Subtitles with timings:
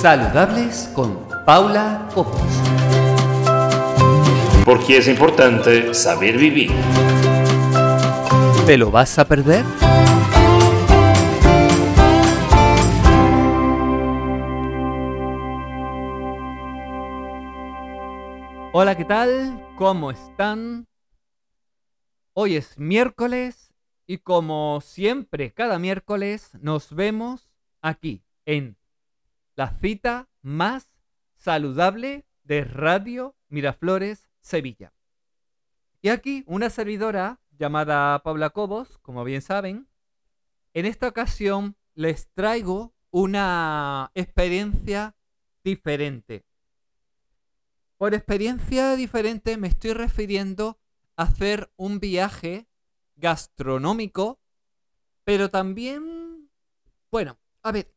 [0.00, 2.40] Saludables con Paula Copos.
[4.64, 6.70] Porque es importante saber vivir.
[8.64, 9.62] ¿Te lo vas a perder?
[18.72, 19.62] Hola, ¿qué tal?
[19.76, 20.86] ¿Cómo están?
[22.32, 23.74] Hoy es miércoles
[24.06, 27.50] y como siempre, cada miércoles nos vemos
[27.82, 28.79] aquí en
[29.60, 30.88] la cita más
[31.36, 34.94] saludable de Radio Miraflores, Sevilla.
[36.00, 39.86] Y aquí una servidora llamada Paula Cobos, como bien saben,
[40.72, 45.14] en esta ocasión les traigo una experiencia
[45.62, 46.46] diferente.
[47.98, 50.78] Por experiencia diferente me estoy refiriendo
[51.16, 52.66] a hacer un viaje
[53.16, 54.40] gastronómico,
[55.22, 56.48] pero también,
[57.10, 57.92] bueno, a ver,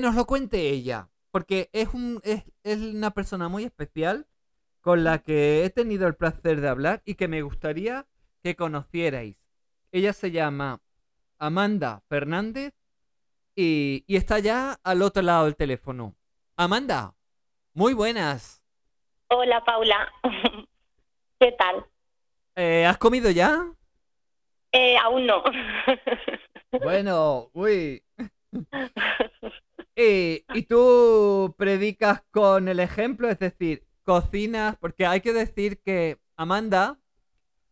[0.00, 4.26] nos lo cuente ella, porque es, un, es, es una persona muy especial
[4.80, 8.06] con la que he tenido el placer de hablar y que me gustaría
[8.42, 9.36] que conocierais.
[9.90, 10.80] Ella se llama
[11.38, 12.74] Amanda Fernández
[13.54, 16.14] y, y, está ya al otro lado del teléfono.
[16.56, 17.14] Amanda,
[17.74, 18.62] muy buenas.
[19.28, 20.12] Hola Paula,
[21.40, 21.84] ¿qué tal?
[22.54, 23.66] Eh, ¿Has comido ya?
[24.72, 25.42] Eh, aún no.
[26.82, 28.02] bueno, uy.
[29.96, 36.18] Y, y tú predicas con el ejemplo, es decir, cocinas, porque hay que decir que
[36.36, 36.98] Amanda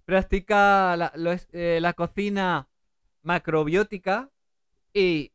[0.05, 1.13] practica la,
[1.53, 2.69] eh, la cocina
[3.23, 4.31] macrobiótica
[4.93, 5.33] y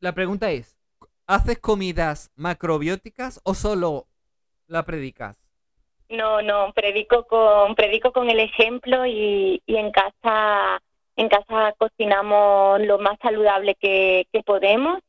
[0.00, 0.78] la pregunta es,
[1.26, 4.06] ¿haces comidas macrobióticas o solo
[4.66, 5.38] la predicas?
[6.08, 10.80] No, no, predico con predico con el ejemplo y en casa
[11.18, 15.00] en casa cocinamos lo más saludable que, que podemos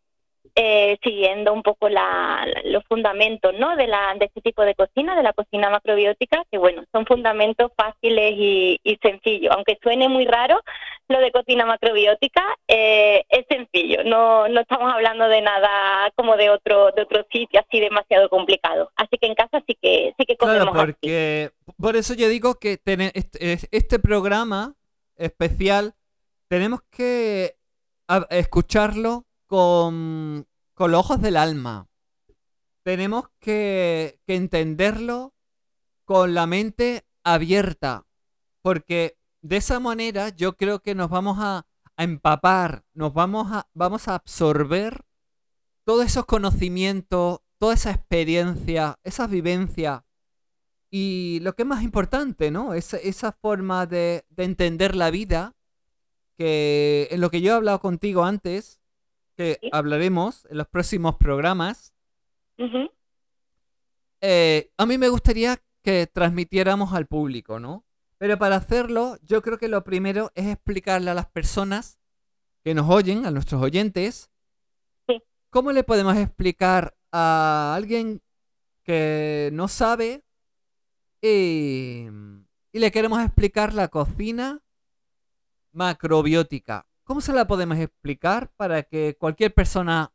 [0.55, 3.75] eh, siguiendo un poco la, los fundamentos ¿no?
[3.75, 7.71] de, la, de este tipo de cocina, de la cocina macrobiótica, que bueno, son fundamentos
[7.77, 9.53] fáciles y, sencillos.
[9.55, 10.59] Aunque suene muy raro,
[11.07, 16.49] lo de cocina macrobiótica eh, es sencillo, no, no estamos hablando de nada como de
[16.49, 18.91] otro, de otro sitio así demasiado complicado.
[18.95, 22.79] Así que en casa sí que, sí que Claro, porque por eso yo digo que
[23.13, 24.75] este, este programa
[25.15, 25.93] especial
[26.49, 27.57] tenemos que
[28.31, 31.87] escucharlo con, con los ojos del alma.
[32.83, 35.33] Tenemos que, entenderlo
[36.05, 38.07] con la mente abierta,
[38.63, 41.65] porque de esa manera yo creo que nos vamos a,
[41.97, 45.03] empapar, nos vamos a, vamos a absorber
[45.83, 50.05] todos esos conocimientos, toda esa experiencia, esa vivencia.
[50.89, 52.73] Y lo que es más importante, ¿no?
[52.73, 55.57] Es, esa forma de entender la vida,
[56.39, 58.79] que en lo que yo he hablado contigo antes,
[59.35, 61.93] que hablaremos en los próximos programas.
[64.21, 67.83] Eh, a mí me gustaría que transmitiéramos al público, ¿no?
[68.17, 71.99] Pero para hacerlo, yo creo que lo primero es explicarle a las personas
[72.63, 74.31] que nos oyen, a nuestros oyentes,
[75.49, 78.21] cómo le podemos explicar a alguien
[78.83, 80.23] que no sabe
[81.21, 82.05] y,
[82.71, 84.61] y le queremos explicar la cocina
[85.71, 86.85] macrobiótica.
[87.03, 90.11] ¿Cómo se la podemos explicar para que cualquier persona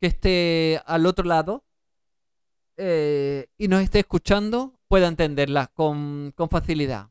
[0.00, 1.64] que esté al otro lado
[2.76, 7.08] eh, y nos esté escuchando pueda entenderla con, facilidad?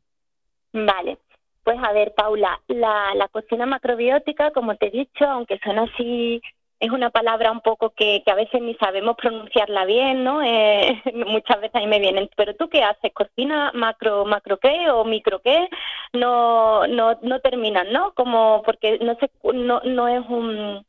[0.73, 1.19] Vale.
[1.63, 6.41] Pues a ver, Paula, la, la cocina macrobiótica, como te he dicho, aunque suena así
[6.79, 10.43] es una palabra un poco que, que, a veces ni sabemos pronunciarla bien, ¿no?
[10.43, 15.03] Eh, muchas veces ahí me vienen, pero tú qué haces, cocina macro, macro qué o
[15.03, 15.67] micro qué,
[16.13, 18.13] no, no, no terminan, ¿no?
[18.13, 20.85] Como porque no se, no, no es un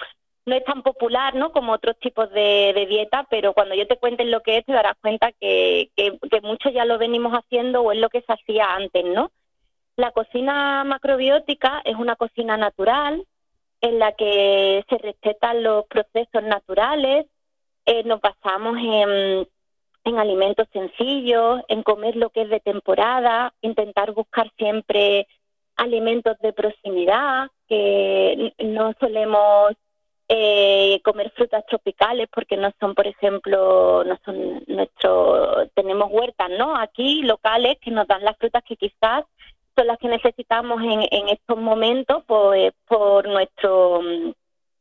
[0.46, 1.52] no es tan popular, ¿no?
[1.52, 4.96] Como otros tipos de, dieta, pero cuando yo te cuente lo que es te darás
[5.02, 8.74] cuenta que, que, que mucho ya lo venimos haciendo o es lo que se hacía
[8.74, 9.30] antes, ¿no?
[9.96, 13.26] La cocina macrobiótica es una cocina natural,
[13.80, 17.26] en la que se respetan los procesos naturales,
[17.86, 19.48] eh, nos basamos en,
[20.04, 25.26] en alimentos sencillos, en comer lo que es de temporada, intentar buscar siempre
[25.76, 29.72] alimentos de proximidad, que no solemos
[30.28, 36.76] eh, comer frutas tropicales porque no son, por ejemplo, no son nuestro, tenemos huertas, ¿no?
[36.76, 39.24] Aquí locales que nos dan las frutas que quizás
[39.78, 44.00] son las que necesitamos en, en estos momentos pues, por nuestro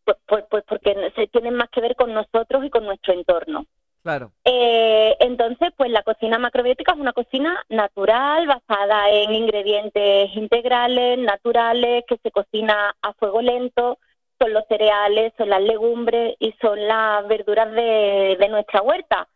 [0.03, 3.65] pues, pues, porque se tienen más que ver con nosotros y con nuestro entorno.
[4.01, 4.31] Claro.
[4.45, 12.05] Eh, entonces, pues la cocina macrobiótica es una cocina natural, basada en ingredientes integrales, naturales,
[12.07, 13.99] que se cocina a fuego lento,
[14.39, 19.27] son los cereales, son las legumbres y son las verduras de, de nuestra huerta.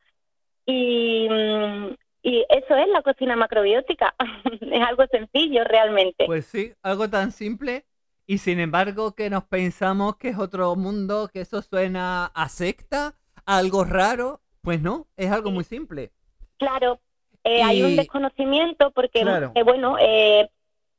[0.66, 4.16] Y, mm, y eso es la cocina macrobiótica.
[4.62, 6.26] es algo sencillo realmente.
[6.26, 7.86] Pues sí, algo tan simple.
[8.28, 13.16] Y sin embargo que nos pensamos que es otro mundo, que eso suena a secta,
[13.46, 14.42] a algo raro.
[14.62, 16.12] Pues no, es algo muy simple.
[16.58, 17.00] Claro,
[17.44, 19.22] eh, hay un desconocimiento porque,
[19.56, 20.48] eh, bueno, eh,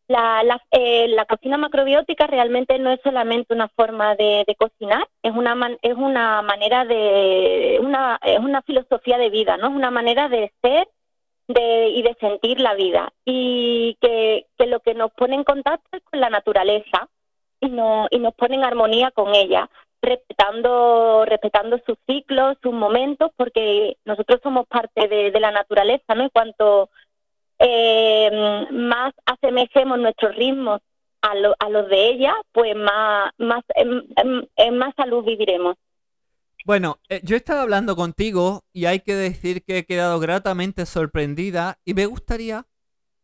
[0.08, 5.56] la, la, la, cocina macrobiótica realmente no es solamente una forma de, cocinar, es una
[5.80, 10.52] es una manera de una es una filosofía de vida, no es una manera de
[10.60, 10.88] ser
[11.48, 15.88] de, y de sentir la vida y que, que lo que nos pone en contacto
[15.96, 17.08] es con la naturaleza
[17.60, 19.68] y, no, y nos pone en armonía con ella,
[20.00, 26.24] respetando, respetando sus ciclos, sus momentos, porque nosotros somos parte de, de la naturaleza, ¿no?
[26.24, 26.90] Y cuanto
[27.58, 30.80] eh, más asemejemos nuestros ritmos
[31.22, 35.76] a, a los de ella, pues más, más, en más salud viviremos.
[36.64, 40.86] Bueno, eh, yo he estado hablando contigo y hay que decir que he quedado gratamente
[40.86, 42.68] sorprendida y me gustaría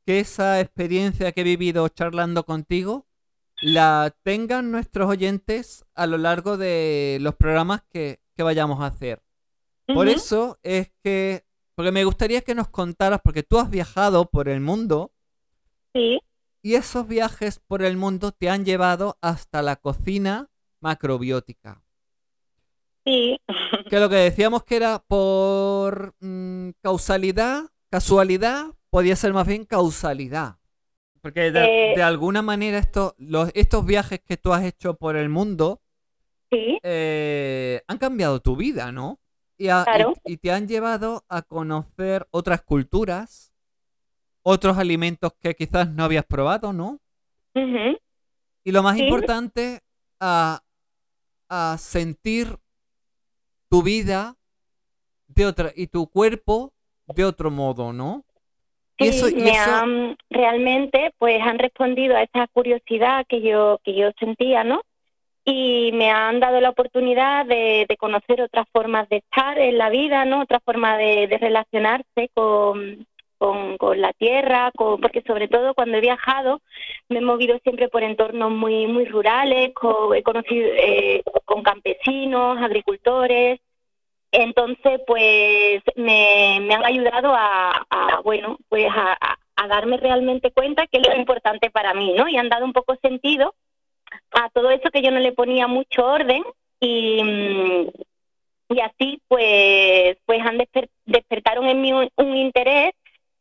[0.04, 3.06] que esa experiencia que he vivido charlando contigo
[3.60, 9.20] la tengan nuestros oyentes a lo largo de los programas que, vayamos a hacer.
[9.86, 11.44] Por eso es que,
[11.74, 15.12] porque me gustaría que nos contaras, porque tú has viajado por el mundo.
[15.92, 16.20] Sí.
[16.62, 20.50] Y esos viajes por el mundo te han llevado hasta la cocina
[20.80, 21.82] macrobiótica.
[23.08, 23.40] Sí.
[23.88, 30.56] Que lo que decíamos que era por mm, causalidad, casualidad, podía ser más bien causalidad.
[31.22, 35.30] Porque de, eh, alguna manera esto, los, estos viajes que tú has hecho por el
[35.30, 35.80] mundo
[36.50, 39.18] eh, han cambiado tu vida, ¿no?
[39.56, 39.68] Y,
[40.24, 43.52] y, te han llevado a conocer otras culturas,
[44.42, 47.00] otros alimentos que quizás no habías probado, ¿no?
[48.62, 49.82] Y lo más importante,
[50.20, 50.62] a,
[51.48, 52.56] a sentir
[53.68, 54.36] tu vida
[55.28, 56.72] de otra y tu cuerpo
[57.06, 58.24] de otro modo, ¿no?
[58.98, 64.64] Sí, me han realmente pues han respondido a esa curiosidad que yo que yo sentía,
[64.64, 64.82] ¿no?
[65.44, 70.24] Y me han dado la oportunidad de, conocer otras formas de estar en la vida,
[70.24, 70.42] ¿no?
[70.42, 73.06] Otra forma de, relacionarse con,
[73.38, 76.60] con, la tierra, porque sobre todo cuando he viajado
[77.08, 79.72] me he movido siempre por entornos muy muy rurales,
[80.14, 83.60] he conocido eh, con campesinos, agricultores,
[84.32, 87.86] entonces, pues me, han ayudado a,
[88.24, 89.16] bueno, pues a,
[89.68, 92.28] darme realmente cuenta que es lo importante para mí, ¿no?
[92.28, 93.54] Y han dado un poco sentido
[94.32, 96.42] a todo eso que yo no le ponía mucho orden
[96.80, 97.88] y, mm,
[98.70, 100.58] y así, pues, pues han
[101.06, 102.92] despertaron en mí un, interés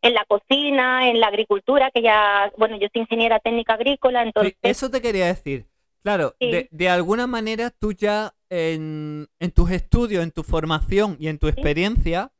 [0.01, 4.55] en la cocina, en la agricultura, que ya, bueno, yo soy ingeniera técnica agrícola, entonces...
[4.61, 5.65] eso te quería decir.
[6.03, 11.38] Claro, de, de, alguna manera tú ya en, tus estudios, en tu formación y en
[11.38, 12.31] tu experiencia,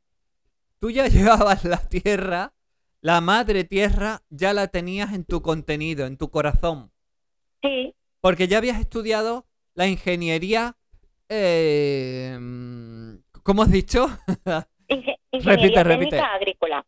[0.78, 2.54] tú ya llevabas la tierra,
[3.00, 6.90] la madre tierra, ya la tenías en tu contenido, en tu corazón.
[7.62, 7.94] Sí.
[8.20, 10.76] Porque ya habías estudiado la ingeniería,
[11.28, 12.38] eh,
[13.42, 14.06] ¿cómo has dicho?
[15.30, 16.86] ingeniería técnica agrícola.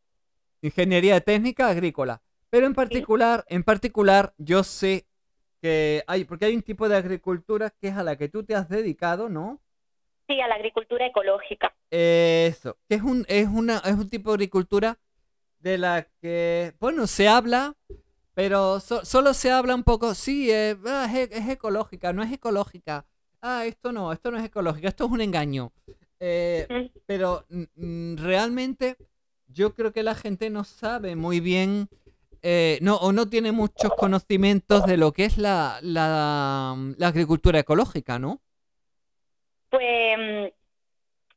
[0.62, 2.22] Ingeniería técnica agrícola.
[2.50, 5.06] Pero en particular, en particular, yo sé
[5.60, 8.54] que hay, porque hay un tipo de agricultura que es a la que tú te
[8.54, 9.60] has dedicado, ¿no?
[10.26, 11.74] Sí, a la agricultura ecológica.
[11.90, 14.98] Eso, que es un, es una, es un tipo de agricultura
[15.60, 17.74] de la que, bueno, se habla,
[18.34, 23.06] pero solo se habla un poco, sí, eh, ah, es, ecológica, no es ecológica.
[23.43, 25.72] Ah, esto no, esto no es ecológica, esto es un engaño.
[26.20, 27.46] Eh, pero
[28.17, 28.96] realmente
[29.52, 31.88] yo creo que la gente no sabe muy bien
[32.42, 38.19] eh, no, o no tiene muchos conocimientos de lo que es la, la, agricultura ecológica,
[38.19, 38.40] ¿no?
[39.69, 40.52] Pues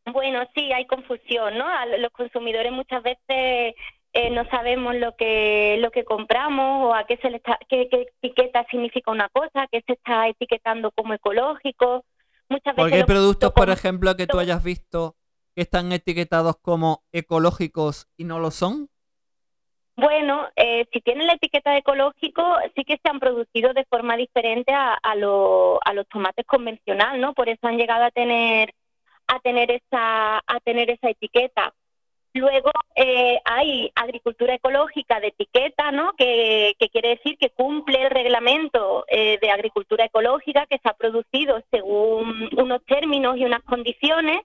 [0.06, 1.66] bueno, sí, hay confusión, ¿no?
[1.98, 3.76] los consumidores muchas veces
[4.14, 7.90] eh, no sabemos lo que lo que compramos o a qué se le está, qué,
[8.22, 12.06] etiqueta significa una cosa, qué se está etiquetando como ecológico.
[12.48, 15.16] Muchas veces hay productos, por ejemplo, que tú hayas visto
[15.56, 18.90] que están etiquetados como ecológicos y no lo son?
[19.96, 22.44] Bueno, eh, si tienen la etiqueta de ecológico,
[22.76, 27.34] sí que se han producido de forma diferente a, a, los tomates convencional, ¿no?
[27.34, 28.74] Por eso han llegado a tener
[29.28, 31.74] a tener esa a tener esa etiqueta.
[32.34, 36.14] Luego eh, hay agricultura ecológica de etiqueta, ¿no?
[36.14, 41.62] Que, quiere decir que cumple el reglamento eh, de agricultura ecológica que se ha producido
[41.70, 44.42] según unos términos y unas condiciones.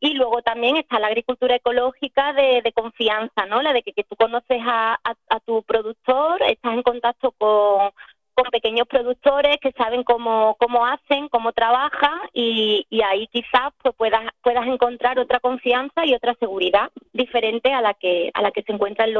[0.00, 3.62] Y luego también está la agricultura ecológica de, confianza, ¿no?
[3.62, 4.98] La de que, tú conoces a,
[5.46, 7.90] tu productor, estás en contacto con,
[8.38, 14.22] con pequeños productores que saben cómo, cómo hacen, cómo trabajan y, ahí quizás pues puedas,
[14.42, 18.72] puedas encontrar otra confianza y otra seguridad diferente a la que, a la que se
[18.72, 19.14] encuentra en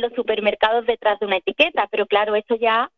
[0.00, 1.88] los supermercados detrás de una etiqueta.
[1.90, 2.92] Pero claro, eso ya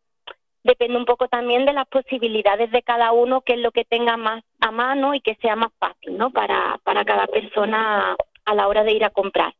[0.61, 4.15] depende un poco también de las posibilidades de cada uno, qué es lo que tenga
[4.15, 6.29] más a mano y que sea más fácil, ¿no?
[6.29, 9.55] Para, para cada persona a la hora de ir a comprar.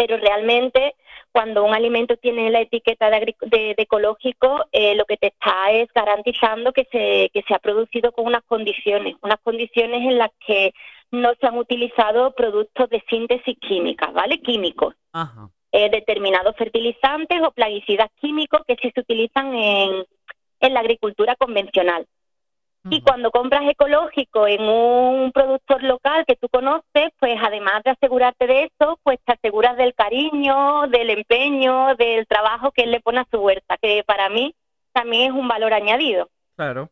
[0.00, 0.94] Pero realmente,
[1.30, 5.92] cuando un alimento tiene la etiqueta de, de, ecológico, eh, lo que te está es
[5.94, 10.72] garantizando que se, que se ha producido con unas condiciones, unas condiciones en las que
[11.10, 14.40] no se han utilizado productos de síntesis química, ¿vale?
[14.40, 14.94] Químicos.
[15.12, 15.50] Ajá.
[15.70, 20.06] Eh, determinados fertilizantes o plaguicidas químicos que sí se utilizan en,
[20.60, 22.06] en la agricultura convencional.
[22.88, 28.46] Y cuando compras ecológico en un productor local que tú conoces, pues además de asegurarte
[28.46, 33.20] de eso, pues te aseguras del cariño, del empeño, del trabajo que él le pone
[33.20, 34.54] a su huerta, que para mí
[34.92, 36.30] también es un valor añadido.
[36.56, 36.88] Claro.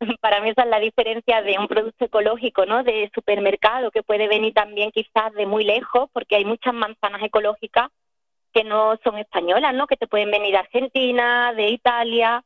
[0.20, 2.82] Para mí esa es la diferencia de un producto ecológico, ¿no?
[2.82, 7.90] De supermercado, que puede venir también quizás de muy lejos, porque hay muchas manzanas ecológicas
[8.52, 9.86] que no son españolas, ¿no?
[9.86, 12.42] Que te pueden venir de Argentina, de Italia.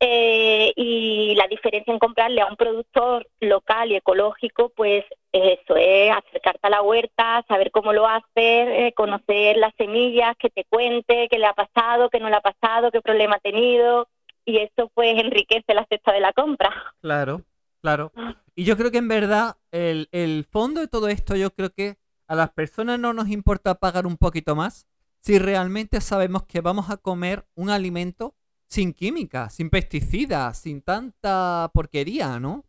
[0.00, 6.12] Eh, y la diferencia en comprarle a un productor local y ecológico, pues eso, es
[6.12, 11.28] acercarte a la huerta, saber cómo lo hace, eh, conocer las semillas, que te cuente
[11.30, 14.08] qué le ha pasado, qué no le ha pasado, qué problema ha tenido.
[14.44, 16.70] Y eso pues enriquece la cesta de la compra.
[17.00, 17.42] Claro,
[17.80, 18.12] claro.
[18.54, 21.96] Y yo creo que en verdad el, el fondo de todo esto, yo creo que
[22.26, 24.86] a las personas no nos importa pagar un poquito más
[25.20, 28.34] si realmente sabemos que vamos a comer un alimento
[28.70, 32.64] sin química, sin pesticidas, sin tanta porquería, ¿no?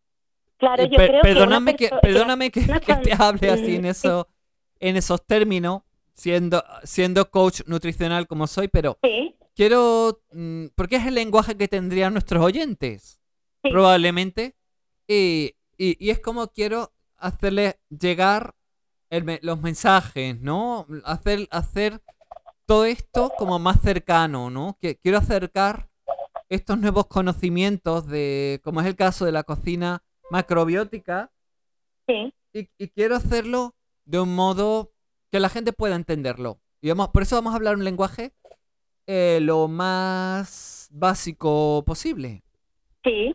[0.58, 4.28] Claro, eh, yo creo perdóname que, perdóname que, te hable así en eso,
[4.80, 8.98] en esos términos, siendo, siendo coach nutricional como soy, pero
[9.56, 13.22] quiero, mm, porque es el lenguaje que tendrían nuestros oyentes,
[13.62, 14.56] probablemente,
[15.08, 18.56] y, y, es como quiero hacerles llegar
[19.42, 20.88] los mensajes, ¿no?
[21.04, 22.02] Hacer, hacer
[22.66, 24.78] todo esto como más cercano, ¿no?
[24.82, 25.91] Que quiero acercar
[26.52, 31.32] estos nuevos conocimientos de, como es el caso de la cocina macrobiótica.
[32.06, 32.34] Sí.
[32.52, 34.92] Y, quiero hacerlo de un modo
[35.32, 36.60] que la gente pueda entenderlo.
[36.82, 38.34] Y vamos, por eso vamos a hablar un lenguaje
[39.08, 42.44] eh, lo más básico posible.
[43.06, 43.34] Sí.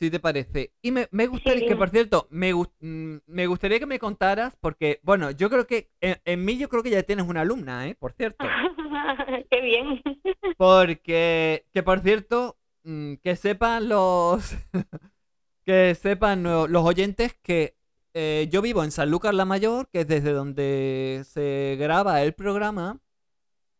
[0.00, 0.72] Si te parece.
[0.80, 5.30] Y me, gustaría, que por cierto, me, mm, me, gustaría que me contaras, porque, bueno,
[5.30, 7.96] yo creo que, en, mí yo creo que ya tienes una alumna, ¿eh?
[7.96, 8.42] Por cierto.
[9.50, 10.00] Qué bien.
[10.56, 14.56] Porque, que por cierto, mm, que sepan los,
[15.66, 17.76] que sepan los oyentes que
[18.14, 22.32] eh, yo vivo en San Lucas la Mayor, que es desde donde se graba el
[22.32, 23.00] programa.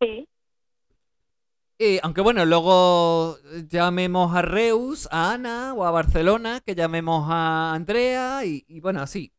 [0.00, 0.29] Sí.
[1.82, 3.38] Y aunque bueno, luego
[3.70, 9.32] llamemos a Reus, a Ana o a Barcelona, que llamemos a Andrea y, bueno, así.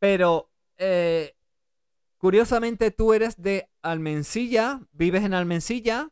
[0.00, 1.36] Pero eh,
[2.18, 6.08] curiosamente tú eres de Almensilla, vives en Almensilla.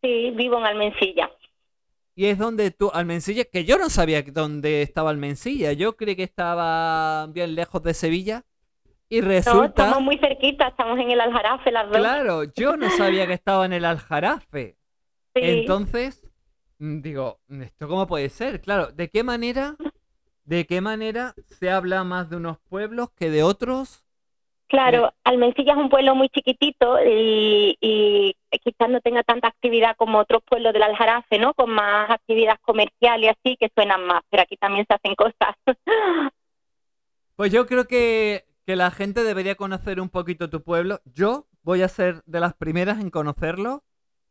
[0.00, 1.30] Sí, vivo en Almensilla.
[2.14, 6.22] Y es donde tú, Almensilla, que yo no sabía dónde estaba Almensilla, yo creí que
[6.22, 8.46] estaba bien lejos de Sevilla.
[9.08, 9.58] Y resulta...
[9.58, 11.98] No, estamos muy cerquita, estamos en el Aljarafe las dos.
[11.98, 14.76] Claro, yo no sabía que estaba en el Aljarafe.
[15.34, 16.26] Entonces,
[16.78, 18.60] mm, digo, ¿esto cómo puede ser?
[18.60, 19.76] Claro, ¿de qué manera,
[20.44, 24.06] de qué manera se habla más de unos pueblos que de otros?
[24.68, 30.18] Claro, Almencilla es un pueblo muy chiquitito y, y, quizás no tenga tanta actividad como
[30.18, 31.54] otros pueblos del Aljarafe, ¿no?
[31.54, 35.54] Con más actividad comercial y así que suenan más, pero aquí también se hacen cosas.
[37.36, 41.00] Pues yo creo que que la gente debería conocer un poquito tu pueblo.
[41.04, 43.84] Yo voy a ser de las primeras en conocerlo,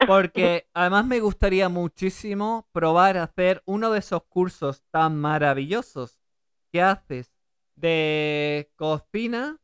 [0.06, 6.20] porque además me gustaría muchísimo probar a hacer uno de esos cursos tan maravillosos
[6.72, 7.32] que haces
[7.75, 9.58] de cocina.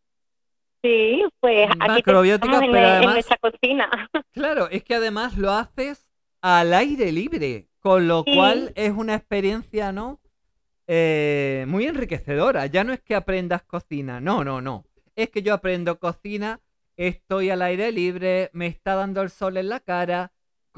[0.82, 3.90] Sí, pues aquí macrobiótica, en, pero además, nuestra cocina.
[4.32, 6.08] Claro, es que además lo haces
[6.42, 10.22] al aire libre, con lo cual es una experiencia, ¿no?
[10.94, 12.66] Eh, muy enriquecedora.
[12.66, 14.84] Ya no es que aprendas cocina, no, no, no.
[15.16, 16.60] Es que yo aprendo cocina,
[16.98, 20.34] estoy al aire libre, me está dando el sol en la cara.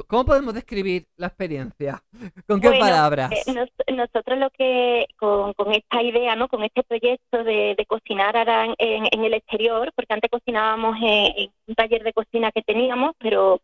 [0.07, 2.03] ¿Cómo podemos describir la experiencia?
[2.47, 3.31] ¿Con qué palabras?
[3.31, 3.55] Eh,
[3.91, 6.47] nosotros lo que, con, esta idea, ¿no?
[6.47, 12.03] con este proyecto de, cocinar ahora en, el exterior, porque antes cocinábamos en, un taller
[12.03, 13.61] de cocina que teníamos, pero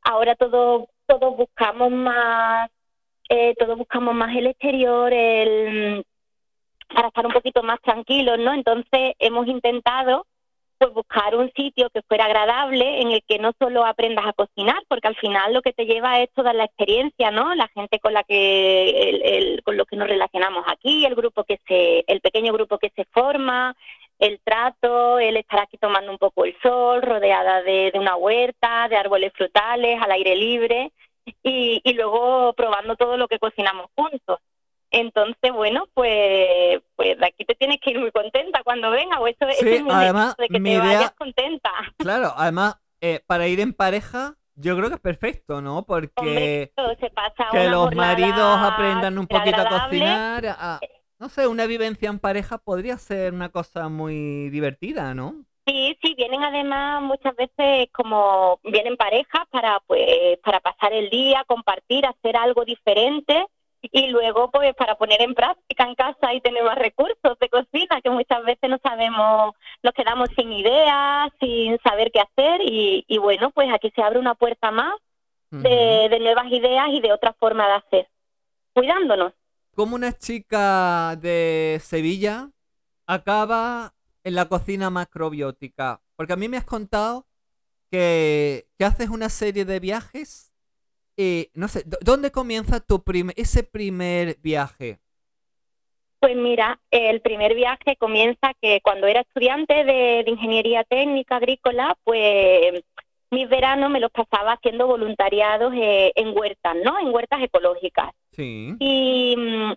[0.00, 2.70] ahora todos todo buscamos más
[3.30, 6.04] eh, todos buscamos más el exterior, el,
[6.92, 8.52] para estar un poquito más tranquilos, ¿no?
[8.52, 10.26] Entonces hemos intentado
[10.78, 14.82] pues buscar un sitio que fuera agradable en el que no solo aprendas a cocinar,
[14.88, 17.54] porque al final lo que te lleva es toda la experiencia, ¿no?
[17.54, 21.60] La gente con la que el, con lo que nos relacionamos aquí, el grupo que
[21.68, 23.76] se el pequeño grupo que se forma,
[24.18, 28.88] el trato, el estar aquí tomando un poco el sol, rodeada de, de una huerta,
[28.88, 30.90] de árboles frutales, al aire libre
[31.42, 34.38] y, y luego probando todo lo que cocinamos juntos.
[34.92, 39.26] Entonces, bueno, pues, pues de aquí te tienes que ir muy contenta cuando venga, o
[39.28, 41.70] eso Sí, es el además, de que mi te idea- vayas contenta.
[41.98, 45.84] Claro, además, eh, para ir en pareja, yo creo que es perfecto, ¿no?
[45.86, 50.80] Porque Hombre, todo se pasa que los maridos aprendan un poquito a cocinar, a-
[51.20, 55.44] no sé, una vivencia en pareja podría ser una cosa muy divertida, ¿no?
[55.66, 61.44] Sí, sí, vienen además muchas veces como vienen parejas para pues para pasar el día,
[61.46, 63.46] compartir, hacer algo diferente
[63.82, 68.00] y luego pues para poner en práctica en casa y tener más recursos de cocina
[68.02, 73.18] que muchas veces no sabemos, nos quedamos sin ideas, sin saber qué hacer y, y
[73.18, 74.94] bueno, pues aquí se abre una puerta más
[75.50, 78.08] de, de nuevas ideas y de otra forma de hacer,
[78.72, 79.32] cuidándonos.
[79.74, 82.50] Como una chica de Sevilla
[83.06, 83.92] acaba
[84.30, 86.02] en la cocina macrobiótica?
[86.16, 87.26] Porque a mí me has contado
[87.90, 90.52] que, que haces una serie de viajes
[91.16, 95.00] y no sé, ¿dó- ¿dónde comienza tu prim- ese primer viaje?
[96.20, 101.96] Pues mira, el primer viaje comienza que cuando era estudiante de, de ingeniería técnica agrícola,
[102.04, 102.84] pues
[103.30, 106.98] mis veranos me los pasaba haciendo voluntariados eh, en huertas, ¿no?
[106.98, 108.10] En huertas ecológicas.
[108.32, 108.74] Sí.
[108.78, 109.36] Y,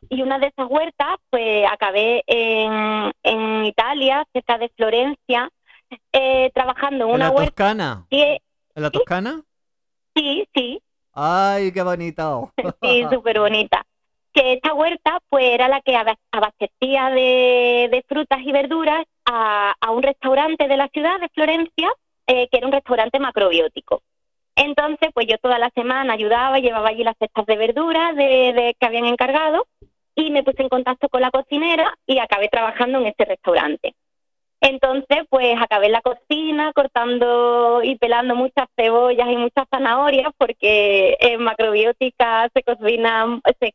[0.09, 5.49] y una de esas huertas, pues acabé en, en Italia, cerca de Florencia,
[6.11, 7.51] eh, trabajando en ¿En una la huerta.
[7.51, 8.05] Toscana?
[8.09, 8.39] que-
[8.75, 9.41] ¿En la Toscana?
[10.15, 10.81] Sí, sí,
[11.13, 12.51] ¡Ay, qué bonito!
[12.81, 13.83] Sí, súper bonita.
[14.33, 19.75] Que esta huerta, pues, era la que aba- abastecía de, de frutas y verduras a,
[19.79, 21.91] a un restaurante de la ciudad de Florencia,
[22.27, 24.01] eh, que era un restaurante macrobiótico.
[24.55, 28.75] Entonces, pues yo toda la semana ayudaba, llevaba allí las cestas de verduras de, de-
[28.79, 29.65] que habían encargado
[30.15, 33.95] y me puse en contacto con la cocinera y acabé trabajando en este restaurante.
[34.61, 41.17] Entonces, pues acabé en la cocina cortando y pelando muchas cebollas y muchas zanahorias porque
[41.19, 43.73] en macrobiótica se cocina, se,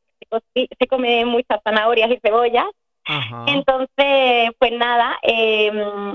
[0.54, 2.64] se se come muchas zanahorias y cebollas.
[3.10, 3.46] Ajá.
[3.48, 5.72] Entonces, pues nada, eh,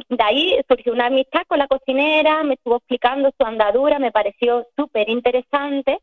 [0.09, 4.67] de ahí surgió una amistad con la cocinera, me estuvo explicando su andadura, me pareció
[4.77, 5.99] súper interesante.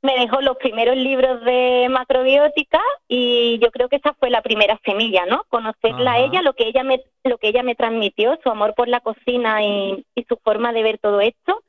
[0.00, 4.78] Me dejó los primeros libros de macrobiótica y yo creo que esa fue la primera
[4.84, 5.44] semilla, ¿no?
[5.48, 8.88] Conocerla a ella, lo que ella me, lo que ella me transmitió, su amor por
[8.88, 11.62] la cocina y, y su forma de ver todo esto.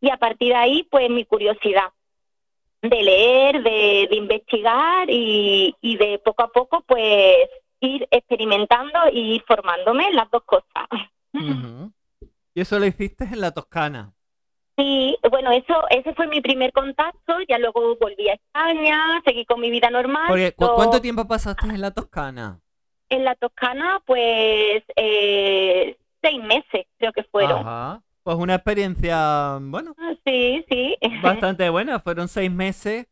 [0.00, 1.88] Y a partir de ahí, pues mi curiosidad
[2.82, 7.36] de leer, de, de investigar y, y de poco a poco, pues
[7.80, 10.86] ir experimentando y ir formándome en las dos cosas.
[12.54, 14.12] Y eso lo hiciste en la Toscana.
[14.76, 19.60] Sí, bueno, eso ese fue mi primer contacto, ya luego volví a España, seguí con
[19.60, 20.24] mi vida normal.
[20.28, 22.60] Porque, ¿cu- pero ¿Cuánto tiempo pasaste en la Toscana?
[23.10, 27.60] En la Toscana, pues eh, seis meses creo que fueron.
[27.60, 28.02] Ajá.
[28.22, 30.96] Pues una experiencia, bueno, Ah, Sí, sí.
[31.22, 32.00] bastante buena.
[32.00, 33.06] Fueron seis meses.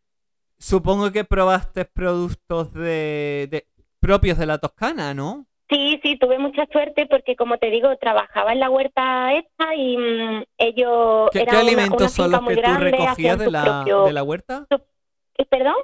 [0.58, 3.67] Supongo que probaste productos de, de-
[4.08, 5.44] propios de la Toscana, ¿no?
[5.68, 9.98] Sí, sí, tuve mucha suerte porque, como te digo, trabajaba en la huerta esta y
[9.98, 13.64] mm, ellos ¿Qué, era qué alimentos una son los que tú recogías de su la,
[13.64, 14.66] propio- de la huerta?
[15.36, 15.74] Eh, ¿Perdón?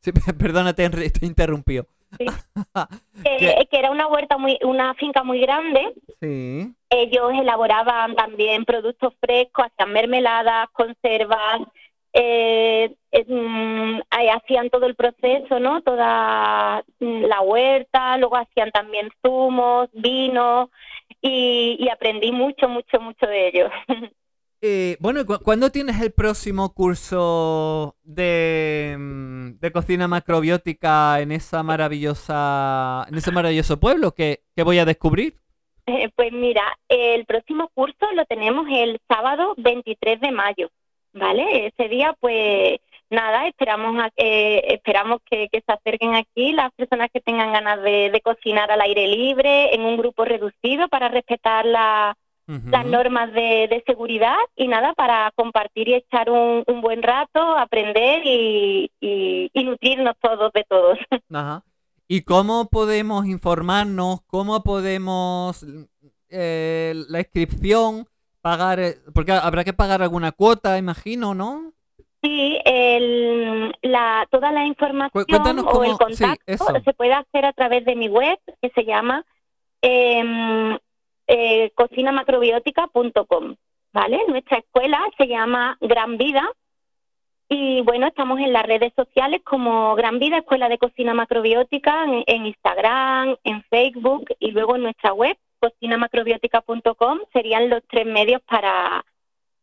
[0.00, 1.86] Sí, perdona, te interrumpido.
[2.18, 2.24] Sí.
[3.22, 5.92] Que, que era una huerta muy, una finca muy grande.
[6.20, 6.74] Sí.
[6.88, 11.60] Ellos elaboraban también productos frescos, hacían mermeladas, conservas,
[12.14, 14.00] eh, eh, mm,
[14.36, 15.82] hacían todo el proceso, ¿no?
[15.82, 20.70] Toda mm, la huerta, luego hacían también zumos, vino
[21.20, 23.70] y, y aprendí mucho, mucho, mucho de ellos.
[24.66, 31.32] Eh, bueno, ¿y cu- ¿cuándo tienes el próximo curso de, mm, de cocina macrobiótica en
[31.32, 35.36] esa maravillosa, en ese maravilloso pueblo que, que voy a descubrir?
[35.86, 40.70] Eh, Pues mira, el próximo curso lo tenemos el sábado 23 de mayo,
[41.14, 41.66] ¿vale?
[41.66, 42.78] Ese día, pues
[43.10, 47.80] nada, esperamos a- eh, esperamos que, que se acerquen aquí las personas que tengan ganas
[47.82, 52.16] de, de cocinar al aire libre en un grupo reducido para respetar la-
[52.70, 57.40] las normas de, de seguridad y nada, para compartir y echar un, un buen rato,
[57.56, 60.98] aprender y, y- y nutrirnos todos de todos.
[61.32, 61.62] Ajá.
[62.06, 64.20] ¿Y cómo podemos informarnos?
[64.26, 65.64] ¿Cómo podemos
[66.28, 68.06] eh, la inscripción?
[68.44, 71.72] Pagar, eh, porque habrá que pagar alguna cuota, imagino, ¿no?
[72.22, 77.54] Sí, el, la, toda la información cuéntanos o cómo- el contacto se puede hacer a
[77.54, 79.24] través de mi web que se llama
[79.80, 80.76] em,
[81.26, 83.56] eh, cocinamacrobiótica.com,
[83.94, 84.20] ¿vale?
[84.28, 86.46] Nuestra escuela se llama Gran Vida
[87.48, 92.44] y bueno, estamos en las redes sociales como Gran Vida Escuela de Cocina Macrobiótica en,
[92.44, 95.34] Instagram, en Facebook y luego en nuestra web
[95.70, 99.04] cocinamacrobiótica.com serían los tres medios para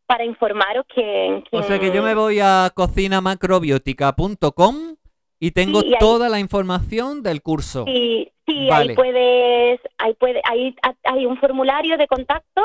[0.06, 4.96] para informaros que, O sea que yo me voy a cocinamacrobiótica.com
[5.40, 7.86] y tengo toda la información del curso.
[7.86, 12.60] Sí, sí, ahí puedes, ahí puede, ahí hay un formulario de contacto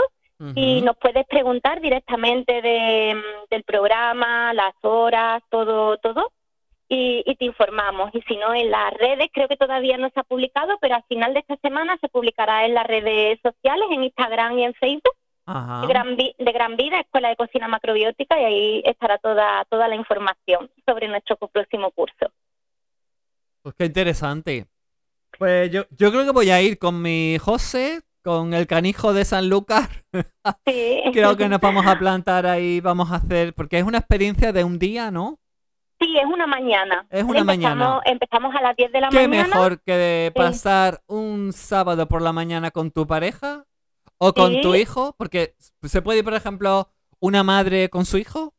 [0.55, 3.19] y nos puedes preguntar directamente de,
[3.49, 6.31] del programa, las horas, todo, todo.
[6.89, 8.11] Y, y, te informamos.
[8.13, 11.03] Y si no, en las redes, creo que todavía no se ha publicado, pero al
[11.03, 15.13] final de esta semana se publicará en las redes sociales, en Instagram y en Facebook.
[15.47, 19.95] De, Gran, de Gran Vida, Escuela de Cocina Macrobiótica, y ahí estará toda, toda la
[19.95, 22.31] información sobre nuestro próximo curso.
[23.61, 24.67] Pues qué interesante.
[25.37, 29.23] Pues yo, yo creo que voy a ir con mi José, con el canijo de
[29.23, 29.89] San Lucas.
[30.65, 31.01] Sí.
[31.13, 34.65] creo que nos vamos a plantar ahí, vamos a hacer, porque es una experiencia de
[34.65, 35.39] un día, ¿no?
[35.99, 37.07] Sí, es una mañana.
[37.09, 38.01] Es una mañana.
[38.05, 39.43] Empezamos a las 10 de la mañana.
[39.43, 43.65] ¿Qué mejor que de pasar un sábado por la mañana con tu pareja
[44.17, 45.15] o con tu hijo?
[45.17, 48.53] Porque se puede ir, por ejemplo, una madre con su hijo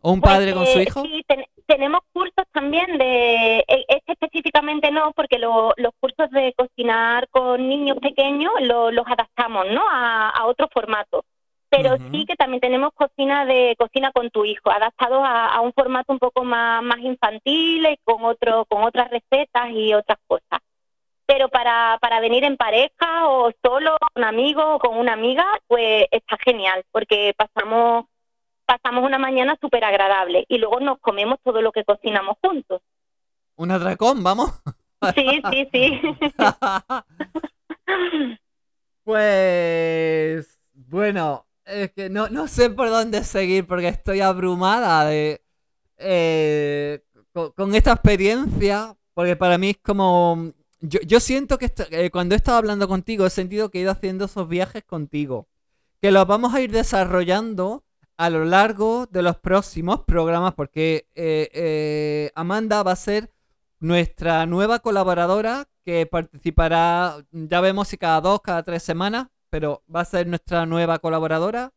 [0.00, 1.02] o un pues, padre con su hijo.
[1.02, 1.24] Sí,
[1.66, 7.98] tenemos cursos también de, e, este específicamente no, porque los cursos de cocinar con niños
[8.00, 9.82] pequeños los adaptamos, ¿no?
[9.90, 11.24] A, a otro formato.
[11.76, 16.12] Pero sí que también tenemos cocina de cocina con tu hijo, adaptados a, un formato
[16.12, 20.60] un poco más, más infantil y con otro, con otras recetas y otras cosas.
[21.26, 26.06] Pero para, para venir en pareja o solo con amigos o con una amiga, pues
[26.10, 28.06] está genial, porque pasamos
[28.66, 32.82] pasamos una mañana súper agradable y luego nos comemos todo lo que cocinamos juntos.
[33.54, 34.60] ¿Un atracón, vamos?
[35.14, 36.00] Sí, sí, sí.
[39.04, 45.42] pues bueno, es que no, no sé por dónde seguir porque estoy abrumada de
[45.98, 47.02] eh,
[47.32, 50.52] con, esta experiencia, porque para mí es como...
[50.80, 53.90] Yo, yo siento que eh, cuando he estado hablando contigo he sentido que he ido
[53.90, 55.48] haciendo esos viajes contigo,
[56.00, 57.84] que los vamos a ir desarrollando
[58.18, 63.30] a lo largo de los próximos programas, porque eh, Amanda va a ser
[63.80, 70.00] nuestra nueva colaboradora que participará, ya vemos si cada dos, cada tres semanas, pero va
[70.00, 71.72] a ser nuestra nueva colaboradora.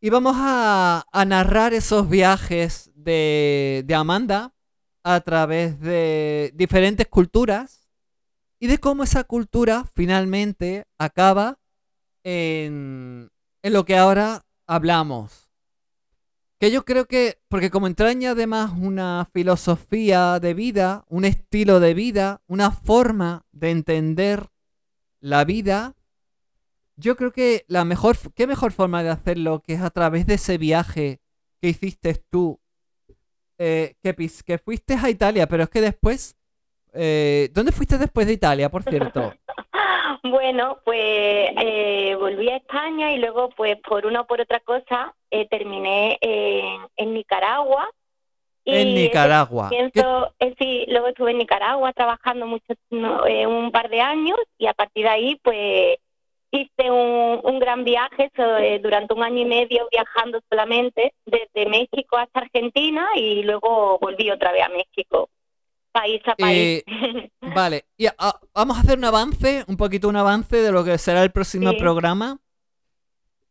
[0.00, 4.54] Y vamos a, narrar esos viajes de, de Amanda
[5.02, 7.88] a través de diferentes culturas
[8.58, 11.58] y de cómo esa cultura finalmente acaba
[12.24, 13.30] en,
[13.62, 15.48] en lo que ahora hablamos.
[16.58, 21.94] Que yo creo que, porque como entraña además una filosofía de vida, un estilo de
[21.94, 24.50] vida, una forma de entender
[25.20, 25.94] la vida,
[27.00, 30.34] yo creo que la mejor, qué mejor forma de hacerlo que es a través de
[30.34, 31.20] ese viaje
[31.60, 32.60] que hiciste tú,
[33.58, 34.14] eh, que,
[34.46, 36.36] que fuiste a Italia, pero es que después,
[36.92, 39.34] eh, ¿dónde fuiste después de Italia, por cierto?
[40.22, 45.14] Bueno, pues eh, volví a España y luego, pues por una o por otra cosa,
[45.30, 47.88] eh, terminé en, Nicaragua.
[48.66, 49.70] en Nicaragua.
[49.72, 55.04] Eh, sí, luego estuve en Nicaragua trabajando mucho, un par de años y a partir
[55.04, 55.98] de ahí, pues
[56.52, 58.30] hice un, un gran viaje
[58.82, 64.52] durante un año y medio viajando solamente desde México hasta Argentina y luego volví otra
[64.52, 65.28] vez a México
[65.92, 66.84] país a país.
[66.86, 68.06] Eh, vale, y
[68.54, 71.72] vamos a hacer un avance, un poquito un avance de lo que será el próximo
[71.76, 72.38] programa.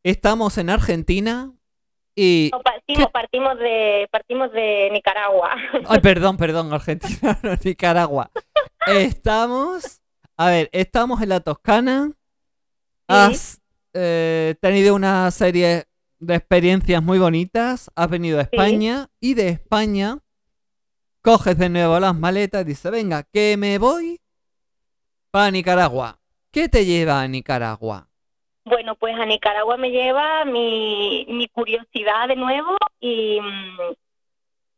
[0.03, 1.51] Estamos en Argentina
[2.15, 2.51] y...
[3.11, 5.55] partimos, de, partimos de Nicaragua.
[5.87, 8.31] Ay, perdón, perdón, Argentina, no Nicaragua.
[8.87, 10.01] Estamos...
[10.37, 12.11] A ver, estamos en la Toscana.
[13.09, 13.59] Has
[13.93, 15.85] eh, tenido una serie
[16.19, 17.89] de experiencias muy bonitas.
[17.95, 20.19] Has venido a España y de España
[21.21, 24.19] coges de nuevo las maletas y dices, venga, que me voy
[25.31, 26.19] para Nicaragua.
[26.51, 28.07] ¿Qué te lleva a Nicaragua?
[28.65, 33.39] Bueno, pues a Nicaragua me lleva mi, mi curiosidad de nuevo y,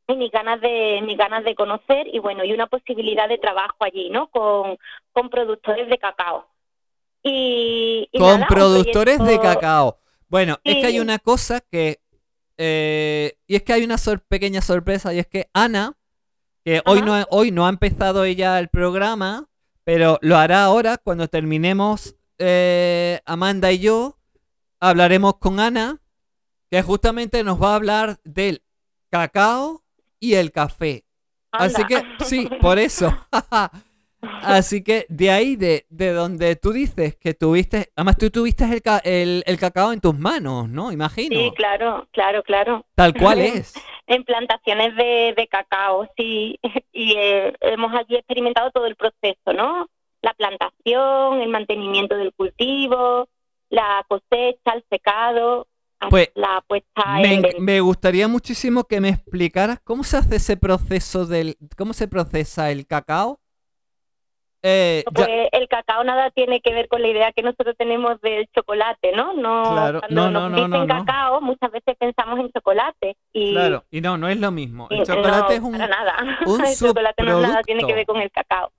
[0.07, 3.75] y mis ganas de mis ganas de conocer y bueno y una posibilidad de trabajo
[3.81, 4.27] allí, ¿no?
[4.27, 4.77] Con,
[5.11, 6.47] con productores de cacao.
[7.23, 9.99] Y, con productores de cacao.
[10.27, 12.01] Bueno, es que hay una cosa que
[12.57, 15.97] eh, y es que hay una pequeña sorpresa y es que Ana
[16.63, 19.49] que hoy no, hoy no ha empezado ella el programa,
[19.83, 24.17] pero lo hará ahora cuando terminemos eh, Amanda y yo.
[24.79, 26.01] Hablaremos con Ana,
[26.69, 28.63] que justamente nos va a hablar del
[29.09, 29.83] cacao
[30.19, 31.05] y el café.
[31.51, 33.15] Así que sí, por eso.
[34.21, 38.81] Así que de ahí, de, de donde tú dices que tuviste, además tú tuviste el,
[38.81, 40.91] ca- el, el cacao en tus manos, ¿no?
[40.91, 41.35] Imagino.
[41.35, 42.85] Sí, claro, claro, claro.
[42.95, 43.73] Tal cual es.
[44.07, 46.59] En plantaciones de, de cacao, sí.
[46.93, 49.87] Y eh, hemos allí experimentado todo el proceso, ¿no?
[50.21, 53.27] La plantación, el mantenimiento del cultivo,
[53.69, 55.67] la cosecha, el secado,
[56.09, 60.57] Pues, la puesta Me, en me gustaría muchísimo que me explicaras cómo se hace ese
[60.57, 63.39] proceso del, cómo se procesa el cacao.
[64.63, 68.47] Eh, Pues el cacao nada tiene que ver con la idea que nosotros tenemos del
[68.53, 69.33] chocolate, ¿no?
[69.33, 73.17] No, Claro, cuando no, nos no, dicen cacao, muchas veces pensamos en chocolate.
[73.33, 74.87] Y, claro, y no, no es lo mismo.
[74.91, 76.15] El chocolate es un, para nada.
[76.45, 78.71] un el chocolate no nada tiene que ver con el cacao.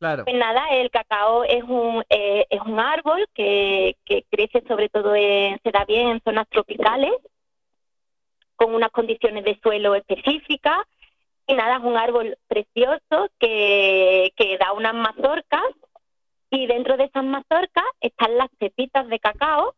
[0.00, 4.88] claro, Pues nada, el cacao es un eh, es un árbol que, que crece sobre
[4.88, 7.12] todo en, se da bien en zonas tropicales
[8.56, 10.78] con unas condiciones de suelo específicas
[11.48, 15.64] y nada, es un árbol precioso que, que da unas mazorcas
[16.50, 19.74] y dentro de esas mazorcas están las pepitas de cacao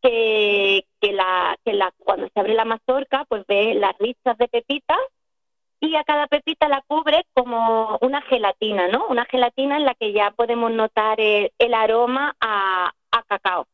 [0.00, 4.46] que, que, la, que la, cuando se abre la mazorca pues ve las listas de
[4.46, 4.98] pepitas
[5.80, 9.06] y a cada pepita la cubre como una gelatina, ¿no?
[9.08, 13.66] Una gelatina en la que ya podemos notar el, el aroma a, a cacao.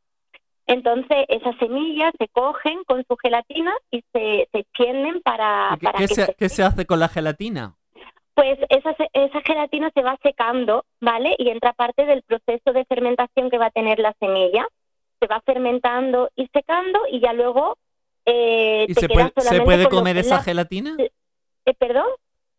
[0.67, 5.85] Entonces esas semillas se cogen con su gelatina y se, se extienden para, ¿Y ¿Qué,
[5.85, 7.75] para qué que se, se qué se hace con la gelatina?
[8.35, 11.37] pues esa, esa gelatina se va secando, ¿vale?
[11.39, 14.67] Y entra parte del proceso de fermentación que va a tener la semilla.
[15.21, 17.79] Se va fermentando y secando y ya luego
[18.27, 20.97] eh, ¿Y te se puede, se puede comer esa la- gelatina?
[20.99, 22.07] eh, ¿Perdón?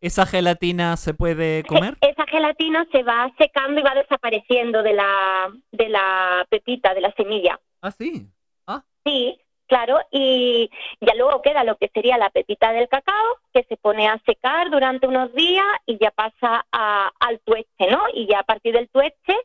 [0.00, 1.96] ¿Esa gelatina se puede comer?
[2.00, 7.12] Esa gelatina se va secando y va desapareciendo de la, de la pepita, de la
[7.12, 7.60] semilla.
[7.82, 8.26] Ah, sí.
[8.66, 13.62] Ah, Sí, claro, y ya luego queda lo que sería la pepita del cacao, que
[13.64, 18.00] se pone a secar durante unos días y ya pasa a- al tueste, ¿no?
[18.14, 19.36] Y ya a partir del tueste,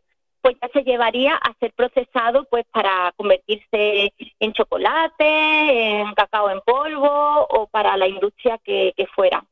[0.42, 6.62] pues ya se llevaría a ser procesado pues para convertirse en chocolate, en cacao en
[6.62, 9.46] polvo o para la industria que, que fuera.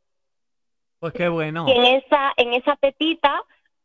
[1.00, 1.65] pues qué bueno.
[1.68, 3.42] Y en esa, en esa pepita,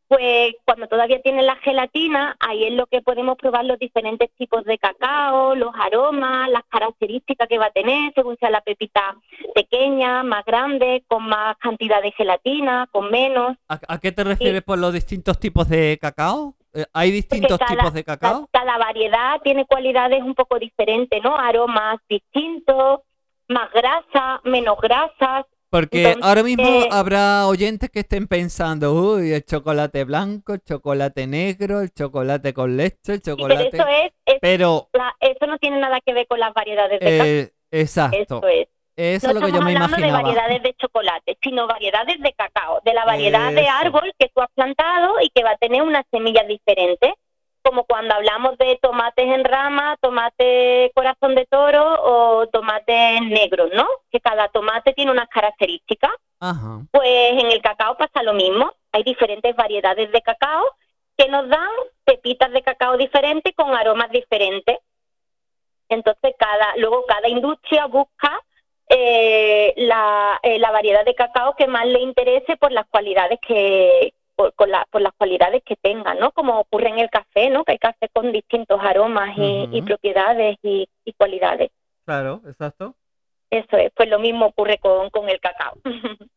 [0.08, 4.64] pues cuando todavía tiene la gelatina, ahí es lo que podemos probar los diferentes tipos
[4.64, 9.16] de cacao, los aromas, las características que va a tener, según sea la pepita
[9.54, 13.56] pequeña, más grande, con más cantidad de gelatina, con menos.
[13.68, 16.54] ¿A, a qué te refieres por los distintos tipos de cacao?
[16.74, 18.48] Eh, ¿Hay distintos cada- tipos de cacao?
[18.52, 21.36] Cada, cada variedad tiene cualidades un poco diferentes, ¿no?
[21.36, 23.00] Aromas distintos,
[23.48, 25.46] más grasa, menos grasas.
[25.74, 30.62] Porque Entonces, ahora mismo eh, habrá oyentes que estén pensando, uy, el chocolate blanco, el
[30.62, 33.76] chocolate negro, el chocolate con leche, el pero chocolate...
[33.76, 37.06] eso es, es Pero, la- eso no tiene nada que ver con las variedades de
[37.06, 37.26] cacao.
[37.26, 38.68] eh, exacto, Eso es.
[38.96, 40.22] eso No es lo que yo estamos me hablando de imaginaba.
[40.22, 44.50] variedades de chocolate, sino variedades de cacao, de la variedad de árbol que tú has
[44.54, 47.10] plantado y que va a tener unas semillas diferentes,
[47.64, 53.88] como cuando hablamos de tomates en rama, tomate corazón de toro o tomates negros, ¿no?
[54.10, 56.10] Que cada tomate tiene unas características.
[56.40, 56.82] Ajá.
[56.90, 58.70] Pues en el cacao pasa lo mismo.
[58.92, 60.62] Hay diferentes variedades de cacao
[61.16, 61.70] que nos dan
[62.04, 64.78] pepitas de cacao diferentes con aromas diferentes.
[65.88, 68.42] Entonces, cada, luego cada industria busca
[68.90, 74.12] eh, la, eh, la variedad de cacao que más le interese por las cualidades que
[74.36, 76.32] por, con la- por las cualidades que tenga, ¿no?
[76.32, 77.64] Como ocurre en el café, ¿no?
[77.64, 81.70] Que hay café con distintos aromas y, y propiedades y, y cualidades.
[82.04, 82.94] Claro, exacto.
[83.50, 85.74] Eso es, pues lo mismo ocurre con, con el cacao.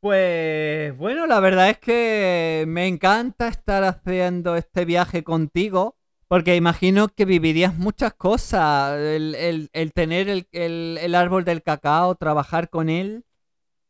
[0.00, 5.96] Pues bueno, la verdad es que me encanta estar haciendo este viaje contigo,
[6.26, 12.70] porque imagino que vivirías muchas cosas, el, el- el tener el árbol del cacao, trabajar
[12.70, 13.24] con él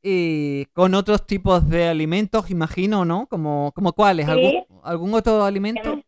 [0.02, 3.26] y con otros tipos de alimentos, imagino, ¿no?
[3.26, 4.32] Como, como cuáles, Sí.
[4.32, 6.00] ¿Algún, algún otro alimento?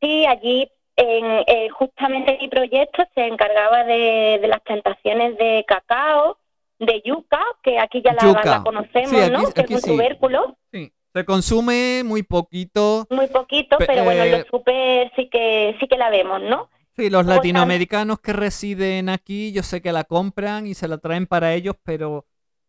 [0.00, 6.38] Sí, allí en, eh, justamente mi proyecto se encargaba de, de las plantaciones de cacao,
[6.78, 9.50] de yuca, que aquí ya la, conocemos, Sí, aquí- ¿no?
[9.52, 9.96] Que aquí es un sí.
[9.96, 10.92] tubérculo, Sí.
[11.14, 13.06] Se consume muy poquito.
[13.10, 16.40] muy poquito, Pe- pero bueno, en eh, los super sí que sí que la vemos,
[16.42, 16.68] ¿no?
[16.96, 21.26] Sí, los latinoamericanos que residen aquí, yo sé que la compran y se la traen
[21.26, 22.26] para ellos, pero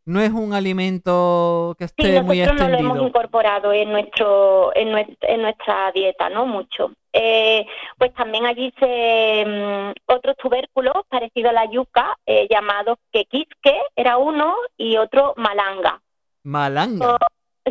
[0.09, 3.07] no es un alimento que Sí, esté muy nosotros no lo hemos extendido.
[3.07, 6.45] incorporado en nuestro en, nues- en nuestra dieta, ¿no?
[6.45, 6.91] Mucho.
[7.13, 7.65] Eh,
[7.97, 14.17] pues también allí se mm, otros tubérculos parecidos a la yuca, eh, llamados quequisque, era
[14.17, 16.01] uno, y otro malanga.
[16.43, 17.17] Malanga.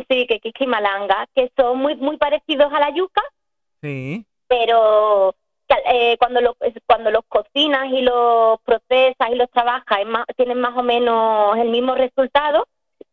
[0.09, 3.21] Sí, quequisque y malanga, que son muy muy parecidos a la yuca,
[3.81, 4.25] Sí.
[4.47, 5.33] pero
[5.85, 6.55] eh, cuando los
[6.85, 11.57] cuando los cocinas y los procesas y los trabajas es más- tienen más o menos
[11.57, 12.67] el mismo resultado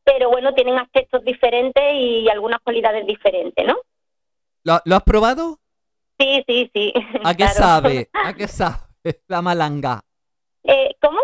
[0.05, 3.75] pero bueno, tienen aspectos diferentes y algunas cualidades diferentes, ¿no?
[4.64, 5.61] ¿Lo, lo has probado?
[6.19, 6.92] Sí, sí, sí.
[7.25, 7.59] ¿A qué claro.
[7.59, 8.11] sabe?
[8.23, 8.79] ¿A qué sabe
[9.29, 10.05] la malanga?
[10.64, 11.19] Eh, ¿Cómo?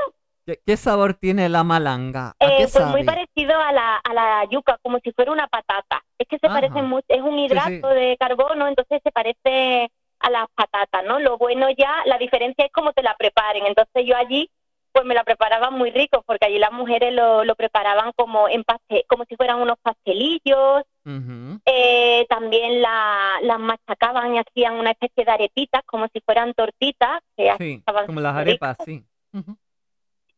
[0.46, 2.30] ¿Qué, qué sabor tiene la malanga?
[2.30, 3.04] ¿A Eh, qué pues muy sabe?
[3.04, 6.02] parecido a la, a la yuca, como si fuera una patata.
[6.18, 6.60] Es que se Ajá.
[6.60, 7.44] parece mucho, es un sí.
[7.44, 9.90] hidrato de carbono, entonces se parece
[10.22, 11.18] a las patatas, ¿no?
[11.18, 13.66] Lo bueno ya, la diferencia es cómo te la preparen.
[13.66, 14.50] Entonces yo allí,
[14.92, 18.62] pues me la preparaban muy rico, porque allí las mujeres lo, lo preparaban como en
[18.64, 20.82] pastel, como si fueran unos pastelillos.
[21.64, 27.20] Eh, también la, las machacaban y hacían una especie de arepitas, como si fueran tortitas,
[27.36, 28.84] que Sí, como las arepas, ricas.
[28.86, 29.04] sí.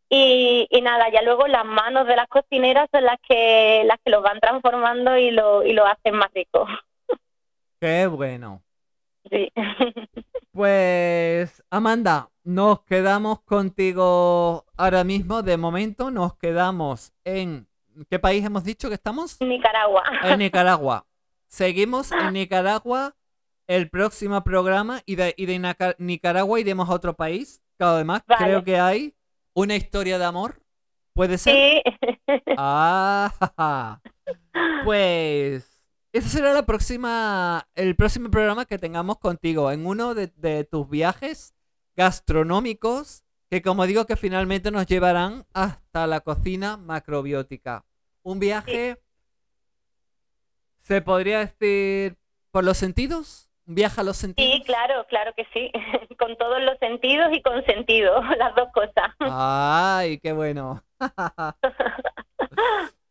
[0.09, 4.11] Y, y nada, ya luego las manos de las cocineras son las que las que
[4.11, 6.67] lo van transformando y lo, y lo hacen más rico.
[7.81, 8.63] Qué bueno.
[9.31, 9.53] Sí.
[10.53, 15.43] Pues, Amanda, nos quedamos contigo ahora mismo.
[15.43, 17.67] De momento, nos quedamos en.
[18.09, 19.41] ¿Qué país hemos dicho que estamos?
[19.41, 20.05] Nicaragua.
[20.23, 21.07] En Nicaragua.
[21.49, 23.17] Seguimos en Nicaragua
[23.67, 27.61] el próximo programa y de, y de Nicaragua iremos a otro país.
[27.77, 28.45] Que además Vale.
[28.45, 29.15] creo que hay
[29.55, 30.61] una historia de amor.
[31.15, 31.55] ¿Puede ser?
[31.55, 31.83] Sí.
[32.57, 34.01] Ah,
[34.85, 35.74] pues
[36.15, 40.89] ese será la próxima, el próximo programa que tengamos contigo en uno de, de tus
[40.89, 41.55] viajes
[41.97, 47.85] gastronómicos que como digo que finalmente nos llevarán hasta la cocina macrobiótica.
[48.23, 48.99] Un viaje,
[50.81, 52.17] se podría decir,
[52.51, 54.53] por los sentidos, un viaje a los sentidos.
[54.53, 55.71] Sí, claro, claro que sí.
[56.19, 59.15] Con todos los sentidos y con sentido, las dos cosas.
[59.21, 60.83] Ay, qué bueno.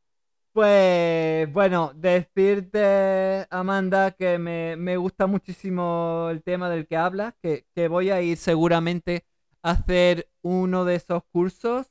[0.53, 7.65] Pues bueno, decirte, Amanda, que me, me gusta muchísimo el tema del que hablas, que,
[7.73, 9.25] que voy a ir seguramente
[9.63, 11.87] a hacer uno de esos cursos,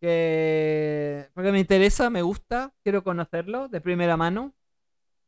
[0.00, 4.54] que porque me interesa, me gusta, quiero conocerlo de primera mano.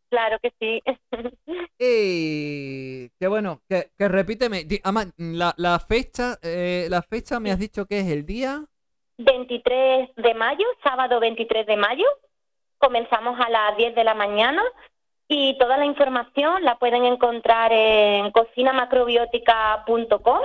[0.08, 0.82] Claro que sí.
[1.78, 7.50] Y que bueno, que, que repíteme, di- Ama- la, la fecha, eh, la fecha me
[7.50, 8.64] has dicho que es el día.
[9.18, 12.06] 23 de mayo, sábado 23 de mayo.
[12.78, 14.62] Comenzamos a las 10 de la mañana
[15.28, 20.40] y toda la información la pueden encontrar en cocinamacrobiótica.com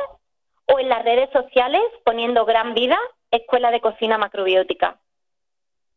[0.66, 2.98] o en las redes sociales poniendo Gran Vida,
[3.30, 5.00] Escuela de Cocina Macrobiótica.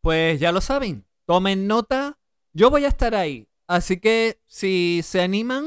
[0.01, 2.19] Pues ya lo saben, tomen nota.
[2.53, 3.47] Yo voy a estar ahí.
[3.67, 5.65] Así que si se animan,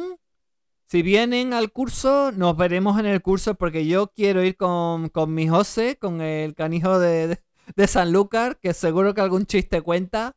[0.85, 5.33] si vienen al curso, nos veremos en el curso porque yo quiero ir con, con
[5.33, 7.39] mi José, con el canijo de, de,
[7.75, 10.35] de Sanlúcar, que seguro que algún chiste cuenta.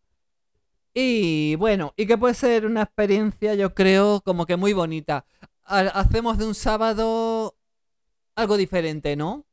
[0.94, 5.24] Y bueno, y que puede ser una experiencia, yo creo, como que muy bonita.
[5.64, 7.54] Ha- Hacemos de un sábado
[8.34, 9.44] algo diferente, ¿no?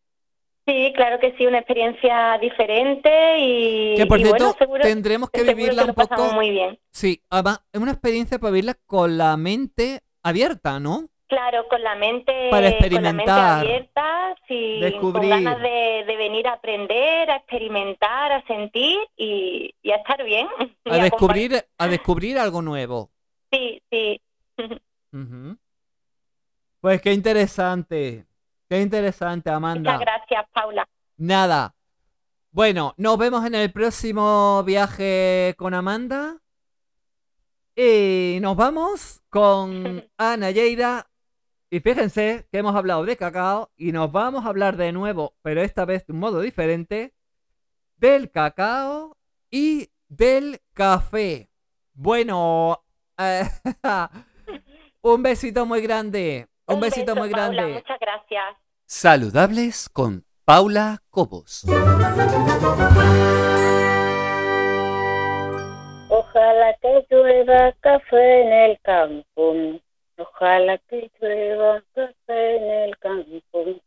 [0.66, 5.30] Sí, claro que sí, una experiencia diferente y, Que por y cierto, bueno, seguro, tendremos
[5.30, 6.34] que vivirla un poco.
[6.34, 6.78] muy bien.
[6.92, 11.08] Sí, además, es una experiencia para vivirla con la mente abierta, ¿no?
[11.28, 15.30] Claro, con la mente, Para con la mente experimentar, abierta, sí, descubrir.
[15.30, 20.24] con ganas de, de venir a aprender, a experimentar, a sentir y, y a estar
[20.24, 20.48] bien.
[20.86, 23.12] A descubrir, a descubrir algo nuevo.
[23.52, 24.22] Sí, sí.
[26.80, 28.26] Pues qué interesante.
[28.70, 29.94] Qué interesante, Amanda.
[29.94, 30.88] Muchas gracias, Paula.
[31.18, 31.74] Nada.
[32.52, 36.38] Bueno, nos vemos en el próximo viaje con Amanda.
[37.76, 41.08] Y nos vamos con Ana Lleida.
[41.70, 45.62] Y fíjense que hemos hablado de cacao y nos vamos a hablar de nuevo, pero
[45.62, 47.14] esta vez de un modo diferente,
[47.98, 49.18] del cacao
[49.52, 51.50] y del café.
[51.94, 52.84] Bueno,
[53.18, 53.44] eh,
[55.02, 56.48] un besito muy grande.
[56.68, 57.74] Un, besito beso, muy Paula, grande.
[57.74, 58.56] muchas gracias.
[58.86, 61.66] Saludables con Paula Cobos.
[66.10, 69.82] Ojalá que llueva café en el campo.
[70.18, 73.82] Ojalá que llueva café en el campo.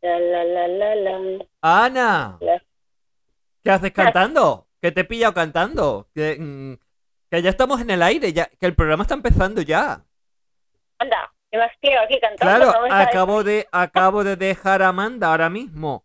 [0.00, 1.46] La la la la la.
[1.60, 2.62] Ana, la.
[3.62, 4.66] ¿qué haces cantando?
[4.80, 6.08] Que te he pillado cantando.
[6.14, 6.74] Que, mm,
[7.30, 10.04] que ya estamos en el aire, ya, que el programa está empezando ya.
[10.98, 12.40] Anda, me has pillado aquí cantando.
[12.66, 16.04] Claro, ¿no me acabo de, acabo de dejar a Amanda ahora mismo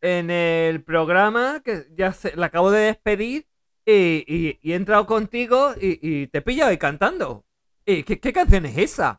[0.00, 3.46] en el programa, que ya se, la acabo de despedir
[3.84, 7.44] y, y- y he entrado contigo y, y te he pillado ahí cantando.
[7.90, 9.18] ¿Y qué, qué canción es esa?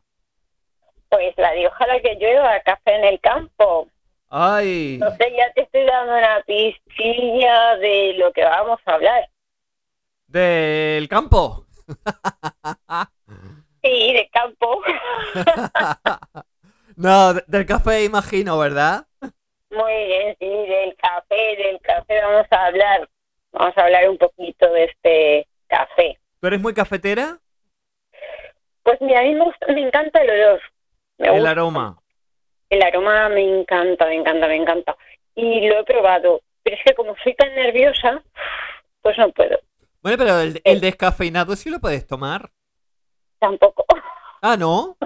[1.09, 3.88] Pues la de ojalá que llueva café en el campo.
[4.30, 9.28] Ay, No sé, ya te estoy dando una pistilla de lo que vamos a hablar.
[10.28, 11.65] del campo.
[13.82, 14.82] Sí, de campo.
[16.95, 19.07] no, de- del café imagino, ¿verdad?
[19.72, 23.09] Muy bien, sí, del café, del café vamos a hablar.
[23.51, 24.84] Vamos a hablar un poquito de
[26.47, 27.39] eres muy cafetera?
[28.89, 30.61] Pues mira, a mí me, gusta- me encanta el olor.
[31.19, 31.51] Me El gusta.
[31.51, 32.01] aroma.
[32.71, 34.97] El aroma me encanta, me encanta, me encanta.
[35.35, 36.41] Y lo he probado.
[36.63, 38.23] Pero es que como soy tan nerviosa,
[39.03, 39.59] pues no puedo.
[40.01, 42.49] Bueno, pero el, el descafeinado sí lo puedes tomar.
[43.37, 43.85] Tampoco.
[44.41, 44.97] Ah, ¿no?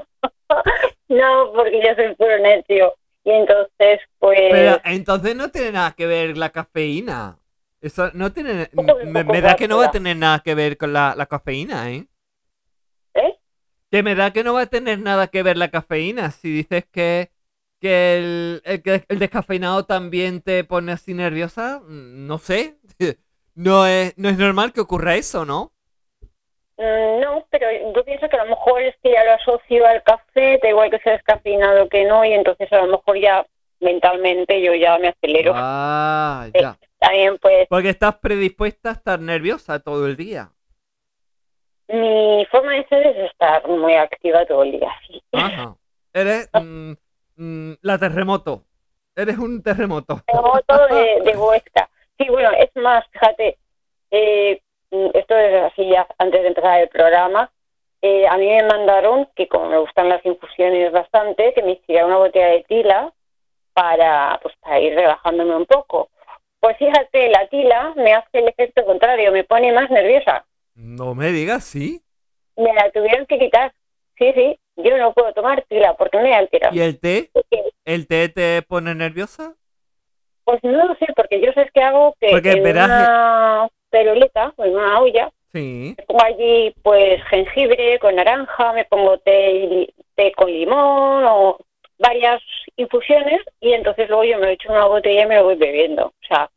[1.09, 2.95] No, porque yo soy puro necio.
[3.25, 4.39] Y entonces, pues...
[4.49, 7.37] Pero entonces no tiene nada que ver la cafeína.
[7.81, 8.69] Eso no tiene...
[8.71, 11.91] Me, me da que no va a tener nada que ver con la, la cafeína,
[11.91, 12.07] ¿eh?
[13.13, 13.37] ¿Eh?
[13.93, 16.31] Que me da que no va a tener nada que ver la cafeína.
[16.31, 17.29] Si dices que,
[17.79, 18.61] que el,
[19.07, 22.79] el, descafeinado también te pone así nerviosa, mm, no sé.
[23.55, 25.73] No es, no es normal que ocurra eso, ¿no?
[26.77, 30.01] Mm, No, pero yo pienso que a lo mejor es que ya lo asocio al
[30.01, 33.45] café, da igual que sea descafeinado que no, y entonces a lo mejor ya
[33.79, 35.53] mentalmente yo ya me acelero.
[35.55, 36.61] Ah, Sí.
[36.61, 36.79] ya.
[36.97, 40.49] También pues Porque estás predispuesta a estar nerviosa todo el día.
[41.87, 45.21] Mi forma de ser es estar muy activa todo el día, sí.
[45.33, 45.75] Ajá.
[46.13, 46.93] Eres mm,
[47.37, 48.63] mm, la terremoto.
[49.15, 50.21] Eres un terremoto.
[50.25, 51.89] Terremoto de, de Huesca.
[52.17, 53.57] Sí, bueno, es más, fíjate,
[54.11, 54.61] eh,
[54.91, 57.51] mm, esto es así ya antes de empezar el programa.
[58.01, 62.05] eh, a mí me mandaron, que como me gustan las infusiones bastante, que me hiciera
[62.05, 63.13] una botella de tila
[63.73, 66.09] para, pues, para ir relajándome un poco.
[66.59, 70.45] Pues fíjate, la tila me hace el efecto contrario, me pone más nerviosa.
[70.75, 72.01] No me digas, ¿sí?
[72.55, 73.73] Me la tuvieron que quitar.
[74.17, 76.69] Sí, sí, yo no puedo tomar tila porque me altera.
[76.71, 77.31] ¿Y el té?
[77.85, 79.55] ¿El té te pone nerviosa?
[80.43, 84.53] Pues no lo sé, porque yo sé que hago que Porque en verás- una peroleta,
[84.55, 85.95] o en una olla, Sí.
[85.97, 91.57] me pongo allí pues jengibre con naranja, me pongo té, té con limón o
[91.99, 92.41] varias
[92.75, 95.55] infusiones y entonces luego yo me lo echo en una botella y me lo voy
[95.55, 96.07] bebiendo.
[96.07, 96.49] O sea,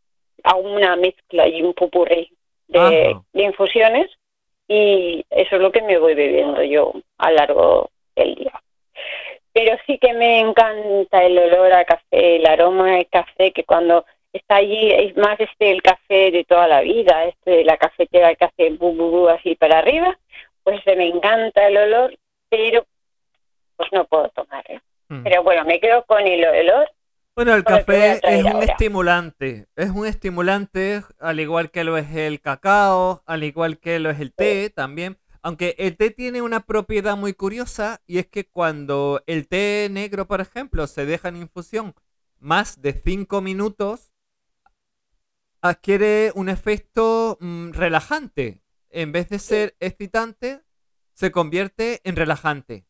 [0.44, 2.32] hago una mezcla y un pupurrí
[2.68, 4.10] de, de infusiones
[4.68, 8.60] y eso es lo que me voy bebiendo yo a largo del día.
[9.52, 14.04] Pero sí que me encanta el olor a café, el aroma del café, que cuando
[14.32, 18.44] está allí es más este el café de toda la vida, este la cafetera que
[18.44, 20.18] hace bu, bu, bu así para arriba,
[20.62, 22.18] pues me encanta el olor,
[22.50, 22.84] pero
[23.76, 24.80] pues no puedo tomarlo.
[25.08, 25.22] Mm.
[25.22, 26.90] Pero bueno, me quedo con el olor.
[27.36, 28.64] Bueno, el café es un ahora.
[28.64, 29.68] estimulante.
[29.76, 34.20] Es un estimulante, al igual que lo es el cacao, al igual que lo es
[34.20, 35.18] el té también.
[35.42, 40.26] Aunque el té tiene una propiedad muy curiosa y es que cuando el té negro,
[40.26, 41.94] por ejemplo, se deja en infusión
[42.38, 44.12] más de 5 minutos,
[45.60, 48.62] adquiere un efecto mm, relajante.
[48.88, 50.62] En vez de ser excitante,
[51.12, 52.85] se convierte en relajante.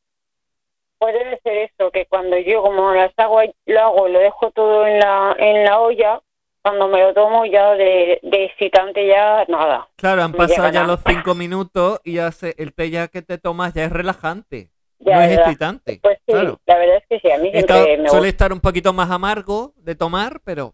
[0.98, 4.86] Pues debe ser eso, que cuando yo como las hago, lo hago, lo dejo todo
[4.86, 6.20] en la, en la olla,
[6.62, 9.88] cuando me lo tomo ya de, de excitante ya nada.
[9.96, 10.86] Claro, han pasado ya nada.
[10.94, 14.70] los cinco minutos y ya se- el té ya que te tomas ya es relajante,
[14.98, 16.00] Ya, no es excitante.
[16.02, 16.58] Pues sí, claro.
[16.66, 18.26] la verdad es que sí, a mí Está- me suele gusta.
[18.28, 20.72] estar un poquito más amargo de tomar, pero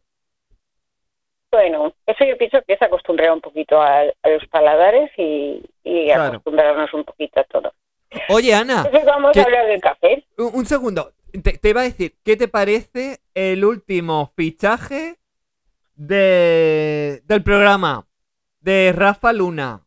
[1.51, 6.07] Bueno, eso yo pienso que es acostumbrar un poquito a, a los paladares y, y
[6.07, 6.23] Claro.
[6.35, 7.73] acostumbrarnos un poquito a todo.
[8.29, 10.25] Oye Ana, Entonces vamos ¿qué- a hablar del café.
[10.39, 15.19] un, un segundo, te, te iba a decir, ¿qué te parece el último fichaje
[15.95, 18.07] de del programa
[18.61, 19.87] de Rafa Luna?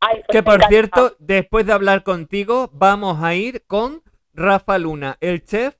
[0.00, 0.68] Ay, pues Que por encanta.
[0.68, 4.02] cierto, después de hablar contigo, vamos a ir con
[4.34, 5.76] Rafa Luna, el chef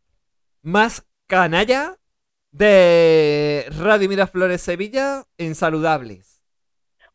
[0.62, 1.96] más canalla
[2.52, 6.42] de Radio Miraflores Sevilla en Saludables.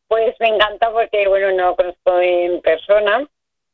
[0.08, 3.28] Pues me encanta porque, bueno, no conozco en persona.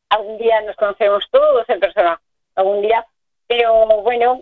[0.10, 2.22] Algún día nos conocemos todos en persona,
[2.56, 3.06] algún día.
[3.48, 4.42] Pero bueno,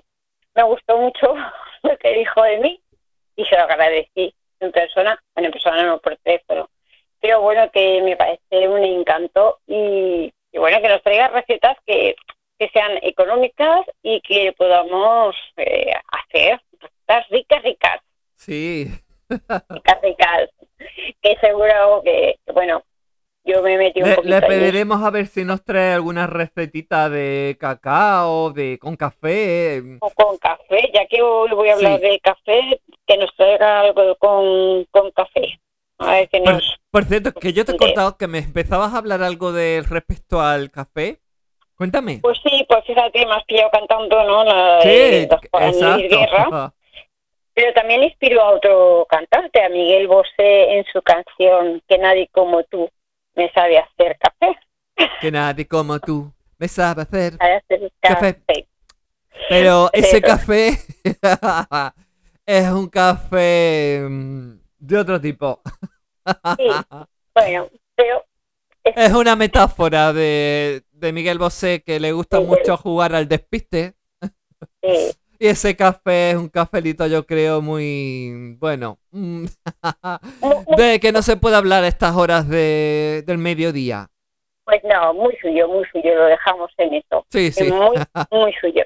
[0.55, 1.35] me gustó mucho
[1.83, 2.81] lo que dijo de mí
[3.35, 5.21] y se lo agradecí en persona.
[5.35, 6.69] Bueno, en persona no por teléfono.
[7.19, 12.15] Pero bueno, que me parece un encanto y, y bueno, que nos traiga recetas que,
[12.59, 18.01] que sean económicas y que podamos eh, hacer recetas ricas, ricas
[18.35, 18.91] Sí,
[19.29, 20.49] ricas, ricas,
[21.21, 22.83] que seguro que, que, bueno,
[23.45, 27.09] yo me metí un le, poquito le pediremos a ver si nos trae alguna recetita
[27.09, 29.81] de cacao, de con café.
[29.99, 32.07] O con café, ya que hoy voy a hablar Sí.
[32.07, 35.59] de café, que nos traiga algo con, con café.
[35.99, 36.79] A ver que Por, nos...
[36.89, 40.41] por cierto, que yo te he contado que me empezabas a hablar algo de respecto
[40.41, 41.19] al café.
[41.75, 42.19] Cuéntame.
[42.21, 44.43] Pues sí, pues fíjate, me has pillado cantando, ¿no?
[44.43, 46.73] La Sí, de Guerra.
[47.55, 52.63] Pero también inspiró a otro cantante, a Miguel Bosé, en su canción Que nadie como
[52.63, 52.89] tú
[53.35, 54.57] me sabe hacer café.
[55.21, 57.37] Que nadie como tú me sabe hacer.
[57.37, 58.35] Sabe hacer Café.
[58.35, 58.67] café.
[59.49, 60.77] Pero ese café
[62.45, 65.61] es un café mm, de otro tipo.
[66.57, 66.67] Sí.
[67.35, 68.23] Bueno, pero
[68.83, 73.95] Es una metáfora de, de Miguel Bosé que le gusta mucho jugar al despiste.
[74.81, 75.11] Sí,
[75.43, 78.97] Y ese café es un cafelito, yo creo, muy bueno.
[79.11, 79.43] mm,
[80.77, 84.07] De que no se puede hablar a estas horas de, del mediodía.
[84.63, 87.25] pues no, muy suyo, muy suyo, lo dejamos en eso.
[87.29, 87.69] Sí, Es sí.
[87.69, 87.97] Muy,
[88.31, 88.85] muy suyo.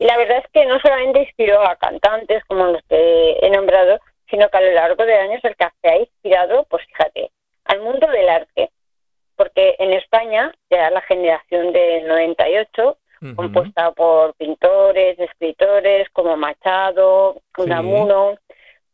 [0.00, 4.00] Y la verdad es que no solamente inspiró a cantantes como los que he nombrado,
[4.28, 7.30] sino que a lo largo de años el café ha inspirado, pues fíjate,
[7.66, 8.70] al mundo del arte.
[9.36, 12.98] Porque en España, ya la generación del 98,
[13.34, 18.34] Compuesta por pintores, escritores como Machado, Unamuno,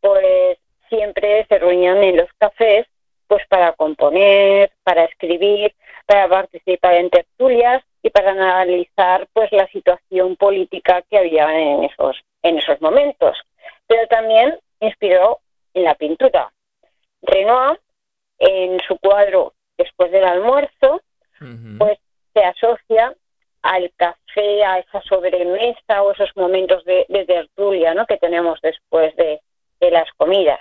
[0.01, 0.59] pues
[0.89, 2.87] siempre se reunían en los cafés
[3.27, 5.75] pues para componer, para escribir,
[6.07, 12.17] para participar en tertulias y para analizar pues la situación política que había en esos
[12.43, 13.37] en esos momentos.
[13.87, 15.39] Pero también inspiró
[15.75, 16.53] en la pintura.
[17.23, 17.79] Renoir
[18.39, 21.01] en su cuadro Después del almuerzo
[21.79, 21.99] pues
[22.35, 23.15] se asocia
[23.63, 28.07] al café, a esa sobremesa o esos momentos de, de tertulia ¿no?
[28.07, 29.41] que tenemos después de,
[29.81, 30.61] de las comidas.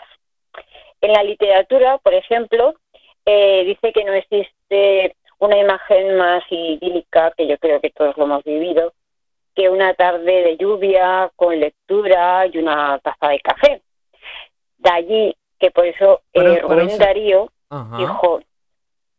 [1.01, 2.73] En la literatura, por ejemplo,
[3.25, 8.25] eh, dice que no existe una imagen más idílica, que yo creo que todos lo
[8.25, 8.93] hemos vivido,
[9.55, 13.81] que una tarde de lluvia con lectura y una taza de café.
[14.77, 17.97] De allí que por eso eh, Pero- Rubén Darío Ajá.
[17.97, 18.41] dijo,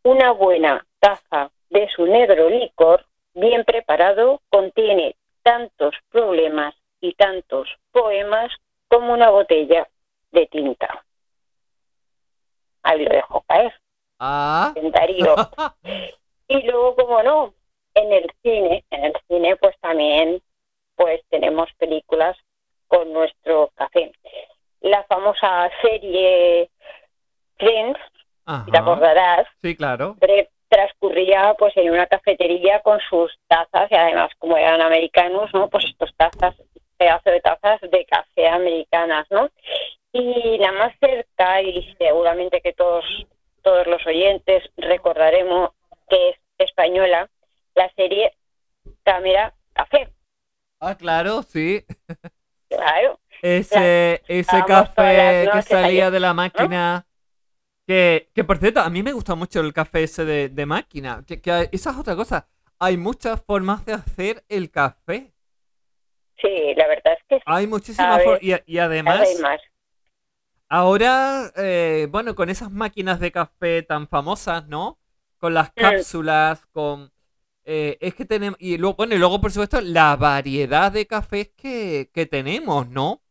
[0.04, 3.04] una buena taza de su negro licor,
[3.34, 8.52] bien preparado, contiene tantos problemas y tantos poemas
[8.88, 9.88] como una botella
[10.32, 11.04] de tinta.
[12.82, 13.72] Ahí lo dejo caer,
[14.18, 14.72] Ah.
[14.76, 15.34] en Darío.
[16.48, 17.54] Y luego, como no,
[17.94, 20.42] en el cine, en el cine pues también
[20.96, 22.36] pues tenemos películas
[22.88, 24.10] con nuestro café.
[24.80, 26.68] La famosa serie
[27.56, 28.00] Friends,
[28.64, 28.80] si te Ajá.
[28.80, 30.16] acordarás, Sí, claro.
[30.70, 35.68] Transcurría pues en una cafetería con sus tazas y además como eran americanos, ¿no?
[35.68, 36.54] Pues estos tazas,
[36.96, 39.50] pedazo de tazas de café americanas, ¿no?
[40.12, 43.04] Y la más cerca y seguramente que todos
[43.62, 45.70] todos los oyentes recordaremos
[46.08, 47.28] que es española,
[47.74, 48.32] la serie
[49.02, 50.08] Cámara Café.
[50.80, 51.84] Ah, claro, sí.
[52.68, 57.04] Claro, Ese, ese café que salía de la máquina.
[57.90, 61.24] Que, que por cierto, a mí me gusta mucho el café ese de, de máquina.
[61.26, 62.46] Que, que esa es otra cosa.
[62.78, 65.34] Hay muchas formas de hacer el café.
[66.40, 68.42] sí, la verdad es que sí, Hay muchísimas formas.
[68.66, 69.28] Y, además,
[70.68, 74.98] ahora, eh, bueno, con esas máquinas de café tan famosas, ¿no?
[75.38, 75.80] Con las Mm.
[75.80, 77.12] cápsulas, con...
[77.64, 78.58] eh, es que tenemos...
[78.60, 83.22] Y luego, bueno, y luego, por supuesto, la variedad de cafés que, que tenemos, ¿no?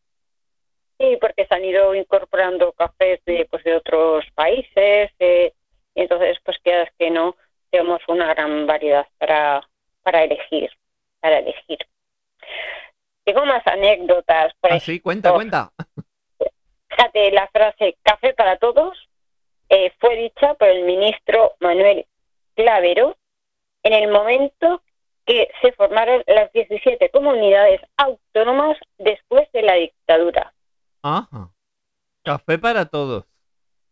[1.00, 5.54] Sí, porque se han ido incorporando cafés de, pues, de otros países eh,
[5.96, 7.36] y entonces, pues quedas que no,
[7.72, 9.68] tenemos una gran variedad para,
[10.04, 10.70] para elegir,
[11.22, 11.78] para elegir.
[13.24, 14.54] Tengo más anécdotas.
[14.60, 16.52] Por Así, cuenta, ejemplo, cuenta.
[16.90, 18.98] Fíjate, la frase café para todos
[19.70, 22.06] eh, fue dicha por el ministro Manuel
[22.56, 23.16] Clavero
[23.84, 24.82] en el momento
[25.26, 30.54] que se formaron las 17 comunidades autónomas después de la dictadura.
[31.02, 31.50] Ajá.
[32.24, 33.26] Café para todos.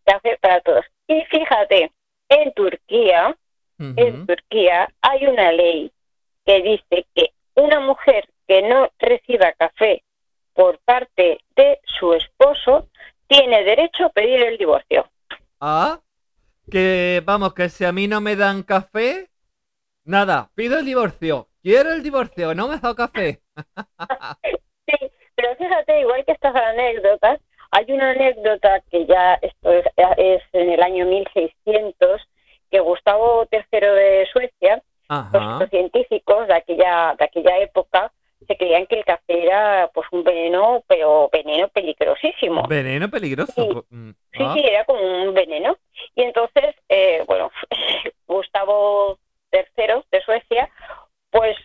[0.06, 0.86] Café para todos.
[1.08, 1.92] Y fíjate,
[2.30, 3.38] en Turquía,
[3.80, 4.26] en.
[4.26, 5.92] Turquía hay una ley
[6.46, 10.04] que dice que una mujer que no reciba café
[10.54, 12.90] por parte de su esposo
[13.28, 15.10] tiene derecho a pedir el divorcio.
[15.60, 16.00] Ah,
[16.72, 19.30] que vamos, que si a mí no me dan café,
[20.04, 21.50] nada, pido el divorcio.
[21.62, 23.42] Quiero el divorcio, no me dado café.
[25.38, 29.86] Pero fíjate, igual que estas anécdotas, hay una anécdota que ya esto es,
[30.18, 32.28] es en el año 1600,
[32.72, 35.60] que Gustavo III de Suecia, Ajá.
[35.60, 38.12] los científicos de aquella, de aquella época,
[38.48, 42.68] se creían que el café era pues un veneno, pero veneno peligrosísimo.
[42.68, 43.54] Veneno peligroso.
[43.56, 43.96] Sí.
[43.96, 45.78] mm, Sí, ah, sí, era como un veneno.
[46.16, 47.52] Y entonces, eh, bueno,
[48.28, 49.20] Gustavo
[49.52, 50.70] III de Suecia,
[51.30, 51.56] pues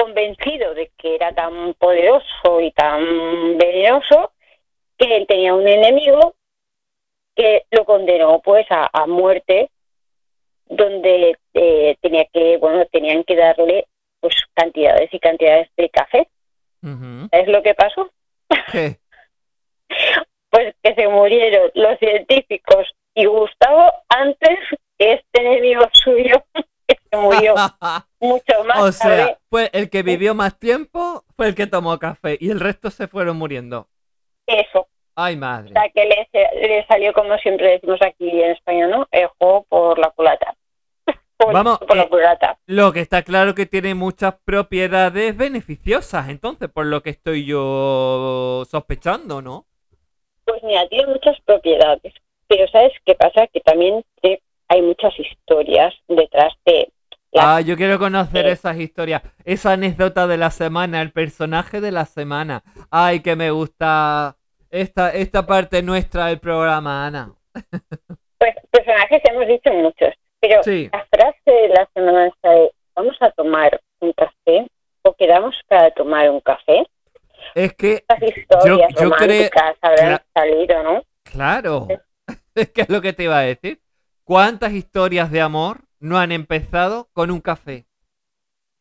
[0.00, 4.32] convencido de que era tan poderoso y tan venenoso,
[4.96, 6.34] que él tenía un enemigo
[7.34, 9.70] que lo condenó pues a, a muerte,
[10.66, 13.86] donde eh, tenía que, bueno, tenían que darle
[14.20, 16.28] pues cantidades y cantidades de café.
[16.82, 17.28] ujú.
[17.30, 18.10] ¿Sabes lo que pasó?
[18.72, 18.98] ¿Qué?
[20.50, 24.58] pues que se murieron los científicos y Gustavo antes
[24.98, 26.42] que este enemigo suyo
[27.10, 27.54] que murió
[28.20, 29.38] mucho más o sea, tarde.
[29.48, 33.08] pues el que vivió más tiempo fue el que tomó café y el resto se
[33.08, 33.88] fueron muriendo.
[34.46, 35.72] Eso, Ay, o madre.
[35.72, 36.28] sea que le,
[36.68, 39.06] le salió como siempre decimos aquí en España, ¿no?
[39.10, 40.54] El juego por la culata.
[41.52, 42.58] Vamos, por la eh, culata.
[42.66, 48.64] Lo que está claro que tiene muchas propiedades beneficiosas, entonces, por lo que estoy yo
[48.68, 49.66] sospechando, ¿no?
[50.44, 52.12] Pues mira, tiene muchas propiedades,
[52.48, 53.46] pero ¿sabes qué pasa?
[53.48, 54.04] Que también
[54.68, 56.90] hay muchas historias detrás de.
[57.38, 58.52] Ah, yo quiero conocer Eh.
[58.52, 62.62] esas historias, esa anécdota de la semana, el personaje de la semana.
[62.90, 64.36] Ay, que me gusta
[64.70, 67.32] esta, esta parte nuestra del programa, Ana.
[68.38, 70.88] Pues personajes hemos dicho muchos, pero Sí.
[70.92, 74.66] la frase de la semana esta de vamos a tomar un café
[75.02, 76.84] o quedamos para tomar un café.
[77.54, 81.02] Es que, Estas historias yo creo- románticas habrán Cla- salido, ¿no?
[81.24, 81.86] claro,
[82.54, 83.80] es que es lo que te iba a decir.
[84.24, 87.86] ¿Cuántas historias de amor no han empezado con un café?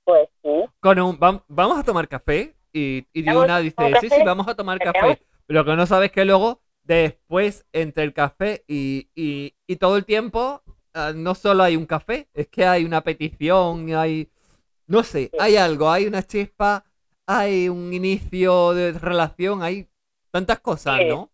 [0.03, 0.49] Pues sí.
[0.79, 3.91] Con un, vam- vamos a tomar café y, y de ¿Vamos una a dice, tomar
[4.01, 4.19] sí, café?
[4.19, 5.19] sí, vamos a tomar ¿Te café.
[5.47, 9.97] Lo que no sabes es que luego, después, entre el café y, y, y todo
[9.97, 10.63] el tiempo,
[10.93, 14.29] ah, no solo hay un café, es que hay una petición, hay,
[14.87, 16.85] no sé, hay algo, hay una chispa,
[17.27, 19.89] hay un inicio de relación, hay
[20.31, 21.03] tantas cosas, Sí.
[21.03, 21.31] ¿no?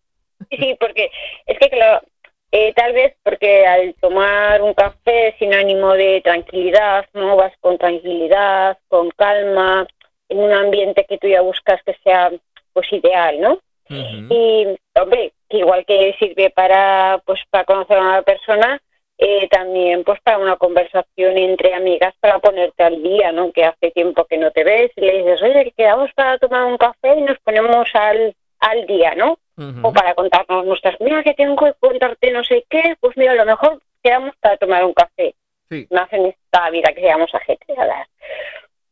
[0.52, 1.10] Sí, sí, porque
[1.48, 2.06] es que claro,
[2.52, 7.36] eh, tal vez porque al tomar un café es sinónimo de tranquilidad, ¿no?
[7.36, 9.88] Vas con tranquilidad, con calma,
[10.30, 12.32] en un ambiente que tú ya buscas que sea
[12.74, 13.60] pues ideal, ¿no?
[13.88, 14.68] Y,
[15.00, 18.82] hombre, igual que sirve para, pues, para conocer a una persona,
[19.18, 23.52] eh, también pues para una conversación entre amigas para ponerte al día, ¿no?
[23.52, 26.66] Que hace tiempo que no te ves y le dices, oye, que quedamos para tomar
[26.66, 29.38] un café y nos ponemos al, al día, ¿no?
[29.58, 33.36] O para contarnos nuestras, mira, que tengo que contarte no sé qué, pues mira, a
[33.36, 35.34] lo mejor quedamos para tomar un café.
[35.70, 35.88] Sí.
[35.90, 38.08] No hacen esta vida que seamos ajetreadas.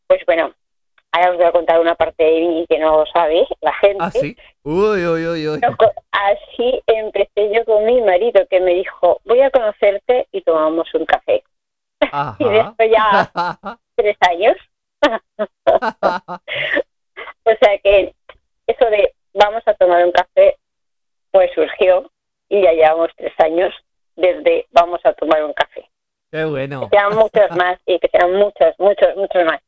[0.08, 0.54] Pues bueno,
[1.12, 3.98] ahora os voy a contar una parte de mí que no sabe la gente.
[4.00, 4.38] ¿Ah, sí?
[4.64, 5.62] Uy, uy, uy,
[6.12, 11.06] Así empecé yo con mi marido que me dijo, voy a conocerte y tomamos un
[11.06, 11.44] café.
[12.00, 12.36] Ajá.
[12.40, 14.56] Y de esto ya tres años.
[17.46, 18.14] O sea que
[18.68, 20.58] eso de vamos a tomar un café,
[21.32, 22.12] pues surgió
[22.50, 23.74] y ya llevamos tres años
[24.16, 25.90] desde vamos a tomar un café.
[26.32, 26.82] Qué bueno.
[26.90, 29.60] Que sean muchos más y que sean muchos, muchos, muchos más.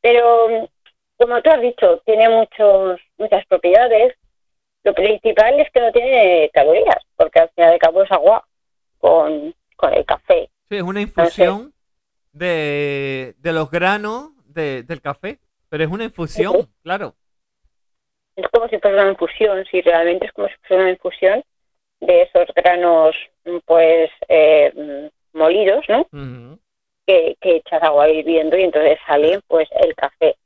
[0.00, 0.68] Pero
[1.16, 4.14] como tú has dicho, tiene muchos, muchas propiedades.
[4.84, 8.44] Lo principal es que no tiene calorías, porque al final de cabo es agua
[8.98, 10.50] con, con el café.
[10.68, 11.72] Sí, es una infusión
[12.32, 15.38] de, de los granos de- del café,
[15.68, 17.14] pero es una infusión, claro.
[18.42, 21.44] Es como si fuera una infusión, sí, realmente es como si fuera una infusión
[22.00, 23.16] de esos granos,
[23.64, 26.00] pues, eh, molidos, ¿no?
[26.12, 26.58] Ujú.
[27.06, 30.36] Que, que echas agua hirviendo y entonces sale, pues, el café.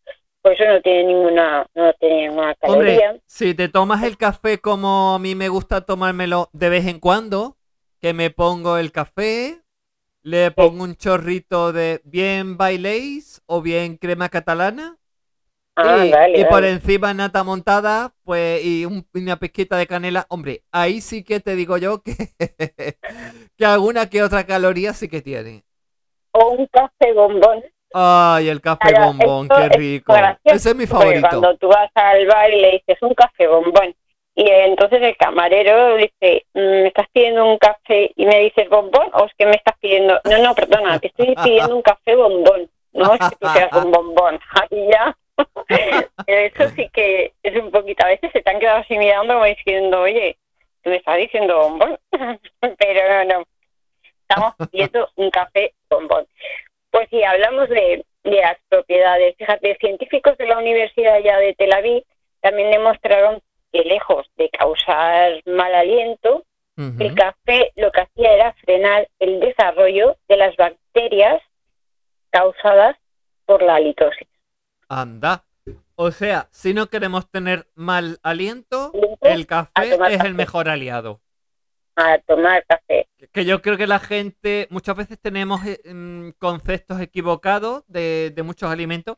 [0.42, 3.10] Por eso no tiene ninguna, no tiene ninguna caloría.
[3.10, 7.00] Hombre, si te tomas el café como a mí me gusta tomármelo de vez en
[7.00, 7.56] cuando,
[8.00, 9.62] que me pongo el café,
[10.22, 14.98] le pongo un chorrito de bien bailéis o bien crema catalana
[15.76, 20.26] Ah, y, vale, y por encima nata montada, pues y un- una pizquita de canela.
[20.30, 22.14] Hombre, ahí sí que te digo yo que,
[23.56, 25.64] que alguna que otra caloría sí que tiene.
[26.32, 27.62] O un café bombón.
[27.92, 30.14] Ay, el café bombón, qué rico.
[30.44, 31.28] Ese es mi favorito.
[31.28, 33.94] cuando tú vas al bar y le dices un café bombón
[34.34, 39.08] y entonces el camarero dice, "Mm, ¿me estás pidiendo un café y me dices bombón
[39.14, 40.20] o es que me estás pidiendo?
[40.24, 42.68] No, no, perdona, te estoy pidiendo un café bombón.
[42.92, 44.38] No es que tú seas un bombón.
[44.70, 45.16] Ahí ya.
[45.68, 48.04] Pero eso sí que es un poquito.
[48.04, 50.36] A veces se te han quedado así mirando como diciendo, oye,
[50.82, 51.98] tú me estás diciendo bombón.
[52.78, 53.46] Pero no, no.
[54.22, 56.26] Estamos pidiendo un café bombón.
[56.90, 61.72] Pues si hablamos de, de las propiedades, fíjate, científicos de la Universidad ya de Tel
[61.72, 62.04] Aviv
[62.40, 63.40] también demostraron
[63.72, 66.44] que lejos de causar mal aliento,
[66.76, 71.40] el café lo que hacía era frenar el desarrollo de las bacterias
[72.28, 72.96] causadas
[73.46, 74.28] por la halitosis.
[74.88, 75.44] Anda.
[75.94, 80.26] O sea, si no queremos tener mal aliento, el café es café.
[80.26, 81.20] el mejor aliado.
[81.96, 83.08] A tomar café.
[83.32, 88.42] Que yo creo que la gente, muchas veces tenemos eh, mm, conceptos equivocados de, de
[88.42, 89.16] muchos alimentos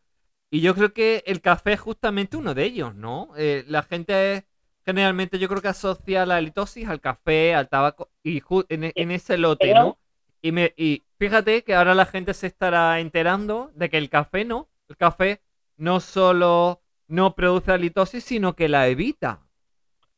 [0.50, 3.30] y yo creo que el café es justamente uno de ellos, ¿no?
[3.36, 4.46] Eh, la gente
[4.86, 9.36] generalmente yo creo que asocia la halitosis al café, al tabaco y en, en ese
[9.36, 9.98] lote, ¿no?
[10.40, 14.44] Y, me, y fíjate que ahora la gente se estará enterando de que el café
[14.46, 15.42] no, el café
[15.78, 19.46] no solo no produce halitosis, sino que la evita.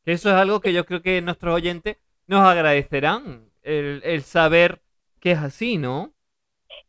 [0.05, 1.97] Eso es algo que yo creo que nuestros oyentes
[2.27, 4.81] nos agradecerán, el, el saber
[5.19, 6.13] que es así, ¿no?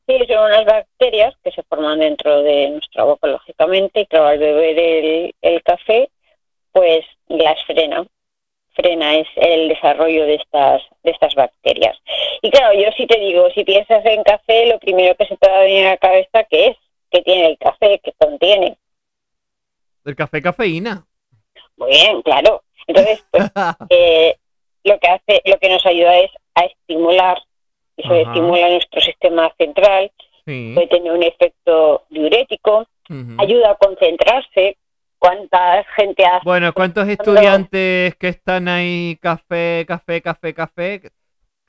[0.06, 4.38] Sí, son unas bacterias que se forman dentro de nuestra boca, lógicamente, y claro, al
[4.38, 6.10] beber el, el café,
[6.72, 8.06] pues las frena.
[8.74, 11.98] frena es el desarrollo de estas, de estas bacterias.
[12.42, 15.50] Y claro, yo sí te digo, si piensas en café, lo primero que se te
[15.50, 16.76] va a venir a la cabeza, ¿qué es?
[17.12, 18.00] ¿Qué tiene el café?
[18.02, 18.78] ¿Qué contiene?
[20.04, 21.06] El café cafeína.
[21.76, 22.62] Muy bien, claro.
[22.86, 23.52] Entonces, pues,
[23.90, 24.36] eh,
[24.84, 27.38] lo que hace, lo que nos ayuda es a estimular,
[27.96, 28.22] eso Ajá.
[28.22, 30.10] estimula nuestro sistema central,
[30.46, 30.72] sí.
[30.74, 32.86] puede tener un efecto diurético,
[33.38, 34.78] ayuda a concentrarse.
[35.18, 41.00] ¿Cuánta gente hace Bueno, ¿cuántos estudiantes que están ahí café, café, café, café?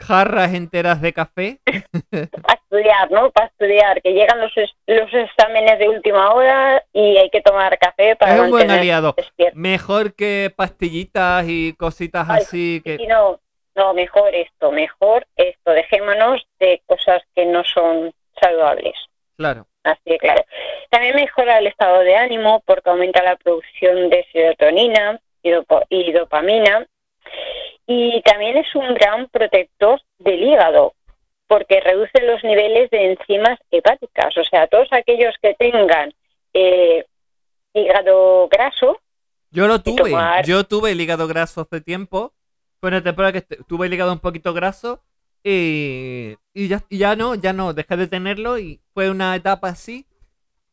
[0.06, 1.60] Jarras enteras de café.
[2.42, 3.32] para estudiar, ¿no?
[3.32, 4.52] Para estudiar, que llegan los,
[4.88, 9.16] los exámenes de última hora y hay que tomar café para Es un buen aliado.
[9.54, 12.98] Mejor que pastillitas y cositas Ay, así que...
[13.08, 13.40] No,
[13.76, 15.72] no, mejor esto, mejor esto.
[15.72, 18.96] Dejémonos de cosas que no son saludables.
[19.38, 19.66] Claro.
[19.84, 20.44] Así de claro.
[20.90, 26.12] También mejora el estado de ánimo porque aumenta la producción de serotonina y, dopo- y
[26.12, 26.86] dopamina.
[27.86, 30.94] Y también es un gran protector del hígado
[31.48, 34.36] porque reduce los niveles de enzimas hepáticas.
[34.38, 36.14] O sea, todos aquellos que tengan
[36.54, 37.06] eh,
[37.74, 39.00] hígado graso,
[39.52, 40.12] Yo lo tuve.
[40.12, 42.34] tomar- Yo tuve el hígado graso hace tiempo.
[42.80, 45.02] Fue una temporada que tuve el hígado un poquito graso.
[45.44, 50.06] Y, y ya, ya no, ya no, dejé de tenerlo y fue una etapa así.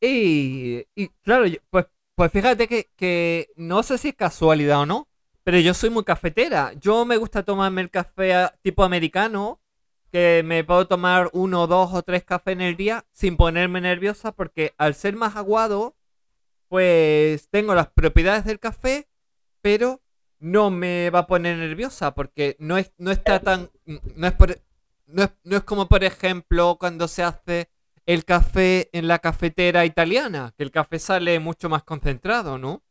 [0.01, 5.09] Y, y claro, pues, pues fíjate que, que no sé si es casualidad o no,
[5.51, 6.73] pero yo soy muy cafetera.
[6.75, 9.61] Yo me gusta tomarme el café a- tipo americano,
[10.13, 14.31] que me puedo tomar uno, dos o tres cafés en el día sin ponerme nerviosa
[14.31, 15.97] porque al ser más aguado,
[16.69, 19.09] pues tengo las propiedades del café,
[19.61, 20.03] pero
[20.39, 23.71] no me va a poner nerviosa porque no es no está tan
[24.15, 24.35] no es
[25.07, 27.71] no es, no es como por ejemplo cuando se hace
[28.07, 32.85] el café en la cafetera italiana, que el café sale mucho más concentrado, ¿no?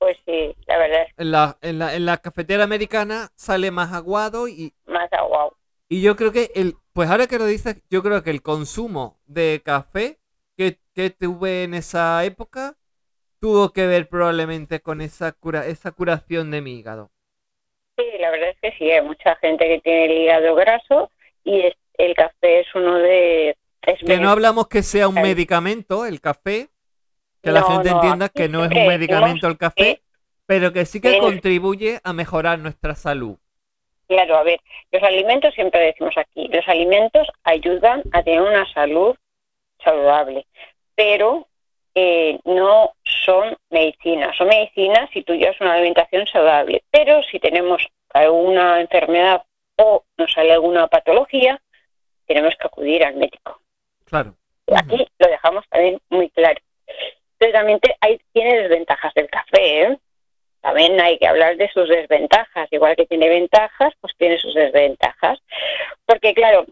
[0.00, 4.48] Pues sí, la verdad En la, en la, en la cafetera americana sale más aguado
[4.48, 5.56] y, más aguado.
[5.88, 9.20] y yo creo que el, pues ahora que lo dices, yo creo que el consumo
[9.26, 10.18] de café
[10.56, 12.76] que, que tuve en esa época
[13.40, 17.10] tuvo que ver probablemente con esa cura, esa curación de mi hígado.
[17.96, 21.10] Sí, la verdad es que sí, hay mucha gente que tiene el hígado graso
[21.44, 23.56] y es- el café es uno de...
[23.82, 26.70] Es Que no hablamos que sea un medicamento, el café,
[27.42, 30.02] que la gente no, entienda que no es un medicamento el café,
[30.46, 33.36] pero que sí que que- contribuye a mejorar nuestra salud.
[34.08, 34.60] Claro, a ver,
[34.90, 39.14] los alimentos, siempre decimos aquí, los alimentos ayudan a tener una salud
[39.84, 40.46] saludable,
[40.96, 41.46] pero
[41.94, 44.36] eh, no son medicinas.
[44.36, 49.44] Son medicinas si tú llevas una alimentación saludable, pero si tenemos alguna enfermedad
[49.76, 51.60] o nos sale alguna patología,
[52.26, 53.60] tenemos que acudir al médico.
[54.04, 54.34] Claro.
[54.74, 56.60] Aquí lo dejamos también muy claro.
[57.40, 59.98] Pero también te- hay, tiene desventajas del café, ¿eh?
[60.60, 62.68] También hay que hablar de sus desventajas.
[62.70, 65.38] Igual que tiene ventajas, pues tiene sus desventajas.
[66.04, 66.66] Porque claro,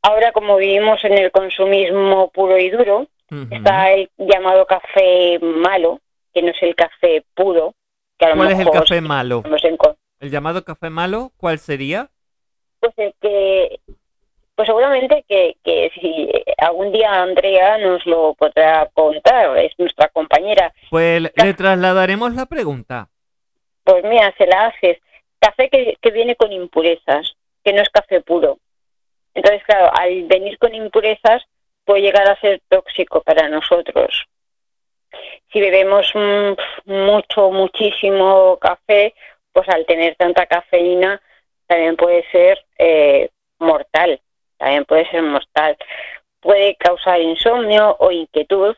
[0.00, 3.06] ahora como vivimos en el consumismo puro y duro,
[3.50, 6.00] está el llamado café malo,
[6.32, 7.74] que no es el café puro,
[8.18, 9.42] que a lo ¿Cuál es el café malo?
[10.18, 11.30] ¿El llamado café malo?
[11.36, 12.08] ¿Cuál sería?
[12.80, 13.78] pues el que
[14.60, 20.70] pues seguramente que, que si algún día Andrea nos lo podrá contar, es nuestra compañera.
[20.90, 23.08] Pues le- trasladaremos la pregunta.
[23.84, 24.98] Pues mira, se la haces.
[25.38, 27.32] Café que, que viene con impurezas,
[27.64, 28.58] que no es café puro.
[29.32, 31.42] Entonces, claro, al venir con impurezas
[31.86, 34.26] puede llegar a ser tóxico para nosotros.
[35.50, 36.52] Si bebemos mm,
[36.92, 39.14] mucho, muchísimo café,
[39.54, 41.18] pues al tener tanta cafeína
[41.66, 44.20] también puede ser eh, mortal.
[44.60, 45.76] También puede ser mortal.
[46.40, 48.76] Puede causar insomnio o inquietud.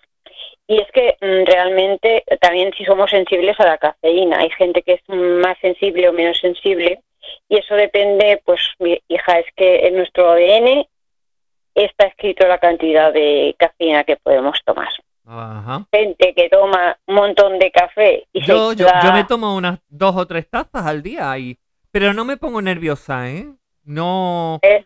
[0.68, 4.94] Y es que mm, realmente también si somos sensibles a la cafeína, hay gente que
[4.94, 7.00] es más sensible o menos sensible
[7.48, 10.86] y eso depende, pues mi hija, es que en nuestro ADN
[11.74, 14.88] está escrito la cantidad de cafeína que podemos tomar.
[15.26, 15.86] Ajá.
[15.92, 19.54] Gente que toma un montón de café y Yo, se yo, da- yo me tomo
[19.56, 21.58] unas dos o tres tazas al día, y,
[21.90, 23.46] pero no me pongo nerviosa, ¿eh?
[23.84, 24.58] No...
[24.62, 24.84] Eh.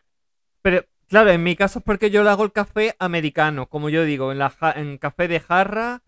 [0.67, 4.05] Pero claro, en mi caso es porque yo le hago el café americano, como yo
[4.05, 6.03] digo, en, la en café de jarra.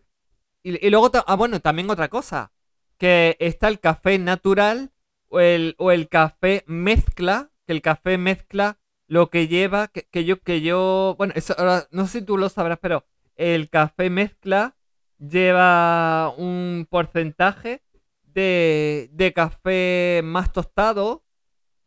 [0.65, 2.51] Y, y luego, ah, bueno, también otra cosa,
[2.97, 4.91] que está el café natural
[5.29, 10.25] o el, o el café mezcla, que el café mezcla lo que lleva, que, que
[10.25, 13.07] yo, que yo, bueno, eso ahora, no sé si tú lo sabrás, pero
[13.37, 14.77] el café mezcla
[15.21, 17.85] lleva un porcentaje
[18.25, 21.25] de, de café más tostado,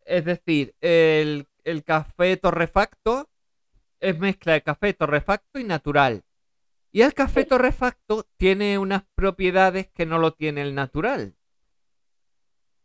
[0.05, 3.29] es decir, el, el café torrefacto
[3.99, 6.23] es mezcla de café torrefacto y natural.
[6.91, 11.35] Y el café torrefacto tiene unas propiedades que no lo tiene el natural.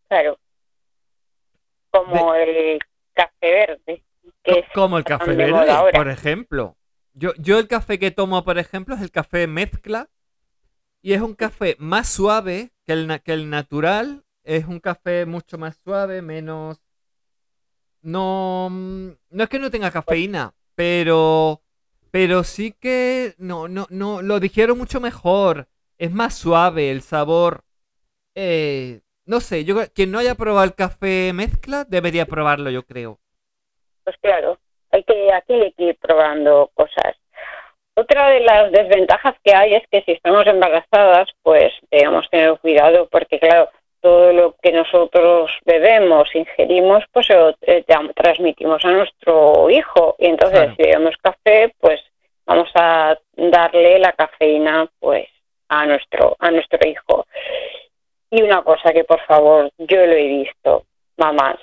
[0.08, 0.38] Claro.
[1.90, 2.78] como el
[3.12, 4.04] café verde.
[4.44, 6.76] Que Como el café verde, por ejemplo.
[7.14, 10.08] Yo, yo el café que tomo, por ejemplo, es el café mezcla.
[11.02, 14.24] Y es un café más suave que el, que el natural.
[14.44, 16.85] Es un café mucho más suave, menos...
[18.06, 21.60] No, no es que no tenga cafeína, pero,
[22.12, 25.66] pero sí que no, no, no, lo dijeron mucho mejor.
[25.98, 27.64] Es más suave el sabor.
[28.36, 33.18] Eh, no sé, yo quien no haya probado el café mezcla debería probarlo, yo creo.
[34.04, 34.56] Pues claro,
[34.92, 37.16] hay que, aquí hay que ir probando cosas.
[37.96, 43.08] Otra de las desventajas que hay es que si estamos embarazadas, pues debemos tener cuidado
[43.10, 43.68] porque, claro,
[44.00, 50.14] todo lo que nosotros bebemos, ingerimos, pues se lo eh, tra- transmitimos a nuestro hijo.
[50.18, 50.74] Y entonces, Claro.
[50.76, 52.00] si bebemos café, pues
[52.46, 55.28] vamos a darle la cafeína, pues,
[55.68, 57.26] a nuestro, a nuestro hijo.
[58.30, 60.84] Y una cosa que, por favor, yo lo he visto,
[61.16, 61.56] mamás,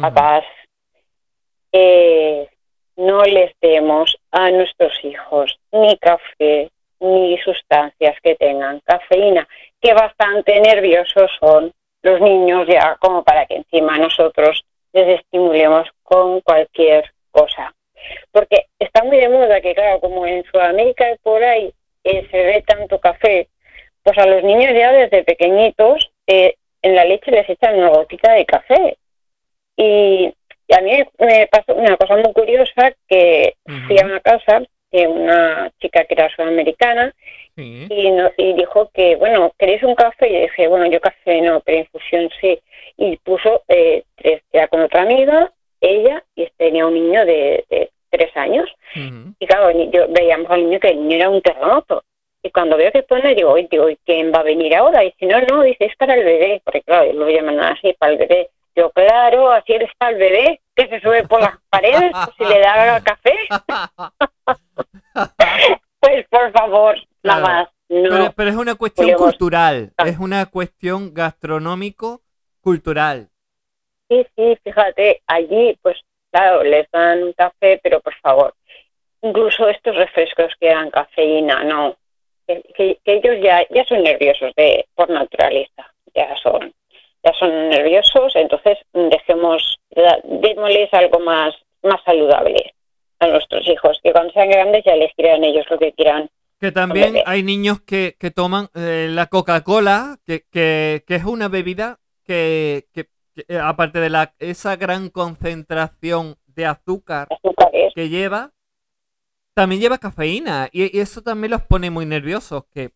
[0.00, 0.44] papás,
[1.72, 2.48] eh,
[2.96, 6.70] no les demos a nuestros hijos ni café
[7.02, 9.46] ni sustancias que tengan cafeína,
[9.80, 11.72] que bastante nerviosos son
[12.02, 17.74] los niños ya como para que encima nosotros les estimulemos con cualquier cosa.
[18.30, 21.72] Porque está muy de moda que, claro, como en Sudamérica y por ahí
[22.04, 23.48] eh, se ve tanto café,
[24.02, 28.32] pues a los niños ya desde pequeñitos eh, en la leche les echan una gotita
[28.32, 28.96] de café.
[29.76, 30.32] Y,
[30.68, 33.54] y a mí me pasó una cosa muy curiosa que
[33.86, 34.62] fui a una casa
[34.92, 37.12] de una chica que era sudamericana
[37.56, 37.86] Sí.
[37.90, 40.28] y, no- y dijo que, bueno, ¿queréis un café?
[40.30, 42.58] Y yo dije, bueno, yo café no, pero infusión sí.
[42.96, 47.90] Y puso eh, tres, era con otra amiga, ella, y tenía un niño de, de
[48.10, 48.70] tres años.
[49.38, 52.04] Y claro, yo veíamos al niño que el niño era un terremoto.
[52.42, 55.04] Y cuando veo que pone, digo, "Oye, digo, ¿y quién va a venir ahora?
[55.04, 56.60] Y si no, no, dice, es para el bebé.
[56.64, 58.48] Porque claro, lo llaman así, para el bebé.
[58.74, 62.60] Yo, claro, así eres el bebé, que se sube por las paredes, pues, si le
[62.60, 63.36] da café.
[66.00, 67.46] Pues por favor, nada Claro.
[67.46, 67.68] más.
[67.88, 70.08] No, Pero, pero es una cuestión Podemos- cultural, Ah.
[70.08, 73.28] es una cuestión gastronómico-cultural.
[74.08, 75.98] Sí, sí, fíjate, allí, pues
[76.32, 78.54] claro, les dan un café, pero por favor,
[79.20, 81.94] incluso estos refrescos que dan cafeína, no,
[82.48, 86.72] que, que- que ellos ya, ya son nerviosos de por naturaleza, ya son,
[87.24, 89.78] ya son nerviosos, entonces dejemos,
[90.24, 92.74] démosles algo más, más saludable
[93.20, 96.28] a nuestros hijos, que cuando sean grandes ya les dirán ellos lo que quieran.
[96.58, 101.48] Que también hay niños que, que toman eh, la Coca-Cola, que, que- que es una
[101.48, 103.06] bebida que, que-
[103.48, 108.50] eh, aparte de la, esa gran concentración de azúcar Azúcares, que lleva,
[109.54, 110.68] también lleva cafeína.
[110.72, 112.90] Y, y eso también los pone muy nerviosos, que,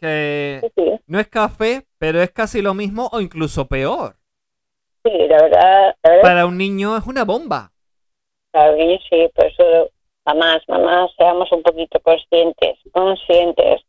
[0.00, 1.00] que sí, sí.
[1.06, 4.16] no es café, pero es casi lo mismo o incluso peor.
[5.04, 7.70] Sí, la verdad, la verdad Para un niño es una bomba.
[8.52, 8.76] Claro
[9.10, 9.90] sí, por eso,
[10.24, 13.82] mamás, mamás, seamos un poquito conscientes, conscientes,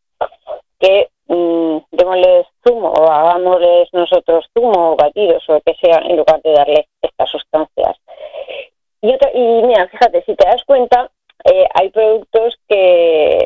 [0.79, 6.17] que mm, démosles zumo o hagámosles nosotros zumo o batidos o lo que sea en
[6.17, 7.97] lugar de darles estas sustancias.
[9.01, 11.09] Y, otra- y mira, fíjate, si te das cuenta,
[11.45, 13.36] eh, hay productos que,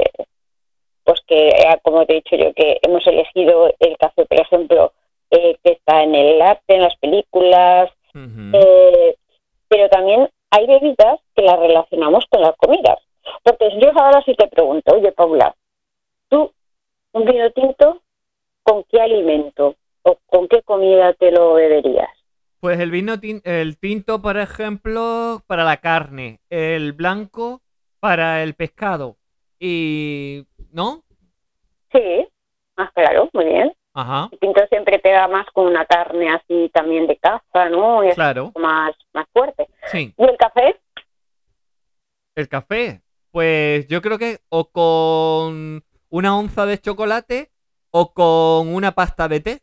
[1.32, 4.92] que, eh, como te he dicho yo, que hemos elegido el café, por ejemplo,
[5.30, 7.90] eh, que está en el arte, en las películas,
[8.54, 9.16] eh,
[9.70, 13.00] pero también hay bebidas que las relacionamos con las comidas.
[13.44, 15.56] Porque yo ahora sí te pregunto, oye Paula,
[16.28, 16.52] ¿tú
[17.14, 18.02] un vino tinto
[18.64, 22.10] con qué alimento o con qué comida te lo beberías?
[22.60, 27.62] Pues el vino tin- el tinto, por ejemplo, para la carne, el blanco
[28.02, 29.16] para el pescado
[29.60, 31.04] y ¿no?
[31.92, 32.28] Sí,
[32.78, 33.74] más claro, muy bien.
[33.94, 38.04] Ajá, El tinto siempre pega más con una carne así también de caza, ¿no?
[38.06, 39.68] Y claro, más, más fuerte.
[39.88, 40.14] sí.
[40.18, 40.80] ¿Y el café?
[42.36, 47.52] El café, pues yo creo que o con una onza de chocolate
[47.92, 49.62] o con una pasta de té.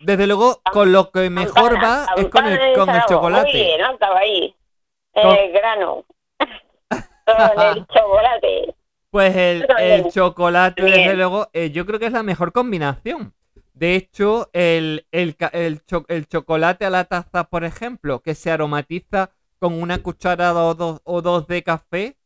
[0.00, 3.08] Desde luego, con lo que mejor va es con el, de con el Sarao.
[3.08, 3.52] Muy chocolate.
[3.52, 3.80] bien,
[4.16, 4.54] ahí.
[5.14, 6.04] Con- El grano.
[6.38, 8.74] con el chocolate.
[9.10, 9.66] Pues el,
[10.10, 10.96] chocolate, Bien.
[10.98, 13.32] desde luego, eh, yo creo que es la mejor combinación.
[13.72, 18.50] De hecho, el, el, el, cho- el chocolate a la taza, por ejemplo, que se
[18.50, 22.16] aromatiza con una cucharada o dos, o dos de café,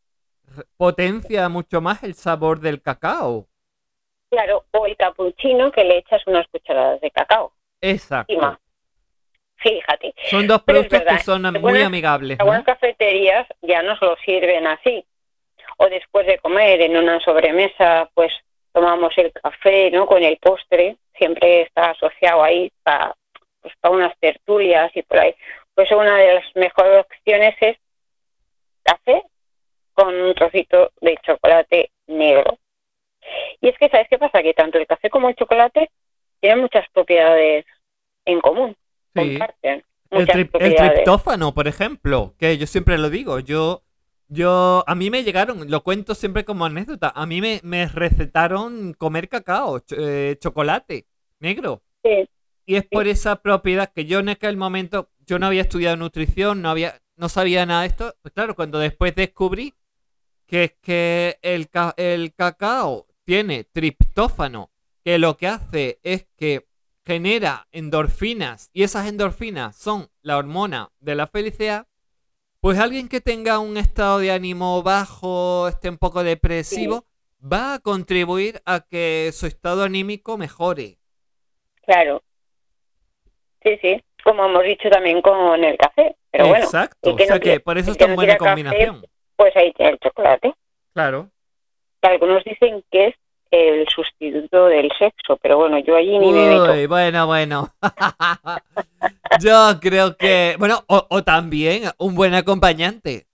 [0.77, 3.49] potencia mucho más el sabor del cacao.
[4.31, 8.33] Claro, o el capuchino que le echas unas cucharadas de cacao Exacto.
[8.33, 8.61] encima.
[9.57, 12.39] Fíjate, Son dos productos que son muy amigables.
[12.39, 12.45] ¿no?
[12.45, 15.05] algunas cafeterías ya nos lo sirven así.
[15.83, 18.33] O después de comer en una sobremesa, pues
[18.73, 20.07] tomamos el café, ¿no?
[20.07, 23.15] Con el postre, siempre está asociado ahí para
[23.63, 25.35] pues para unas tertulias y por ahí,
[25.75, 27.77] pues una de las mejores opciones es
[28.83, 29.23] café
[29.95, 32.59] con un trocito de chocolate negro.
[33.61, 34.43] Y es que, ¿sabes qué pasa?
[34.43, 35.91] Que tanto el café como el chocolate
[36.41, 37.67] tienen muchas propiedades
[38.25, 38.77] en común.
[39.15, 39.39] Sí.
[39.39, 43.83] Comparten El, triptófano, por ejemplo, que yo siempre lo digo, yo,
[44.31, 48.95] yo, a mí me llegaron, lo cuento siempre como anécdota, a mí me, me recetaron
[48.95, 51.07] comer cacao, ch- eh, chocolate
[51.41, 51.85] negro.
[52.05, 52.29] Sí,
[52.67, 56.63] Y es por esa propiedad que yo en aquel momento, yo no había estudiado nutrición,
[56.63, 58.17] no había, no sabía nada de esto.
[58.23, 59.75] Pues claro, cuando después descubrí
[60.47, 64.71] que es que el, ca- el cacao tiene triptófano,
[65.05, 66.67] que lo que hace es que
[67.05, 71.87] genera endorfinas, y esas endorfinas son la hormona de la felicidad,
[72.61, 77.07] pues alguien que tenga un estado de ánimo bajo, esté un poco depresivo,
[77.41, 80.99] va a contribuir a que su estado anímico mejore.
[81.87, 82.23] claro.
[83.63, 86.17] Sí, sí, como hemos dicho también con el café.
[86.31, 88.39] Pero bueno, Exacto, que o sea no que por eso es tan no buena café,
[88.39, 89.07] combinación.
[89.37, 90.55] pues ahí tiene el chocolate.
[90.95, 91.31] Claro.
[92.03, 93.15] Algunos dicen que es
[93.51, 96.73] el sustituto del sexo, pero bueno, yo allí ni me meto.
[96.73, 97.75] Uy, bueno, bueno.
[99.41, 103.27] Yo creo que, bueno, o, o también un buen acompañante.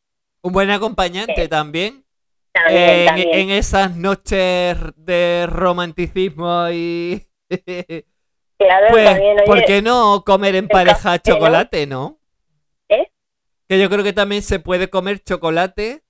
[0.42, 1.48] Un buen acompañante Sí.
[1.48, 2.04] también.
[2.52, 3.28] También, en, también.
[3.34, 7.26] en esas noches de romanticismo y...
[8.58, 12.18] claro, Pues, también, oye, ¿por qué no comer en pareja chocolate, no?
[12.88, 13.10] ¿Eh?
[13.68, 16.02] Que yo creo que también se puede comer chocolate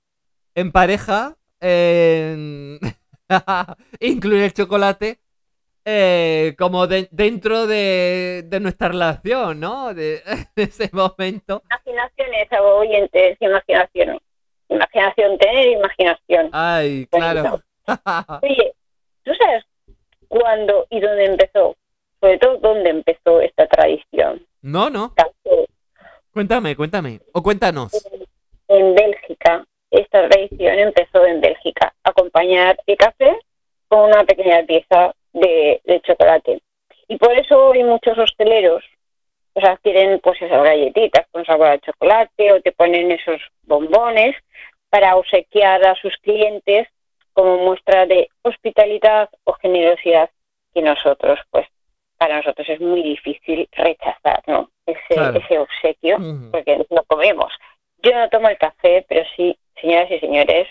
[0.54, 2.78] en pareja, en...
[4.00, 5.18] incluir el chocolate
[5.84, 9.94] eh, como de- dentro de, de nuestra relación, ¿no?
[9.94, 10.22] De,
[10.56, 11.62] de ese momento.
[11.68, 14.18] imaginaciones, oyentes, imaginación.
[14.68, 16.50] Imaginación, tener imaginación.
[16.52, 17.62] Ay, claro.
[18.42, 18.74] Oye,
[19.22, 19.64] ¿tú sabes
[20.28, 21.76] cuándo y dónde empezó?
[22.20, 24.44] Sobre todo, ¿dónde empezó esta tradición?
[24.62, 25.14] no, no.
[26.32, 27.20] Cuéntame, cuéntame.
[27.32, 27.92] O cuéntanos.
[28.68, 31.94] En Bélgica, esta tradición empezó en Bélgica.
[32.02, 33.38] Acompañar el café
[33.88, 36.60] con una pequeña pieza de, de chocolate.
[37.08, 38.82] Y por eso hoy muchos hosteleros
[39.56, 44.36] o sea, quieren pues esas galletitas con sabor a chocolate o te ponen esos bombones
[44.90, 46.86] para obsequiar a sus clientes
[47.32, 50.28] como muestra de hospitalidad o generosidad
[50.74, 51.66] que nosotros, pues,
[52.18, 54.70] para nosotros es muy difícil rechazar, ¿no?
[54.84, 55.38] Ese, Claro.
[55.38, 56.18] ese obsequio,
[56.50, 57.50] porque lo comemos.
[58.02, 60.68] Yo no tomo el café, pero sí, señoras y señores,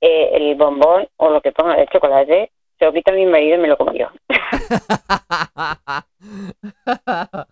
[0.00, 3.58] eh, el bombón o lo que ponga de chocolate, se lo quita mi marido y
[3.58, 4.08] me lo como yo.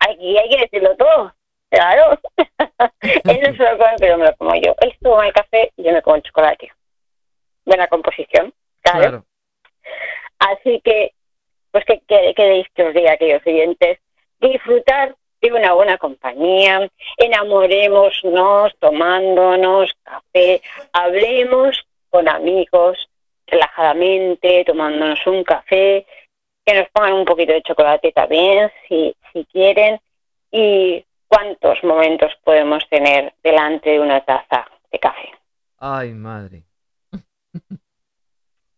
[0.00, 1.34] Aquí hay que decirlo todo,
[1.70, 2.18] claro.
[3.00, 4.74] Él no se lo come, pero me lo como yo.
[4.80, 6.72] Él se toma el café y yo me como el chocolate.
[7.64, 9.00] Buena composición, claro.
[9.00, 9.24] claro.
[10.38, 11.12] Así que,
[11.70, 13.98] pues que que- queréis que os diga, queridos oyentes,
[14.40, 20.60] disfrutar de una buena compañía, enamorémonos tomándonos café,
[20.92, 23.08] hablemos con amigos
[23.46, 26.06] relajadamente, tomándonos un café,
[26.64, 30.00] que nos pongan un poquito de chocolate también, si, si quieren,
[30.50, 35.30] y cuántos momentos podemos tener delante de una taza de café.
[35.78, 36.64] Ay, madre.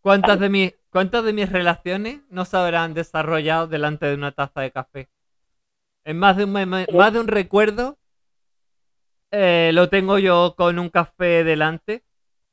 [0.01, 4.61] ¿Cuántas de, mis, ¿Cuántas de mis relaciones no se habrán desarrollado delante de una taza
[4.61, 5.09] de café?
[6.05, 7.99] En más de un, más de un recuerdo
[9.31, 12.05] eh, lo tengo yo con un café delante,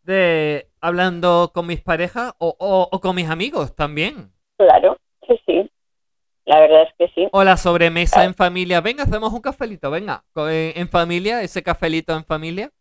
[0.03, 4.31] de hablando con mis parejas o, o- o con mis amigos también.
[4.57, 4.97] Claro,
[5.27, 5.69] sí, sí.
[6.45, 7.27] La verdad es que sí.
[7.31, 8.81] O la sobremesa en familia.
[8.81, 10.23] Venga, hacemos un cafelito, venga.
[10.33, 12.71] co- En, familia, ese cafelito en familia.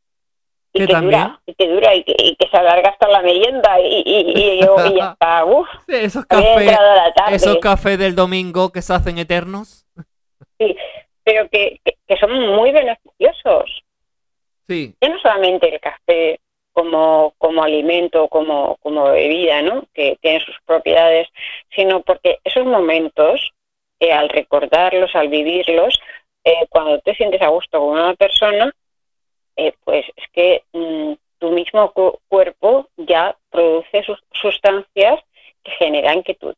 [0.72, 1.22] y que que, también.
[1.22, 4.20] dura, y que dura y que, y que se alarga hasta la merienda y, y,
[4.36, 6.78] y, yo- y ya está, uff, Sí, esos cafés,
[7.32, 9.86] esos cafés del domingo que se hacen eternos.
[11.24, 13.82] Pero que, que, que son muy beneficiosos.
[14.66, 16.40] Sí, Ya no solamente el café
[16.72, 19.84] como, como alimento, como, como bebida, ¿no?
[19.94, 21.28] que tiene sus propiedades,
[21.74, 23.52] sino porque esos momentos,
[24.00, 25.98] eh, al recordarlos, al vivirlos,
[26.44, 28.70] eh, cuando te sientes a gusto con una persona,
[29.56, 35.20] eh, pues es que mm, tu mismo cu- cuerpo ya produce sus sustancias
[35.64, 36.54] que generan que tú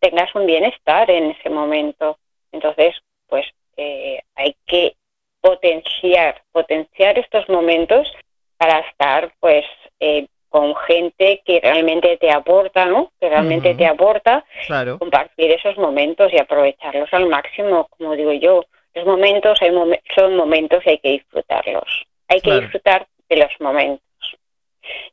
[0.00, 2.18] tengas un bienestar en ese momento.
[2.52, 2.94] Entonces,
[3.26, 3.46] pues
[3.76, 4.94] eh, hay que
[5.40, 8.08] potenciar, potenciar estos momentos
[8.56, 9.64] para estar pues
[10.00, 13.12] eh, con gente que realmente te aporta, ¿no?
[13.20, 14.98] Que realmente te aporta, claro.
[14.98, 18.64] compartir esos momentos y aprovecharlos al máximo, como digo yo.
[18.94, 22.06] Los momentos hay momen- son momentos y hay que disfrutarlos.
[22.28, 24.02] Hay que disfrutar de los momentos.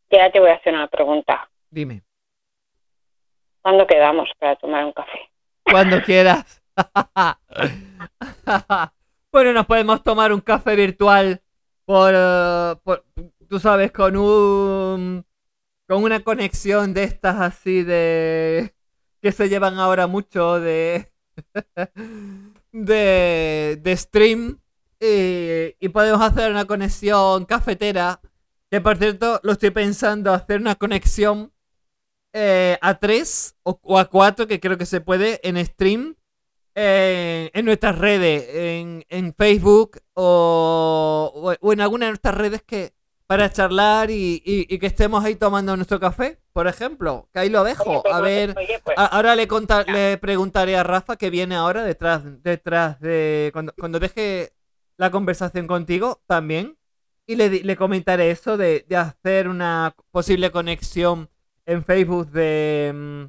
[0.10, 1.50] Y ahora te voy a hacer una pregunta.
[1.70, 2.02] Dime.
[3.62, 5.20] ¿Cuándo quedamos para tomar un café?
[5.64, 6.62] Cuando quieras.
[9.32, 11.42] bueno, nos podemos tomar un café virtual
[11.86, 13.06] por, eh, por,
[13.48, 15.26] tú sabes, con un
[15.88, 18.74] con una conexión de estas así de
[19.22, 21.12] que se llevan ahora mucho de
[22.72, 24.60] de, de stream
[25.00, 28.20] y, podemos hacer una conexión cafetera
[28.72, 31.54] que por cierto lo estoy pensando hacer una conexión
[32.34, 36.16] eh, a 3 o, o a 4 que creo que se puede en stream
[36.76, 42.94] en nuestras redes, en, en Facebook o, o- en alguna de nuestras redes que
[43.28, 47.28] para charlar y, y- y que estemos ahí tomando nuestro café, por ejemplo.
[47.34, 47.90] Que ahí lo dejo.
[47.90, 51.30] Oye, pues, A ver, oye, pues, a- ahora le, conta- le preguntaré a Rafa que
[51.32, 53.50] viene ahora detrás, detrás de.
[53.54, 54.54] Cuando, cuando deje
[54.98, 56.78] la conversación contigo también.
[57.28, 61.28] Y le, le comentaré eso de, de hacer una posible conexión
[61.66, 62.92] en Facebook de.
[62.94, 63.24] mm,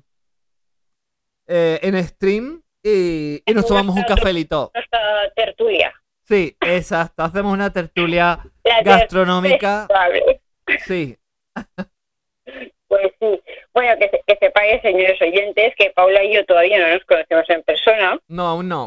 [1.47, 2.63] eh, en stream.
[2.89, 4.71] Y, y nos tomamos un cafelito.
[4.75, 5.93] nuestra tertulia.
[6.25, 7.23] Sí, exacto.
[7.25, 9.89] Hacemos una tertulia La gastronómica.
[10.87, 11.17] Sí.
[12.89, 13.43] Pues sí.
[13.75, 17.45] Bueno, que, se- que sepáis, señores oyentes, que Paula y yo todavía no nos conocemos
[17.51, 18.17] en persona.
[18.29, 18.87] No, aún no.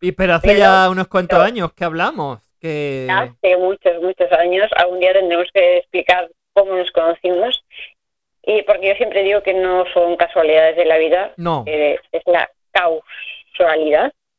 [0.00, 2.40] Y pero hace Pero- ya unos cuantos pero- años que hablamos.
[2.60, 3.06] Que.
[3.08, 4.68] Hace muchos, muchos años.
[4.76, 7.64] Algún día tendremos que explicar cómo nos conocimos.
[8.42, 11.62] Y porque yo siempre digo que no son casualidades de la vida, No.
[11.66, 12.50] es la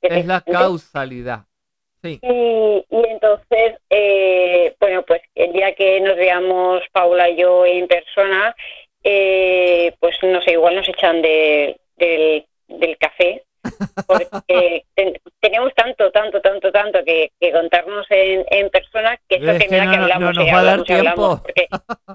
[0.02, 1.42] Es la causalidad.
[2.04, 2.20] Sí.
[2.22, 7.88] Y, y entonces, eh, bueno, pues el día que nos veamos Paula y yo en
[7.88, 8.56] persona,
[9.04, 13.44] eh, pues no sé, igual nos echan de, del, del café,
[14.06, 19.52] porque ten- tenemos tanto, tanto, tanto, tanto que, que contarnos en, en persona que eso
[19.52, 21.44] Es que no- que no- hablamos, no nos y va a dar hablamos y hablamos,
[21.44, 21.44] tiempo.
[21.44, 21.68] porque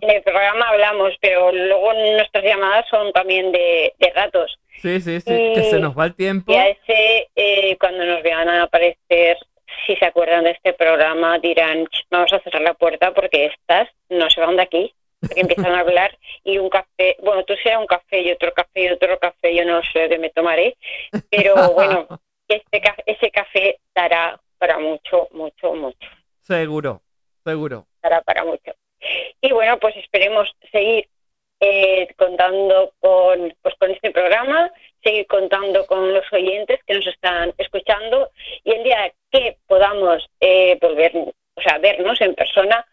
[0.06, 4.58] en el programa hablamos, pero luego nuestras llamadas son también de, de ratos.
[4.82, 5.52] Sí, sí, sí.
[5.54, 6.52] Que se nos va el tiempo.
[6.52, 9.38] Y a ese, eh, cuando nos vean aparecer,
[9.86, 13.88] si se acuerdan de este programa, dirán, "Ch, vamos a cerrar la puerta porque estas
[14.10, 14.92] no se van de aquí.
[15.20, 18.82] Porque empiezan a hablar y un café, bueno, tú sea un café y otro café
[18.82, 20.76] y otro café, yo no sé qué me tomaré,
[21.30, 22.08] pero bueno,
[22.48, 26.08] este ese café dará para mucho, mucho, mucho,
[26.40, 27.02] Seguro,
[27.44, 27.86] seguro.
[28.02, 28.72] dará para mucho.
[29.40, 31.08] Y bueno, pues esperemos seguir
[31.64, 34.68] eh, contando con, pues con este programa,
[35.00, 38.30] seguir contando con los oyentes que nos están escuchando
[38.64, 42.84] y el día que podamos eh, volver, o sea, vernos en persona,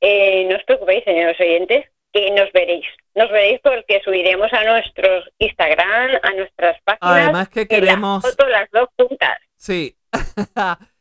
[0.00, 2.86] eh, no os preocupéis, señores oyentes, que nos veréis.
[3.14, 6.98] Nos veréis porque subiremos a nuestros Instagram, a nuestras páginas.
[7.22, 8.24] Además que la queremos...
[8.24, 9.38] foto las dos juntas.
[9.56, 9.96] Sí.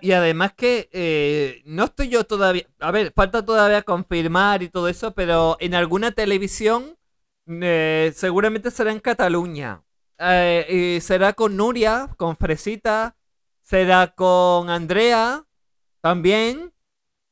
[0.00, 2.66] y, además que eh, no estoy yo todavía...
[2.80, 6.96] A ver, falta todavía confirmar y todo eso, pero en alguna televisión
[7.46, 9.82] eh, seguramente será en Cataluña.
[10.18, 13.16] Eh, y será con Nuria, con Fresita,
[13.62, 15.46] será con Andrea
[16.00, 16.72] también.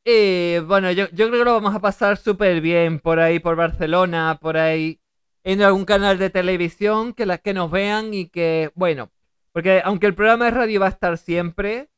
[0.04, 3.56] Y bueno, yo, yo creo que lo vamos a pasar súper bien por ahí, por
[3.56, 5.00] Barcelona, por ahí,
[5.44, 9.10] en algún canal de televisión, que las que nos vean y que, bueno,
[9.52, 11.90] porque aunque el programa de radio va a estar siempre,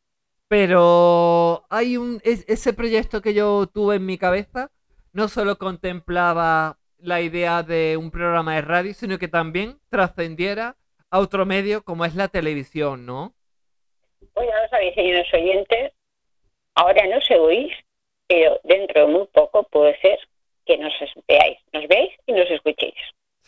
[0.51, 4.69] pero hay un es- ese proyecto que yo tuve en mi cabeza
[5.13, 10.75] no solo contemplaba la idea de un programa de radio, sino que también trascendiera
[11.09, 13.33] a otro medio como es la televisión, ¿no?
[14.21, 15.93] Ya lo sabéis, señores oyentes,
[16.75, 17.73] ahora no se oís,
[18.27, 20.19] pero dentro de muy poco puede ser
[20.67, 20.93] que nos
[21.29, 22.99] veáis, nos veáis y nos escuchéis.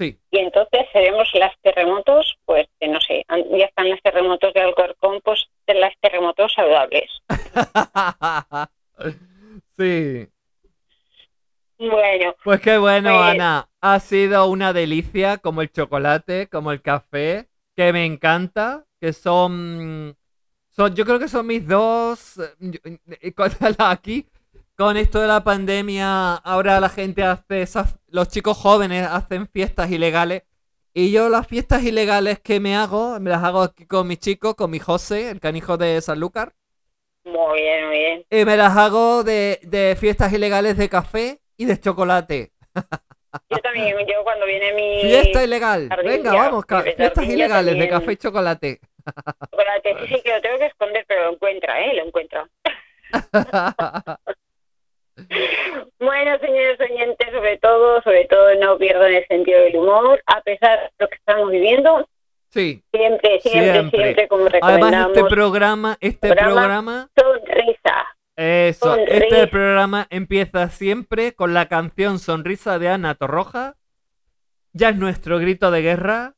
[0.02, 4.60] Sí, Y entonces seremos las terremotos, pues que no sé, ya están las terremotos de
[4.60, 7.10] Alcorcón, pues de las terremotos saludables.
[9.76, 10.28] sí.
[11.78, 13.68] Bueno, Pues qué bueno, Pues- Ana.
[13.80, 20.16] Ha sido una delicia, como el chocolate, como el café, que me encanta, que son,
[20.70, 22.78] son yo creo que son mis dos, eh,
[23.20, 23.34] eh,
[23.78, 24.26] aquí,
[24.82, 29.92] con esto de la pandemia, ahora la gente hace, esas, los chicos jóvenes hacen fiestas
[29.92, 30.42] ilegales,
[30.92, 34.56] y yo las fiestas ilegales que me hago, me las hago aquí con mi chico,
[34.56, 36.54] con mi José, el canijo de Sanlúcar,
[37.22, 38.26] muy bien, muy bien.
[38.28, 42.50] y me las hago de, de fiestas ilegales de café y de chocolate.
[43.50, 45.90] Yo también, yo cuando viene mi Fiesta ilegal.
[46.04, 46.64] Venga, vamos,
[46.96, 48.80] fiestas ilegales de café y chocolate.
[49.48, 51.94] chocolate, sí, sí, que lo tengo que esconder, pero lo encuentra, ¿eh?
[51.94, 52.48] Lo encuentra.
[56.00, 60.78] Bueno, señores oyentes, sobre todo, sobre todo no pierdan el sentido del humor, a pesar
[60.80, 62.08] de lo que estamos viviendo,
[62.50, 62.82] sí.
[62.92, 64.00] siempre, siempre, Siempre.
[64.02, 68.06] siempre, como Además, recomendamos, este programa, este programa- programa, sonrisa.
[68.36, 69.46] eso, este sonrisa.
[69.48, 73.76] programa empieza siempre con la canción Sonrisa de Ana Torroja.
[74.72, 76.34] Ya es nuestro grito de guerra.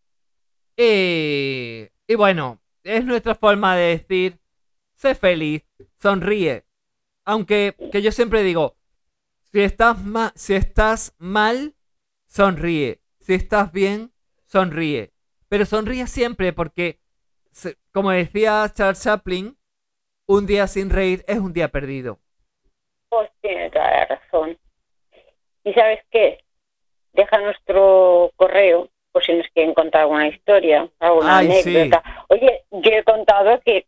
[0.76, 4.38] Y, y bueno, es nuestra forma de decir,
[4.96, 5.62] sé feliz,
[6.02, 6.64] sonríe.
[7.24, 8.76] Aunque que yo siempre digo,
[9.52, 11.74] si estás, ma- si estás mal,
[12.26, 13.00] sonríe.
[13.20, 14.12] Si estás bien,
[14.46, 15.12] sonríe.
[15.48, 17.00] Pero sonríe siempre porque,
[17.92, 19.56] como decía Charles Chaplin,
[20.26, 22.20] un día sin reír es un día perdido.
[23.08, 24.58] Pues tiene toda la razón.
[25.64, 26.38] ¿Y sabes qué?
[27.12, 31.74] Deja nuestro correo por si nos quieren contar alguna historia, alguna Ay, sí.
[31.74, 32.02] anécdota.
[32.28, 33.86] Oye, yo he contado que,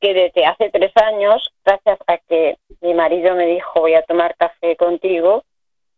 [0.00, 4.36] que desde hace tres años, gracias a que mi marido me dijo voy a tomar
[4.36, 5.44] café contigo,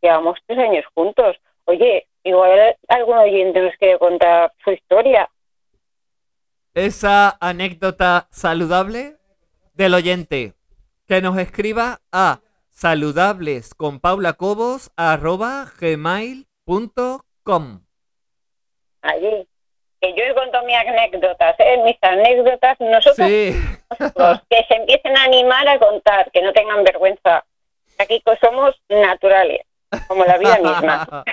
[0.00, 1.36] llevamos tres años juntos.
[1.64, 5.28] Oye, igual algún oyente nos quiere contar su historia.
[6.74, 9.16] esa anécdota saludable
[9.74, 10.54] del oyente
[11.06, 16.44] que nos escriba a saludables con Paula Cobos arroba gmail.com.
[19.02, 19.48] Allí.
[20.00, 21.78] Que yo he contado mis anécdotas, ¿eh?
[21.84, 23.54] mis anécdotas, nosotros Sí,
[23.98, 27.44] los que se empiecen a animar a contar, que no tengan vergüenza.
[27.98, 29.60] Aquí somos naturales,
[30.08, 31.24] como la vida misma.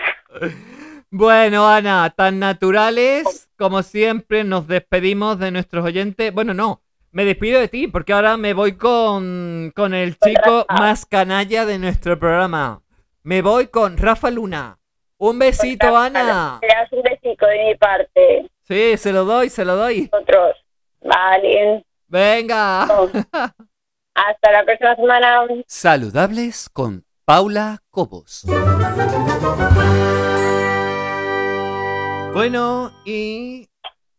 [1.09, 6.33] bueno, Ana, tan naturales como siempre nos despedimos de nuestros oyentes.
[6.33, 6.81] Bueno, no,
[7.11, 10.81] me despido de ti porque ahora me voy con, con el chico Rafa.
[10.81, 12.81] más canalla de nuestro programa.
[13.23, 14.77] Me voy con Rafa Luna.
[15.17, 16.59] Un besito, Ana.
[16.61, 20.09] Le das un besico de mi parte, Sí, se lo doy, se lo doy.
[20.11, 20.57] otros.
[20.99, 21.85] Vale.
[22.07, 22.83] Venga.
[24.13, 25.47] Hasta la próxima semana.
[25.67, 28.43] Saludables con Paula Cobos.
[32.33, 33.69] Bueno, y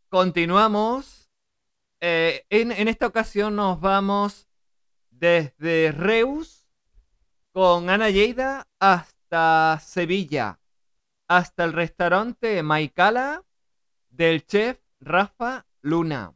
[0.09, 1.29] continuamos.
[2.01, 4.49] Eh, en, en esta ocasión nos vamos
[5.11, 6.67] desde Reus
[7.53, 10.59] con Ana Lleida hasta Sevilla,
[11.27, 13.43] hasta el restaurante Maicala
[14.19, 16.35] del chef Rafa Luna.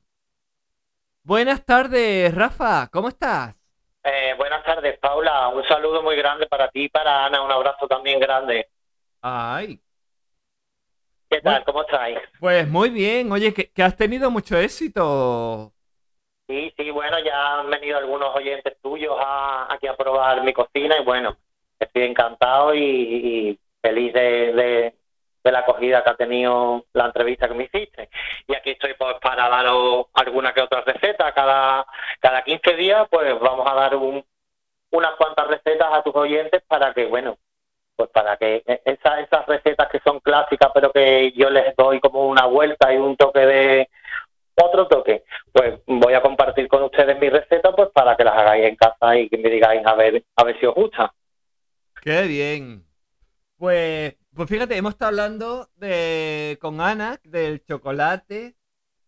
[1.25, 3.57] Buenas tardes, Rafa, ¿cómo estás?
[4.05, 5.49] Eh, buenas tardes, Paula.
[5.49, 7.43] Un saludo muy grande para ti y para Ana.
[7.43, 8.69] Un abrazo también grande.
[9.23, 9.81] Ay,
[11.29, 11.55] ¿Qué tal?
[11.55, 11.65] Bueno.
[11.65, 12.19] ¿Cómo estáis?
[12.39, 15.75] pues muy bien, oye, que, que has tenido mucho éxito.
[16.49, 20.97] Sí, sí, bueno, ya han venido algunos oyentes tuyos a, aquí a probar mi cocina
[21.01, 21.37] y bueno,
[21.79, 22.81] estoy encantado y,
[23.51, 24.21] y feliz de,
[24.53, 24.95] de-
[25.45, 28.09] de la acogida que ha tenido la entrevista que me hiciste.
[28.47, 31.33] Y aquí estoy pues para daros alguna que otra receta.
[31.33, 31.85] Cada,
[32.21, 34.25] cada 15 días pues vamos a dar un,
[34.91, 37.39] unas cuantas recetas a tus oyentes para que, bueno,
[37.97, 42.01] pues para que e- esa- esas recetas que son clásicas pero que yo les doy
[42.01, 43.89] como una vuelta y un toque de
[44.55, 48.67] otro toque, pues voy a compartir con ustedes mi receta pues para que las hagáis
[48.67, 51.13] en casa y que me digáis a ver a ver si os gusta.
[52.03, 52.85] Qué bien.
[53.63, 58.57] Pues, pues fíjate, hemos estado hablando de con Ana del chocolate,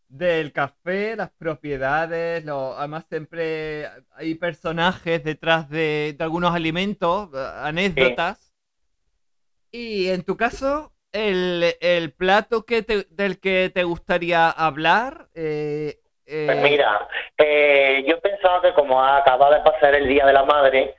[0.06, 7.48] del café, las propiedades, lo, además siempre hay personajes detrás de, de algunos alimentos, eh,
[7.64, 8.52] anécdotas.
[9.72, 15.98] Y en tu caso, el, el plato que te- del que te gustaría hablar, eh,
[16.26, 17.08] eh, Pues mira,
[17.38, 20.94] eh, yo pensaba que como acaba de pasar el Día de la Madre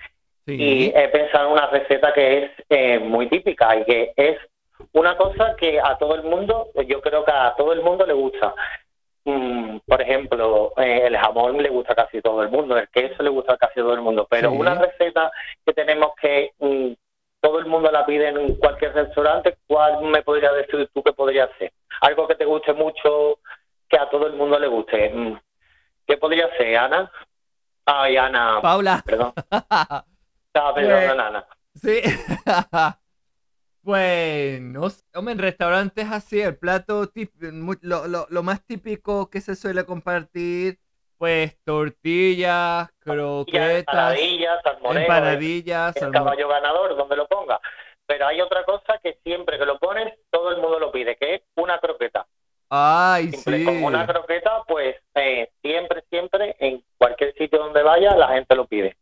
[0.45, 4.37] sí, y he pensado en una receta que es eh, muy típica y que es
[4.93, 8.13] una cosa que a todo el mundo, yo creo que a todo el mundo le
[8.13, 8.53] gusta.
[9.27, 13.23] Mm, por ejemplo, eh, el jamón le gusta a casi todo el mundo, el queso
[13.23, 14.57] le gusta a casi todo el mundo, pero Sí.
[14.57, 15.31] una receta
[15.65, 16.91] que tenemos que mm,
[17.41, 21.49] todo el mundo la pide en cualquier restaurante, ¿cuál me podrías decir tú que podría
[21.57, 21.71] ser?
[22.01, 23.39] Algo que te guste mucho,
[23.89, 25.09] que a todo el mundo le guste.
[25.09, 25.39] Mm,
[26.07, 27.11] ¿Qué podría ser, Ana?
[27.85, 29.01] Ay, Ana, Paula.
[29.05, 29.33] perdón,
[30.55, 31.45] estaba pensando en Ana.
[31.75, 32.01] Sí.
[33.83, 35.03] Pues, no sé.
[35.13, 37.07] Hombre, en restaurantes así, el plato
[37.51, 40.79] mu- lo, lo- lo más típico que se suele compartir,
[41.19, 43.77] pues tortillas, croquetas,
[44.17, 44.59] empanadillas,
[44.95, 47.59] empanadillas, el caballo ganador, donde lo ponga.
[48.07, 51.35] Pero hay otra cosa que siempre que lo pones, todo el mundo lo pide, que
[51.35, 52.25] es una croqueta.
[52.69, 53.63] Ay, sí.
[53.65, 58.65] Con una croqueta, pues eh, siempre, siempre, en cualquier sitio donde vaya, la gente lo
[58.65, 58.97] pide.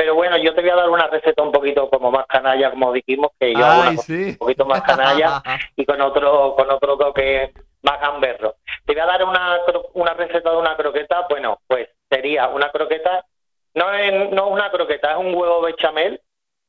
[0.00, 2.90] Pero bueno, yo te voy a dar una receta un poquito como más canalla, como
[2.90, 4.28] dijimos, que yo Ay, sí.
[4.30, 5.42] un poquito más canalla
[5.76, 7.52] y con otro con otro toque
[7.82, 8.54] más gamberro.
[8.86, 9.58] Te voy a dar una,
[9.92, 13.26] una receta de una croqueta, bueno, pues sería una croqueta,
[13.74, 16.18] no es no una croqueta, es un huevo bechamel,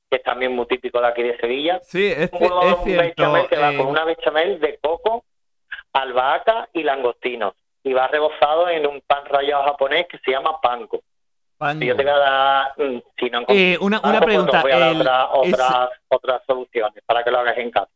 [0.10, 1.80] que es también muy típico de aquí de Sevilla.
[1.84, 3.02] Sí, es, Un huevo es cierto.
[3.02, 5.24] bechamel que va eh, con una bechamel de coco,
[5.94, 7.53] albahaca y langostinos.
[7.82, 10.99] Y va rebozado en un pan rallado japonés que se llama panko.
[11.79, 14.61] Yo te voy a dar, mm, si no Eh, una, una pregunta.
[14.61, 17.89] voy a dar el- otra- es- otras, otras soluciones para que lo hagas en casa.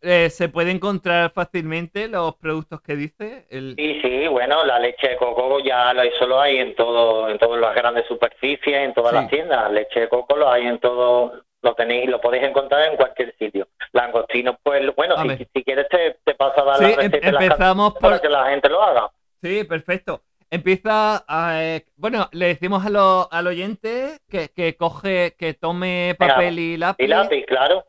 [0.00, 3.48] eh, ¿se puede encontrar fácilmente los productos que dice?
[3.50, 3.74] El...
[3.76, 7.36] Sí, sí, bueno, la leche de coco ya lo, eso lo hay en todo, en
[7.36, 9.16] todas las grandes superficies, en todas Sí.
[9.16, 9.72] las tiendas.
[9.72, 13.66] Leche de coco lo hay en todo, lo tenéis, lo podéis encontrar en cualquier sitio.
[13.92, 15.16] Langostinos, pues, bueno,
[15.52, 18.18] si, quieres te, te paso a dar Sí, la em- receta las empezamos casas para
[18.20, 19.10] que la gente lo haga.
[19.42, 20.22] Sí, perfecto.
[20.50, 21.62] Empieza a...
[21.62, 26.58] eh, bueno, le decimos a lo- al oyente que, que coge, que tome Venga, papel
[26.58, 27.04] y lápiz.
[27.04, 27.84] Y lápiz, claro.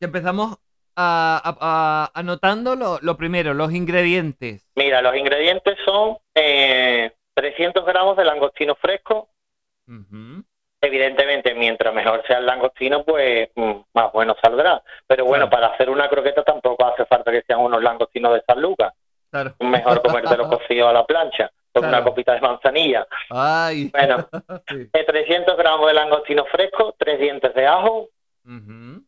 [0.00, 0.56] Y empezamos
[0.96, 4.68] a, a- a- anotando lo, lo primero, los ingredientes.
[4.76, 9.28] Mira, los ingredientes son eh, 300 gramos de langostino fresco.
[10.82, 14.82] Evidentemente, mientras mejor sea el langostino, pues mm, más bueno saldrá.
[15.06, 15.62] Pero bueno, Claro.
[15.62, 18.94] para hacer una croqueta tampoco hace falta que sean unos langostinos de San Lucas.
[19.30, 19.54] Claro.
[19.60, 21.96] Mejor comértelo cocido a la plancha, con Claro.
[21.98, 23.06] una copita de manzanilla.
[23.30, 23.90] Ay.
[23.90, 24.28] Bueno,
[24.68, 24.88] Sí.
[24.92, 28.08] de 300 gramos de langostino fresco, 3 dientes de ajo,
[28.44, 29.02] Ujú.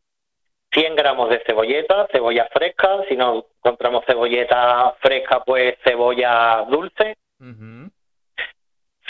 [0.73, 2.99] 100 gramos de cebolleta, cebolla fresca.
[3.09, 7.17] Si no encontramos cebolleta fresca, pues cebolla dulce.
[7.41, 7.91] Ujú.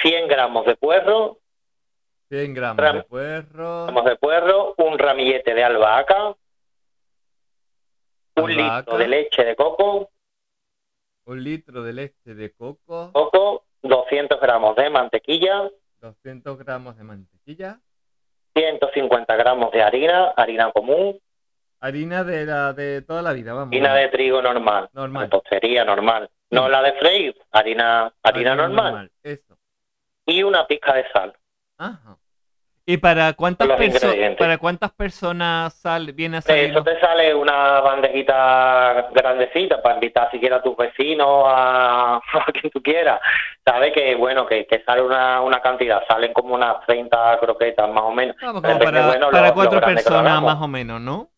[0.02, 1.38] 100 gramos de puerro,
[2.28, 3.84] 100 gramos Ram- de puerro.
[3.84, 6.34] gramos de puerro, un ramillete de albahaca,
[8.36, 8.78] un Albahaca.
[8.78, 10.10] litro de leche de coco,
[11.24, 13.10] Un litro de leche de coco.
[13.12, 15.68] coco, 200 gramos de mantequilla,
[16.00, 17.78] 200 gramos de mantequilla.
[18.54, 21.18] 150 gramos de harina, harina común,
[21.80, 23.72] Harina de la de toda la vida, vamos.
[23.72, 25.24] harina de trigo normal, Normal.
[25.24, 29.56] repostería normal, no la de freír, harina, harina normal, Eso.
[30.26, 31.34] y una pizca de sal.
[31.78, 32.18] Ajá.
[32.84, 34.38] ¿Y para cuántas, Los perso- ingredientes.
[34.38, 36.70] para cuántas personas sal, viene a salir?
[36.70, 42.70] Eso te sale una bandejita grandecita para invitar siquiera a tus vecinos, a, a quien
[42.72, 43.20] tú quieras.
[43.64, 48.02] Sabes que, bueno, que, que sale una, una cantidad, salen como unas 30 croquetas más
[48.02, 48.36] o menos.
[48.40, 51.28] Como Depende, para, bueno, para lo- lo cuatro lo personas más o menos, ¿no?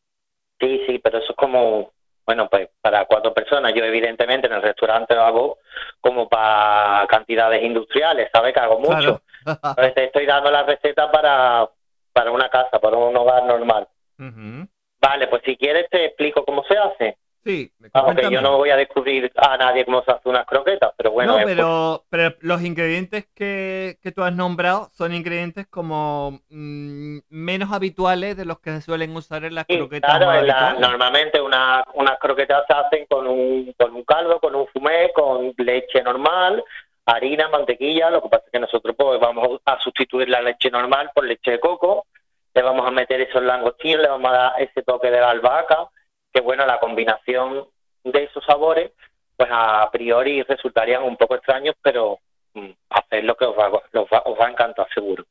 [0.58, 1.90] Sí, sí, pero eso es como,
[2.24, 3.74] bueno, pues para cuatro personas.
[3.74, 5.58] Yo evidentemente en el restaurante lo hago
[6.00, 8.54] como para cantidades industriales, ¿sabes?
[8.54, 8.96] Que hago mucho.
[8.96, 9.20] Claro.
[9.46, 11.68] Entonces te estoy dando la receta para,
[12.12, 13.88] para una casa, para un hogar normal.
[14.18, 14.66] Ujú.
[15.00, 17.18] Vale, pues si quieres te explico cómo se hace.
[17.44, 18.34] Sí, Vamos, que cuéntame.
[18.36, 21.44] yo no voy a descubrir a nadie cómo se hace unas croquetas, pero bueno, no,
[21.44, 28.38] pero, pero los ingredientes que, que tú has nombrado son ingredientes como mm, menos habituales
[28.38, 32.18] de los que se suelen usar en las Sí, croquetas claro, la- normalmente una, unas
[32.18, 36.64] croquetas se hacen con un, con un caldo, con un fumé, con leche normal,
[37.06, 38.10] harina, mantequilla.
[38.10, 41.52] Lo que pasa es que nosotros pues vamos a sustituir la leche normal por leche
[41.52, 42.06] de coco.
[42.54, 45.88] Le vamos a meter esos langostinos, le vamos a dar ese toque de la albahaca,
[46.32, 47.66] que bueno, la combinación
[48.04, 48.92] de esos sabores,
[49.36, 52.20] pues a priori resultarían un poco extraños, pero
[52.54, 53.82] mm, haced lo que os va, os
[54.12, 55.24] va, os va a encantar seguro.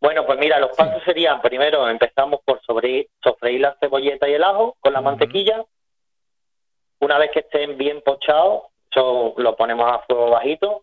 [0.00, 0.76] Bueno, pues mira, los Sí.
[0.76, 5.64] pasos serían, primero empezamos por sobre, sofreír la cebolleta y el ajo con la mantequilla.
[7.00, 8.64] Una vez que estén bien pochados,
[8.96, 10.82] eso lo ponemos a fuego bajito,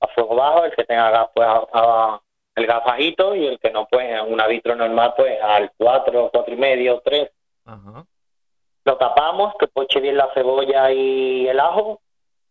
[0.00, 2.20] a fuego bajo, el que tenga gas, pues a, a-
[2.54, 6.52] el gas bajito y el que no, pues una vitro normal, pues al 4, cuatro
[6.54, 7.30] y medio, 3.
[7.66, 8.04] Ajá.
[8.84, 12.00] Lo tapamos, que poche bien la cebolla y el ajo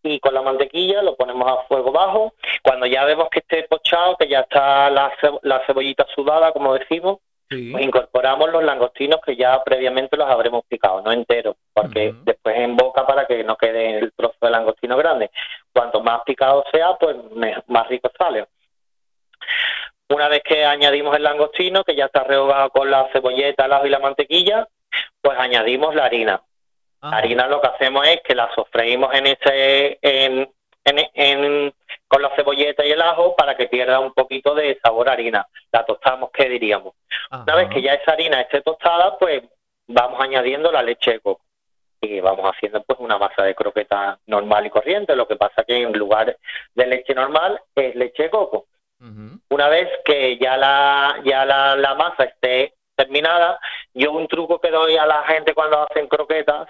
[0.03, 2.33] y con la mantequilla lo ponemos a fuego bajo.
[2.63, 6.73] Cuando ya vemos que esté pochado, que ya está la, ce- la cebollita sudada, como
[6.75, 7.17] decimos,
[7.49, 7.71] Sí.
[7.71, 12.75] pues incorporamos los langostinos que ya previamente los habremos picado, no enteros, porque después en
[12.75, 15.31] boca para que no quede el trozo de langostino grande.
[15.71, 17.15] Cuanto más picado sea, pues
[17.67, 18.47] más rico sale.
[20.09, 23.85] Una vez que añadimos el langostino, que ya está rehogado con la cebolleta, el ajo
[23.87, 24.67] y la mantequilla,
[25.21, 26.41] pues añadimos la harina.
[27.01, 30.49] La harina lo que hacemos es que la sofreímos en ese, en,
[30.83, 31.73] en- en-
[32.07, 35.47] con la cebolleta y el ajo para que pierda un poquito de sabor a harina.
[35.71, 36.93] La tostamos, ¿qué diríamos?
[37.31, 39.43] Una vez que ya esa harina esté tostada, pues
[39.87, 41.41] vamos añadiendo la leche de coco
[42.01, 45.15] y vamos haciendo pues una masa de croqueta normal y corriente.
[45.15, 46.37] Lo que pasa que en lugar
[46.75, 48.67] de leche normal es leche de coco.
[49.49, 53.59] Una vez que ya la ya la, la masa esté terminada,
[53.93, 56.67] yo un truco que doy a la gente cuando hacen croquetas,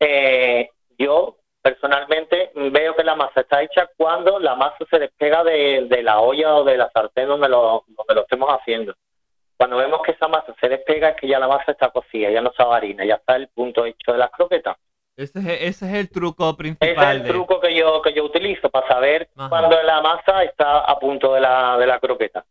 [0.00, 0.68] eh,
[0.98, 1.36] yo
[1.72, 6.20] personalmente veo que la masa está hecha cuando la masa se despega de, de la
[6.20, 8.94] olla o de la sartén donde lo, donde lo estemos haciendo.
[9.56, 12.40] Cuando vemos que esa masa se despega es que ya la masa está cocida, ya
[12.40, 14.76] no sabe harina, ya está el punto hecho de las croquetas.
[15.16, 16.94] Ese, es, ese es el truco Ese principal.
[17.16, 19.48] es el de- truco que yo que yo utilizo para saber Ajá.
[19.50, 22.44] cuando la masa está a punto de la, de la croqueta.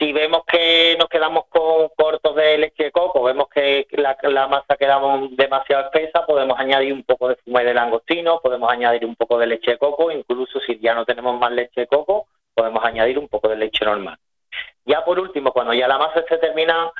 [0.00, 4.76] Si vemos que nos quedamos con cortos de leche de coco, vemos que la, masa
[4.78, 9.36] quedamos demasiado espesa, podemos añadir un poco de fumé de langostino, podemos añadir un poco
[9.36, 13.18] de leche de coco, incluso si ya no tenemos más leche de coco, podemos añadir
[13.18, 14.16] un poco de leche normal.
[14.86, 16.92] Ya por último, cuando ya la masa esté terminada,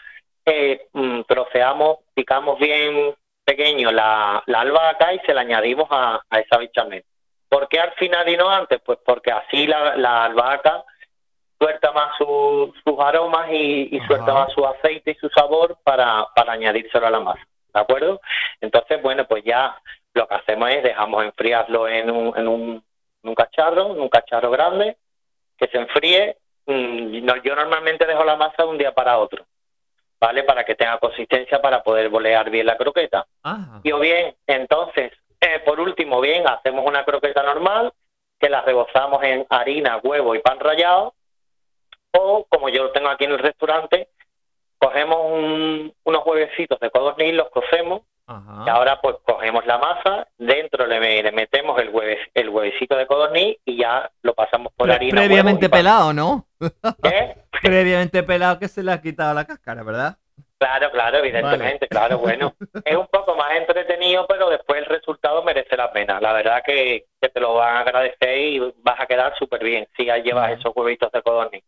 [0.44, 3.14] eh, mm, troceamos picamos bien
[3.47, 7.02] pequeño la, albahaca y se la añadimos a, a esa bechamel.
[7.48, 8.78] ¿Por qué al final y no antes?
[8.85, 10.85] Pues porque así la albahaca
[11.61, 16.55] suelta más su- sus aromas y, suelta más su aceite y su sabor para, para
[16.55, 17.47] añadírselo a la masa.
[17.74, 18.20] ¿De acuerdo?
[18.61, 19.77] Entonces, bueno, pues ya
[20.15, 22.85] lo que hacemos es dejamos enfriarlo en un, en un,
[23.23, 24.97] en un cacharro, en un cacharro grande,
[25.59, 26.37] que se enfríe.
[26.66, 29.45] Mm, yo normalmente dejo la masa de un día para otro,
[30.19, 30.43] ¿vale?
[30.45, 33.27] Para que tenga consistencia para poder bolear bien la croqueta.
[33.43, 33.81] Ajá.
[33.82, 37.93] Y o bien, entonces, eh, por último, bien, hacemos una croqueta normal,
[38.39, 41.15] que la rebozamos en harina, huevo y pan rallado,
[42.12, 44.09] o como yo lo tengo aquí en el restaurante,
[44.78, 48.65] cogemos un- unos huevecitos de codorniz, los cocemos, Ajá.
[48.66, 53.07] y ahora pues cogemos la masa, dentro le, le metemos el, hueve, el huevecito de
[53.07, 55.20] codorniz y ya lo pasamos por Pre- harina.
[55.20, 56.47] previamente huevo pelado, ¿no?
[57.03, 57.37] ¿Eh?
[57.62, 60.16] previamente pelado que se le ha quitado la cáscara, ¿verdad?
[60.59, 62.55] Claro, claro, evidentemente, claro, bueno.
[62.85, 66.20] Es un poco más entretenido, pero después el resultado merece la pena.
[66.20, 69.89] La verdad que, que te lo van a agradecer y vas a quedar súper bien
[69.97, 71.65] si ya llevas esos huevitos de codorniz.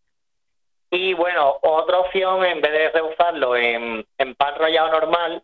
[0.95, 5.43] Y bueno, otra opción, en vez de rebozarlo en, en pan rallado normal,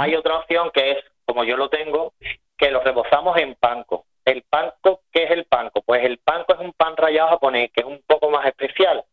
[0.00, 2.14] hay otra opción que es, como yo lo tengo,
[2.58, 4.06] que lo rebozamos en panko.
[4.24, 5.82] El panko, ¿qué es el panko?
[5.82, 9.04] Pues el panko es un pan rallado japonés, que es un poco más especial.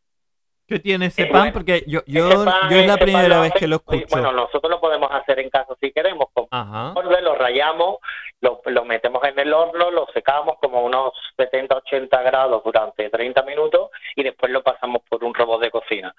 [0.70, 1.40] ¿Qué tiene ese Eh, pan?
[1.42, 2.30] bueno, Porque yo, yo,
[2.70, 4.06] es la primera lo vez que lo escucho.
[4.12, 6.94] Bueno, nosotros lo podemos hacer en casa si queremos, con Ajá.
[7.22, 7.98] lo rayamos,
[8.42, 13.90] lo, lo metemos en el horno, lo secamos como unos 70-80 grados durante 30 minutos
[14.16, 16.14] y después lo pasamos por un robot de cocina.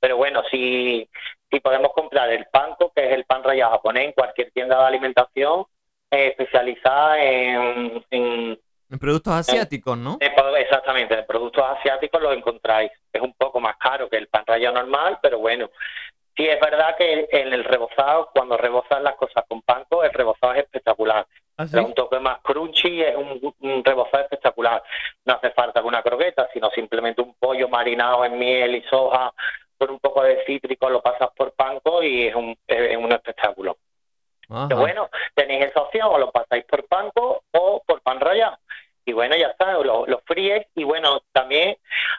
[0.00, 1.08] Pero bueno, si,
[1.50, 4.84] si podemos comprar el panko, que es el pan rallado japonés, en cualquier tienda de
[4.86, 5.64] alimentación
[6.10, 8.58] eh, especializada en, en
[8.90, 10.18] En productos asiáticos, ¿no?
[10.20, 12.90] exactamente, de productos asiáticos los encontráis.
[13.12, 15.70] Es un poco más caro que el pan rallado normal, pero bueno.
[16.36, 20.52] Sí es verdad que en el rebozado, cuando rebozas las cosas con panko, el rebozado
[20.52, 21.26] es espectacular.
[21.56, 21.74] ¿Ah, sí?
[21.74, 24.82] Da un toque más crunchy, es un, un rebozado espectacular.
[25.24, 29.32] No hace falta una croqueta, sino simplemente un pollo marinado en miel y soja
[29.78, 33.78] con un poco de cítrico, lo pasas por panko y es un, es un espectáculo.
[34.48, 34.68] Ajá.
[34.68, 38.58] Que bueno, tenéis esa opción, o lo pasáis por panko o por pan rallado.
[39.04, 41.76] Y bueno, ya está, lo, lo fríes y bueno, también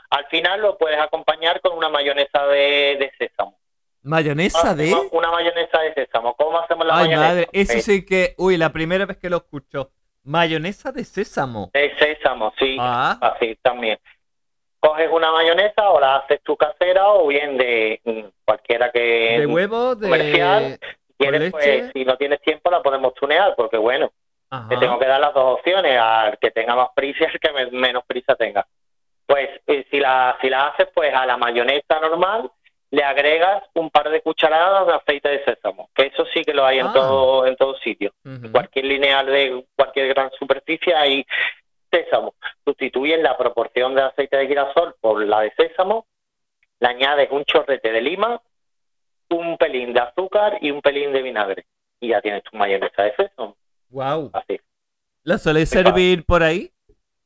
[0.09, 3.57] al final lo puedes acompañar con una mayonesa de, de sésamo.
[4.03, 4.85] Mayonesa de...
[4.85, 6.33] Hacemos Una mayonesa de sésamo.
[6.35, 7.27] ¿Cómo hacemos la Ay, mayonesa?
[7.27, 8.35] madre, eso Pues, sí que...
[8.37, 9.91] Uy, la primera vez que lo escucho.
[10.23, 11.71] Mayonesa de sésamo.
[11.73, 12.77] De sésamo, sí.
[12.79, 13.99] Ah, Así también.
[14.79, 19.45] Coges una mayonesa o la haces tu casera o bien de mm, cualquiera que de
[19.45, 20.07] huevo, de...
[20.07, 20.79] comercial.
[21.18, 21.52] Quieres, leche.
[21.52, 24.11] pues, si no tienes tiempo la podemos tunear, porque bueno,
[24.49, 24.69] Ajá.
[24.69, 27.52] te tengo que dar las dos opciones, al que tenga más prisa y al que
[27.52, 28.65] me- menos prisa tenga.
[29.26, 32.49] Pues eh, si la si la haces, pues a la mayonesa normal
[32.91, 36.65] le agregas un par de cucharadas de aceite de sésamo, que eso sí que lo
[36.65, 36.94] hay en Ah.
[36.94, 38.14] todo en todo sitio.
[38.23, 38.52] Ujú.
[38.53, 41.26] Cualquier lineal de cualquier gran superficie hay
[41.91, 42.35] sésamo.
[42.64, 46.06] Sustituyes la proporción de aceite de girasol por la de sésamo,
[46.80, 48.39] le añades un chorrete de lima,
[49.29, 51.65] un pelín de azúcar y un pelín de vinagre.
[51.99, 53.55] Y ya tienes tu mayonesa de sésamo.
[53.89, 54.29] Guau.
[54.33, 54.59] Así.
[55.23, 56.71] ¿La soléis servir por ahí?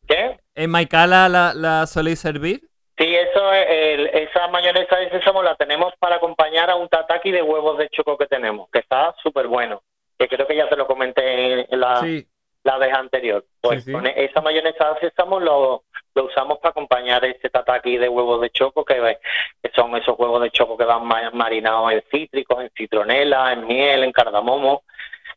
[0.07, 0.39] ¿Qué?
[0.55, 2.61] ¿En Maicala la, la soléis servir?
[2.97, 7.31] Sí, eso, es el- esa mayonesa de sésamo la tenemos para acompañar a un tataki
[7.31, 9.81] de huevos de choco que tenemos, que está súper bueno.
[10.19, 12.27] Que creo que ya te lo comenté en la, Sí.
[12.63, 13.43] La vez anterior.
[13.61, 13.91] Pues Sí, sí.
[13.91, 15.83] con esa mayonesa de sésamo lo,
[16.15, 19.17] lo usamos para acompañar ese tataki de huevos de choco, que,
[19.61, 23.65] que son esos huevos de choco que van ma- marinados en cítricos, en citronela, en
[23.65, 24.83] miel, en cardamomo.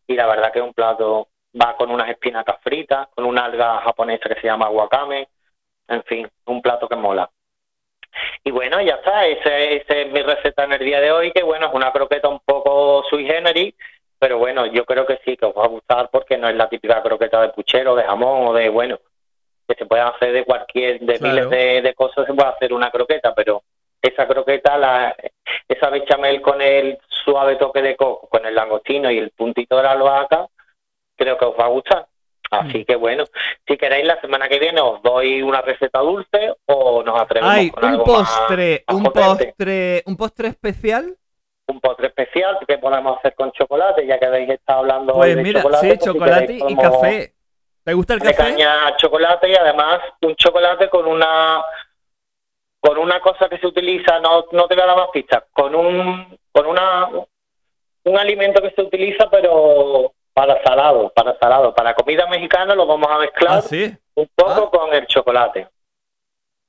[0.06, 1.28] Y la verdad que es un plato,
[1.60, 5.28] va con unas espinacas fritas, con una alga japonesa que se llama wakame.
[5.88, 7.30] En fin, un plato que mola.
[8.44, 11.42] Y bueno, ya está, ese, ese es mi receta en el día de hoy, que
[11.42, 13.74] bueno, es una croqueta un poco sui generis,
[14.24, 16.66] pero bueno, yo creo que sí, que os va a gustar porque no es la
[16.66, 18.98] típica croqueta de puchero, de jamón o de, bueno,
[19.68, 21.34] que se puede hacer de cualquier, de Claro.
[21.34, 23.62] miles de, de cosas, se puede hacer una croqueta, pero
[24.00, 25.14] esa croqueta, la,
[25.68, 29.82] esa bechamel con el suave toque de coco, con el langostino y el puntito de
[29.82, 30.46] la albahaca,
[31.16, 32.06] creo que os va a gustar.
[32.50, 32.84] Así Mm.
[32.86, 33.24] que bueno,
[33.68, 37.70] si queréis la semana que viene os doy una receta dulce o nos atrevemos Hay
[37.70, 39.46] con un algo postre, más un potente.
[39.48, 41.14] postre, un postre especial.
[41.66, 45.36] Un postre especial que podemos hacer con chocolate, ya que habéis estado hablando hoy Pues
[45.36, 45.86] de mira, chocolate.
[45.90, 47.34] sí, pues si chocolate queréis y café.
[47.84, 48.50] ¿Te gusta el De café?
[48.50, 51.62] caña chocolate y además un chocolate con una
[52.80, 55.74] con una cosa que se utiliza, no, no te voy a dar más pistas, con
[55.74, 57.08] un con una
[58.06, 63.08] un alimento que se utiliza pero para salado, para salado, para comida mexicana lo vamos
[63.10, 63.94] a mezclar Ah, sí.
[64.16, 65.66] un poco con el chocolate.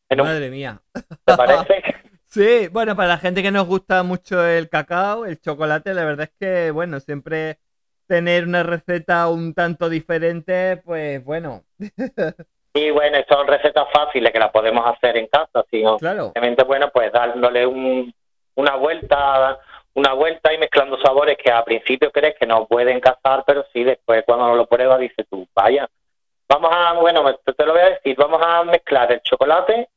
[0.09, 0.79] En un- Madre mía.
[1.25, 1.83] ¿Te parece?
[2.35, 6.29] Sí, bueno, para la gente que nos gusta mucho el cacao, el chocolate, la verdad
[6.29, 7.59] es que, bueno, siempre
[8.07, 11.63] tener una receta un tanto diferente, pues bueno.
[12.73, 16.25] Y bueno, son recetas fáciles que las podemos hacer en casa, sino Claro.
[16.25, 18.13] simplemente, bueno, pues dándole un-
[18.55, 19.57] una vuelta
[19.93, 23.85] una vuelta y mezclando sabores que a principio crees que no pueden casar, pero sí,
[23.85, 25.87] después cuando lo pruebas dices tú, vaya,
[26.49, 29.87] vamos a, bueno, te lo voy a decir, vamos a mezclar el chocolate,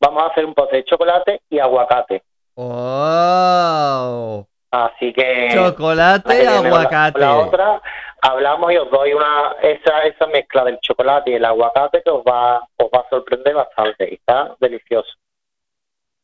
[0.00, 2.22] vamos a hacer un postre de chocolate y aguacate.
[2.54, 4.46] ¡Oh!
[4.70, 5.50] Así que...
[5.52, 7.18] Chocolate y la- aguacate.
[7.20, 7.82] La, otra,
[8.22, 12.22] hablamos y os doy una esa esa mezcla del chocolate y el aguacate que os
[12.22, 15.10] va os va a sorprender bastante y está delicioso.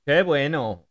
[0.04, 0.84] Qué bueno.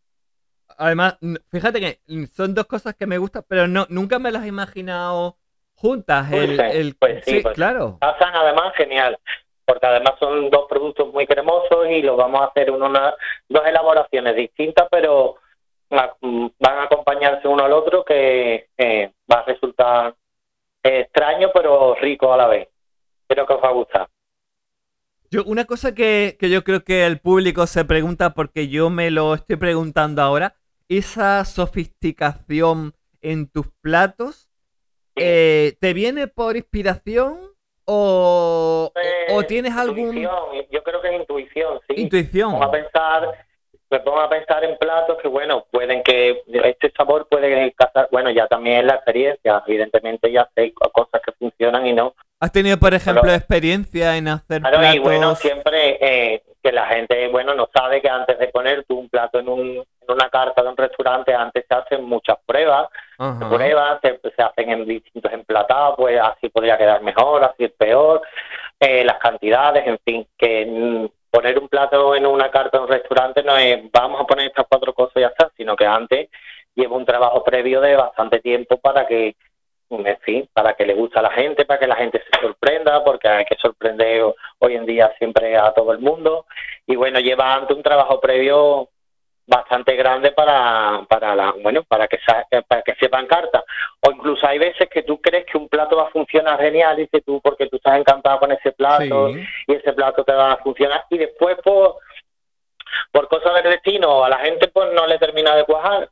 [0.78, 1.18] Además,
[1.50, 2.00] fíjate que
[2.34, 5.38] son dos cosas que me gustan, pero no, nunca me las he imaginado
[5.76, 6.30] juntas.
[6.34, 7.56] El, pues sí, sí, pues.
[7.56, 7.98] claro.
[8.02, 9.18] Pasan además genial,
[9.66, 13.16] porque además son dos productos muy cremosos y los vamos a hacer en una
[13.50, 15.38] dos elaboraciones distintas, pero
[15.90, 20.16] van a acompañarse uno al otro que eh, va a resultar
[20.84, 22.68] extraño pero rico a la vez.
[23.28, 24.08] Creo que os va a gustar.
[25.32, 29.10] Yo, una cosa que, que yo creo que el público se pregunta, porque yo me
[29.10, 30.56] lo estoy preguntando ahora,
[30.88, 34.50] esa sofisticación en tus platos,
[35.16, 37.55] eh, ¿te viene por inspiración
[37.86, 38.92] o,
[39.30, 40.34] o- o tienes algún intuición,
[40.72, 42.02] Yo creo que es intuición, sí.
[42.02, 42.52] intuición?
[42.52, 43.32] pongo a pensar
[43.92, 48.32] me pongo a pensar en platos que bueno pueden que este sabor puede casar bueno
[48.32, 52.78] ya también es la experiencia evidentemente ya sé cosas que funcionan y no ¿Has tenido,
[52.78, 54.96] por ejemplo, experiencia en hacer claro platos?
[54.96, 58.98] y bueno siempre eh, que la gente bueno no sabe que antes de poner tú
[58.98, 62.90] un plato en un en una carta de un restaurante antes se hacen muchas pruebas
[63.20, 63.40] Ajá.
[63.40, 67.72] se pruebas se, se hacen en distintos emplatados pues así podría quedar mejor así es
[67.74, 68.22] peor
[68.80, 73.44] eh, las cantidades en fin que poner un plato en una carta de un restaurante
[73.44, 76.30] no es vamos a poner estas cuatro cosas y ya está, sino que antes
[76.76, 79.36] lleva un trabajo previo de bastante tiempo para que,
[79.90, 83.04] en fin, para que le guste a la gente, para que la gente se sorprenda,
[83.04, 84.24] porque hay que sorprender
[84.60, 86.46] hoy en día siempre a todo el mundo.
[86.88, 88.90] Y bueno, lleva antes un trabajo previo
[89.48, 93.64] bastante grande para para la bueno para que sa- para que sepan carta
[94.02, 97.22] o incluso hay veces que tú crees que un plato va a funcionar genial dices
[97.24, 99.46] tú porque tú estás encantado con ese plato Sí.
[99.68, 101.98] y ese plato te va a funcionar y después por,
[103.12, 106.10] por cosas del destino a la gente pues no le termina de cuajar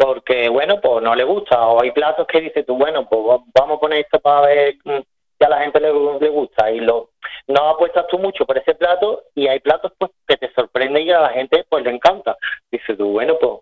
[0.00, 3.44] porque bueno pues no le gusta o hay platos que dices tú bueno pues va-
[3.54, 4.98] vamos a poner esto para ver mm,
[5.38, 7.10] si a la gente le, le gusta y lo
[7.46, 11.10] no apuestas tú mucho por ese plato y hay platos pues que te sorprenden y
[11.10, 12.34] a la gente pues le encanta
[12.72, 13.60] dices tú bueno pues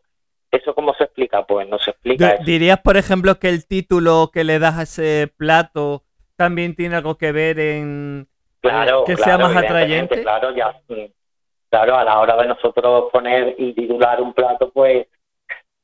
[0.52, 2.44] eso cómo se explica pues no se explica eso.
[2.44, 6.04] ¿Dirías, por ejemplo, que el título que le das a ese plato
[6.36, 8.28] también tiene algo que ver en
[8.62, 10.22] Claro, que claro, sea más atrayente?
[10.22, 11.04] Claro, ya, mm,
[11.68, 15.06] claro, a la hora de nosotros poner y titular un plato, pues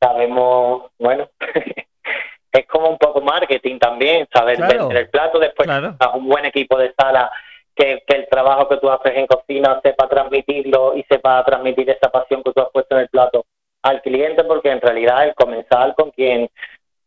[0.05, 1.29] sabemos, bueno,
[2.53, 4.79] es como un poco marketing también, saber Claro.
[4.89, 5.97] vender el plato, después Claro.
[5.99, 7.31] a un buen equipo de sala
[7.75, 12.11] que, que el trabajo que tú haces en cocina sepa transmitirlo y sepa transmitir esa
[12.11, 13.47] pasión que tú has puesto en el plato
[13.83, 16.49] al cliente, porque en realidad el comensal con quien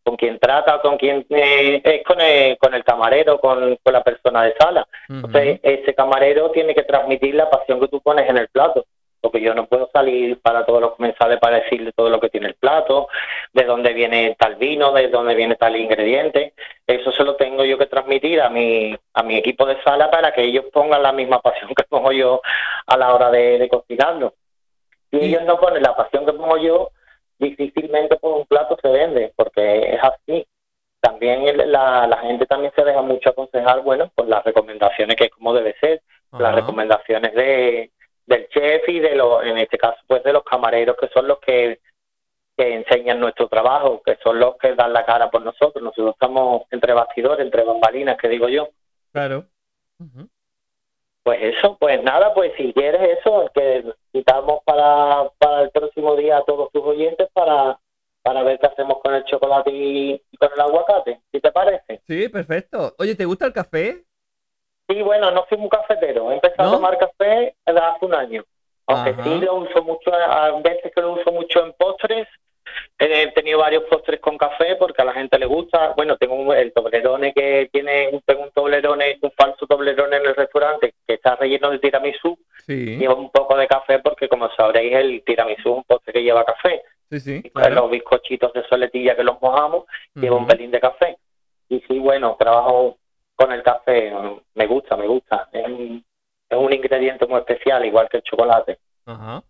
[0.03, 4.01] con quien trata, con quien eh, es con el, con el camarero, con, con la
[4.05, 4.87] persona de sala.
[5.09, 8.85] Entonces, ese camarero tiene que transmitir la pasión que tú pones en el plato.
[9.19, 12.47] Porque yo no puedo salir para todos los comensales para decirle todo lo que tiene
[12.47, 13.07] el plato,
[13.53, 16.53] de dónde viene tal vino, de dónde viene tal ingrediente.
[16.85, 20.31] Eso se lo tengo yo que transmitir a mi, a mi equipo de sala para
[20.33, 22.41] que ellos pongan la misma pasión que pongo yo
[22.85, 24.33] a la hora de, de cocinarlo.
[25.11, 26.91] Si ellos no ponen la pasión que pongo yo,
[27.39, 30.45] difícilmente pues un plato se vende, porque es así
[30.99, 35.25] también el- la, la gente también se deja mucho aconsejar, bueno, por las recomendaciones que
[35.25, 36.01] es como debe ser,
[36.39, 37.91] las recomendaciones de
[38.27, 41.39] del chef y de los, en este caso, pues de los camareros que son los
[41.39, 41.79] que,
[42.55, 45.81] que enseñan nuestro trabajo, que son los que dan la cara por nosotros.
[45.81, 48.69] Nosotros estamos entre bastidores, entre bambalinas, que digo yo.
[49.13, 49.45] Claro.
[51.23, 56.37] Pues eso, pues nada, pues si quieres eso, que citamos para, para el próximo día
[56.37, 57.79] a todos tus oyentes para,
[58.21, 62.01] para ver qué hacemos con el chocolate y, y con el aguacate, si te parece.
[62.07, 62.93] Sí, perfecto.
[62.97, 64.05] Oye, ¿te gusta el café?
[64.87, 66.31] Sí, bueno, no soy un cafetero.
[66.31, 66.75] He empezado ¿No?
[66.75, 68.43] a tomar café hace un año.
[68.87, 69.23] Aunque Ajá.
[69.23, 72.27] sí lo uso mucho, a veces que lo uso mucho en postres.
[72.99, 75.93] He tenido varios postres con café porque a la gente le gusta.
[75.95, 80.35] Bueno, tengo un- el toblerone que tiene, tengo un toblerone, un falso toblerone en el
[80.35, 82.37] restaurante que está relleno de tiramisú.
[82.65, 82.97] Sí.
[82.97, 86.43] Lleva un poco de café porque, como sabréis, el tiramisú es un postre que lleva
[86.45, 86.81] café.
[87.09, 87.41] Sí, sí.
[87.51, 87.75] Claro.
[87.75, 89.85] los bizcochitos de soletilla que los mojamos,
[90.15, 91.17] lleva un pelín de café.
[91.69, 92.97] Y sí, bueno, trabajo
[93.37, 94.11] con el café,
[94.55, 95.47] me gusta, me gusta.
[95.51, 96.03] Es un,
[96.49, 98.79] es un ingrediente muy especial, igual que el chocolate.
[99.05, 99.43] Ajá.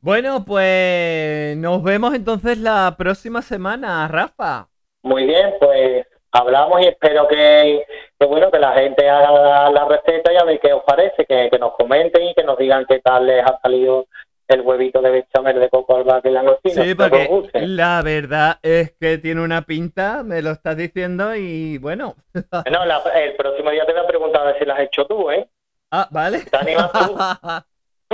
[0.00, 4.68] Bueno, pues nos vemos entonces la próxima semana, Rafa.
[5.02, 7.84] Muy bien, pues hablamos y espero que,
[8.18, 11.48] que bueno que la gente haga la receta y a ver qué os parece, que,
[11.50, 14.06] que nos comenten y que nos digan qué tal les ha salido
[14.50, 16.84] el huevito de bechamel de coco al que la cocina.
[16.84, 22.16] Sí, porque la verdad es que tiene una pinta, me lo estás diciendo y bueno.
[22.70, 25.06] no, la, el próximo día te voy a preguntar a ver si la has hecho
[25.06, 25.48] tú, ¿eh?
[25.90, 26.40] Ah, vale.
[26.40, 27.16] ¿Te animas tú?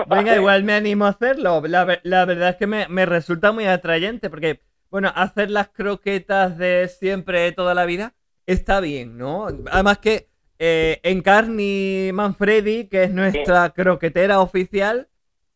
[0.08, 1.62] Venga, igual me animo a hacerlo.
[1.66, 4.60] La, la verdad es que me, me, resulta muy atrayente porque,
[4.90, 8.14] bueno, hacer las croquetas de siempre, de toda la vida,
[8.44, 9.46] está bien, ¿no?
[9.70, 15.08] Además que eh, Encarni Manfredi, que es nuestra croquetera oficial,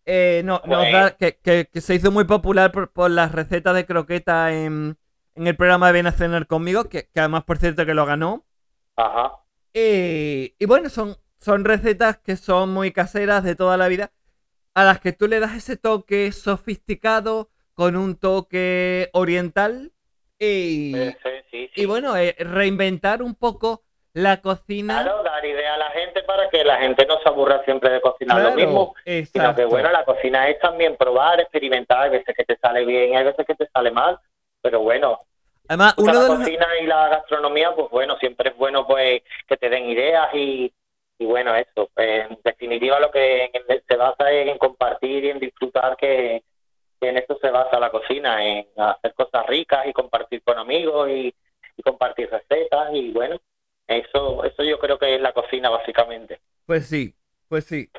[0.07, 3.75] eh, no, nos da, que, que, que, se hizo muy popular por, por las recetas
[3.75, 4.97] de croqueta en,
[5.35, 8.07] en, el programa de Ven a cenar conmigo, que, que, además, por cierto, que lo
[8.07, 8.45] ganó.
[8.97, 9.41] Ajá.
[9.73, 14.13] Y, y bueno, son, son recetas que son muy caseras de toda la vida,
[14.75, 19.93] a las que tú le das ese toque sofisticado con un toque oriental.
[20.39, 21.71] Y, sí, sí, sí.
[21.77, 25.03] y bueno, eh, reinventar un poco la cocina.
[25.03, 25.23] Claro,
[26.31, 28.95] para que la gente no se aburra siempre de cocinar claro, lo mismo.
[29.05, 29.41] Exacto.
[29.41, 33.17] Sino que bueno, la cocina es también probar, experimentar, hay veces que te sale bien,
[33.17, 34.17] hay veces que te sale mal,
[34.63, 35.23] pero bueno.
[35.67, 39.57] Además, uno la de cocina y la gastronomía, pues bueno, siempre es bueno pues que
[39.57, 40.73] te den ideas y,
[41.19, 41.89] y bueno, eso.
[41.95, 43.51] Pues, en definitiva lo que
[43.89, 46.45] se basa es en compartir y en disfrutar que,
[47.01, 51.09] que en esto se basa la cocina, en hacer cosas ricas y compartir con amigos
[51.11, 51.35] y,
[51.77, 53.41] y compartir recetas y bueno,
[53.91, 56.41] eso, eso yo creo que es la cocina básicamente.
[56.67, 57.15] Pues sí,
[57.49, 57.91] pues sí.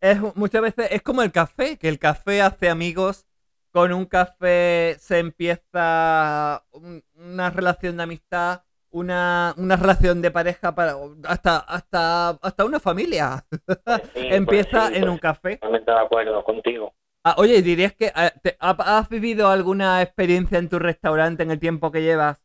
[0.00, 3.26] Es, muchas veces es como el café, que el café hace amigos.
[3.70, 10.74] Con un café se empieza un, una relación de amistad, una, una relación de pareja
[10.74, 10.94] para
[11.24, 13.44] hasta hasta hasta una familia.
[13.66, 15.56] Pues sí, empieza pues sí, en pues un café.
[15.56, 16.94] Totalmente de acuerdo contigo.
[17.24, 21.58] Ah, oye, dirías que eh, te, has vivido alguna experiencia en tu restaurante en el
[21.58, 22.38] tiempo que llevas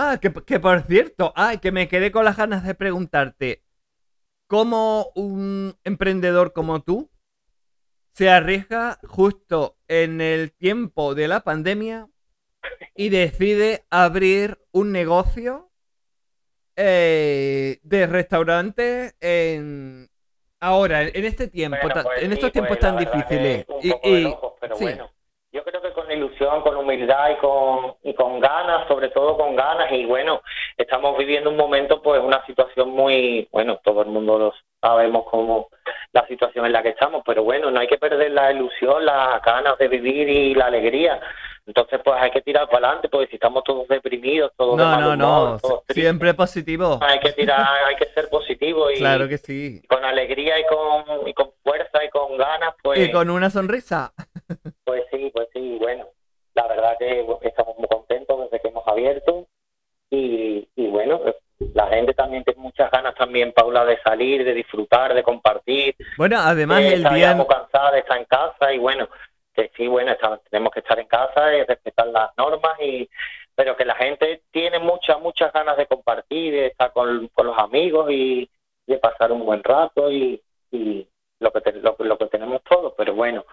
[0.00, 3.62] Ah, que, que, por cierto, ah, que me quedé con las ganas de preguntarte,
[4.48, 7.10] ¿cómo un emprendedor como tú
[8.14, 12.08] se arriesga justo en el tiempo de la pandemia
[12.96, 15.70] y decide abrir un negocio
[16.76, 20.08] eh, de restaurante en
[20.60, 23.66] ahora, en este tiempo, Bueno, pues en sí, estos tiempos pues la tan difíciles?
[23.68, 24.84] un Y, poco de y- locos, pero sí.
[24.84, 25.10] bueno.
[25.56, 29.56] Yo creo que con ilusión, con humildad y con, y con ganas, sobre todo con
[29.56, 30.42] ganas, y bueno,
[30.76, 34.52] estamos viviendo un momento, pues una situación muy, bueno, todo el mundo lo
[34.82, 35.68] sabemos cómo
[36.12, 39.40] la situación en la que estamos, pero bueno, no hay que perder la ilusión, las
[39.40, 41.18] ganas de vivir y la alegría.
[41.66, 44.90] Entonces, pues hay que tirar para adelante, porque si estamos todos deprimidos, todos de No,
[44.90, 46.98] mal no, humor, no, todos siempre positivo.
[47.00, 49.82] hay que tirar, hay que ser positivo y Claro que sí.
[49.88, 52.98] con alegría y con, y con fuerza y con ganas, pues...
[53.00, 54.12] Y con una sonrisa.
[54.86, 56.06] Pues sí, pues sí, bueno,
[56.54, 59.46] la verdad que estamos muy contentos desde que hemos abierto
[60.10, 61.20] y, y bueno,
[61.74, 65.96] la gente también tiene muchas ganas también, Paula, de salir, de disfrutar, de compartir.
[66.16, 67.34] Bueno, además Eh, el día...
[67.34, 69.08] muy cansada de estar en casa y bueno,
[69.52, 73.10] que sí, bueno, está- tenemos que estar en casa y respetar las normas y
[73.56, 77.58] pero que la gente tiene muchas, muchas ganas de compartir, de estar con, con los
[77.58, 78.48] amigos y
[78.86, 80.40] de pasar un buen rato y,
[80.70, 81.08] y
[81.40, 83.44] lo que te- lo, lo que tenemos todos, pero bueno,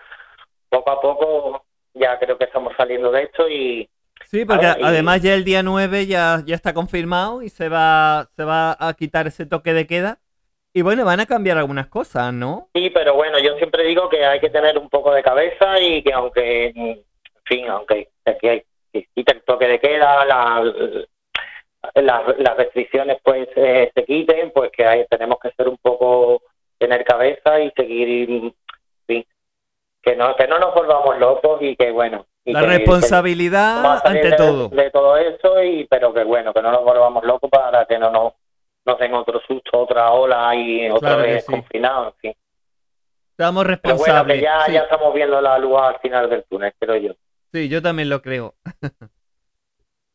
[0.74, 3.88] poco a poco ya creo que estamos saliendo de esto y
[4.26, 8.28] Sí, porque y- además ya el día 9 ya, ya está confirmado y se va,
[8.36, 10.20] se va a quitar ese toque de queda.
[10.74, 12.70] Y bueno, van a cambiar algunas cosas, ¿no?
[12.74, 16.02] Sí, pero bueno, yo siempre digo que hay que tener un poco de cabeza y
[16.02, 17.04] que aunque, en
[17.46, 18.10] fin, aunque
[18.42, 20.64] que, que quite el toque de queda, la,
[21.96, 26.42] la- las restricciones pues eh, se quiten, pues que hay, tenemos que ser un poco,
[26.80, 28.54] tener cabeza y seguir,
[30.04, 32.26] que no, que no nos volvamos locos y que bueno.
[32.46, 34.68] y La que- responsabilidad ante de, todo.
[34.70, 38.12] de todo eso y pero que bueno que no nos volvamos locos para que no
[38.12, 38.34] nos
[38.86, 41.52] nos den otro susto otra ola y otra Claro vez sí.
[41.54, 42.34] confinados en fin
[43.32, 44.42] Estamos pero bueno que responsables.
[44.42, 47.14] ya sí, ya estamos viendo la luz al final del túnel creo yo
[47.54, 48.56] sí, yo también lo creo.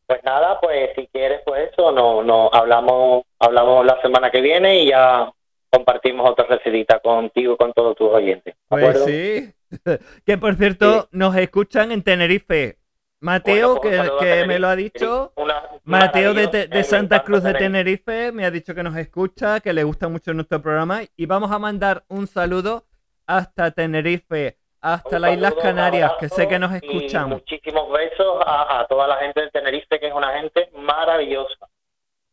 [0.07, 4.81] pues nada pues si quieres pues eso no no hablamos hablamos la semana que viene
[4.83, 5.31] y ya
[5.71, 9.05] compartimos otra recetita contigo y con todos tus oyentes ¿de Pues acuerdo?
[9.07, 9.53] sí.
[10.25, 12.77] que por cierto, nos escuchan en Tenerife.
[13.21, 15.33] Mateo, Bueno, que, me lo ha dicho.
[15.35, 18.05] Una- Mateo de, Santa Cruz de Tenerife.
[18.05, 21.51] Tenerife me ha dicho que nos escucha, que le gusta mucho nuestro programa y vamos
[21.51, 22.85] a mandar un saludo
[23.27, 27.29] hasta Tenerife, hasta Un las Islas Canarias, que sé que nos escuchan.
[27.29, 31.67] Muchísimos besos a, a toda la gente de Tenerife, que es una gente maravillosa.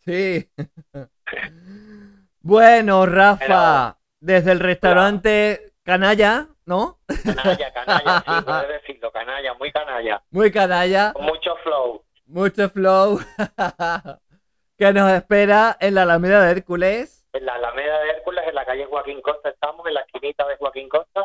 [0.04, 0.48] Sí.
[2.40, 6.98] bueno, Rafa, desde el restaurante Canalla, ¿no?
[7.24, 10.22] Canalla, canalla, sí, puedes decirlo, canalla, muy canalla.
[10.30, 12.02] Muy canalla, Con mucho flow.
[12.26, 13.18] mucho flow.
[14.78, 17.26] que nos espera en la Alameda de Hércules.
[17.32, 20.56] En la Alameda de Hércules, en la calle Joaquín Costa estamos, en la esquinita de
[20.56, 21.24] Joaquín Costa.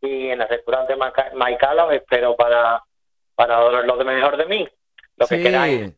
[0.00, 2.82] Y en el restaurante Maca- Maicala os espero para,
[3.34, 4.68] para lo de mejor de mí.
[5.16, 5.42] Lo que Sí.
[5.42, 5.92] queráis.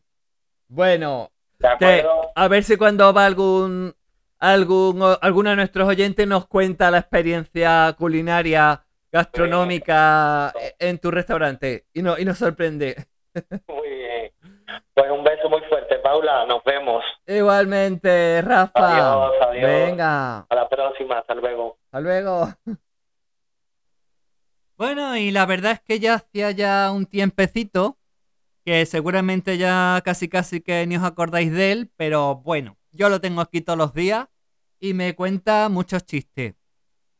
[0.67, 2.05] Bueno, ¿De te-
[2.35, 3.93] a ver si cuando va algún,
[4.41, 12.01] algún alguno de nuestros oyentes nos cuenta la experiencia culinaria gastronómica en tu restaurante y,
[12.01, 13.05] no, y nos sorprende.
[13.67, 14.31] Muy bien.
[14.93, 16.45] Pues un beso muy fuerte, Paula.
[16.47, 17.03] Nos vemos.
[17.27, 18.71] Igualmente, Rafa.
[18.73, 19.69] Adiós, adiós.
[19.69, 21.19] Venga, A la próxima.
[21.19, 21.77] Hasta luego.
[21.85, 22.49] hasta luego.
[24.77, 27.99] Bueno, y la verdad es que ya hacía ya un tiempecito
[28.65, 33.21] que seguramente ya casi casi que ni os acordáis de él, pero bueno, yo lo
[33.21, 34.27] tengo aquí todos los días
[34.81, 36.55] y me cuenta muchos chistes.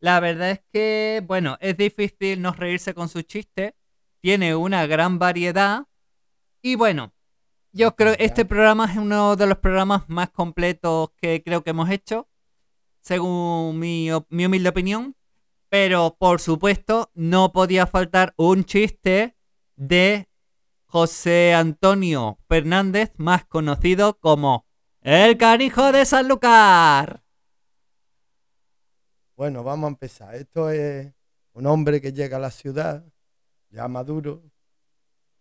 [0.02, 3.74] La verdad es que, bueno, es difícil no reírse con sus chistes,
[4.20, 5.86] tiene una gran variedad
[6.62, 7.14] y bueno,
[7.72, 11.70] yo creo que este programa es uno de los programas más completos que creo que
[11.70, 12.28] hemos hecho,
[13.00, 15.16] según mi, humilde opinión,
[15.70, 19.38] pero por supuesto no podía faltar un chiste
[19.76, 20.30] de
[20.86, 24.68] José Antonio Fernández, más conocido como
[25.02, 27.24] el canijo de Sanlúcar.
[29.42, 30.36] Bueno, vamos a empezar.
[30.36, 31.12] Esto es
[31.54, 33.04] un hombre que llega a la ciudad,
[33.72, 34.44] ya maduro,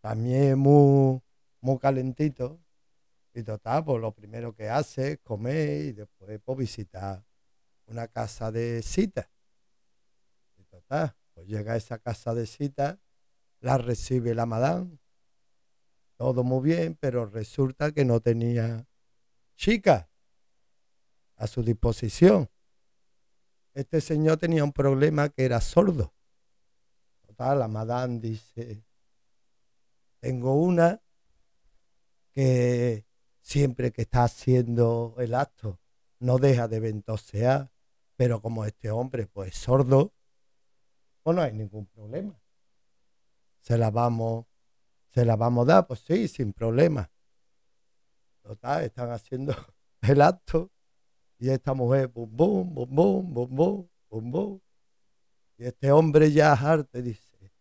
[0.00, 1.20] también muy,
[1.60, 2.58] muy calentito.
[3.34, 7.22] Y total, pues lo primero que hace es comer y después pues, visitar
[7.84, 9.30] una casa de cita.
[10.56, 12.98] Y total, pues llega a esa casa de cita,
[13.60, 14.96] la recibe la madame,
[16.16, 18.88] todo muy bien, pero resulta que no tenía
[19.56, 20.08] chica
[21.36, 22.48] a su disposición
[23.80, 26.14] este señor tenía un problema que era sordo.
[27.26, 28.84] Total, la madame dice,
[30.20, 31.00] tengo una
[32.30, 33.06] que
[33.40, 35.80] siempre que está haciendo el acto
[36.18, 37.72] no deja de ventosear,
[38.16, 40.12] pero como este hombre pues es sordo,
[41.22, 42.38] pues no hay ningún problema.
[43.60, 44.46] Se la vamos,
[45.08, 47.10] se la vamos a dar, pues sí, sin problema.
[48.42, 49.54] Total, están haciendo
[50.02, 50.70] el acto
[51.40, 54.60] y esta mujer, bum, bum, bum, bum, bum, bum, bum, bum.
[55.56, 57.52] Y este hombre ya harto y dice,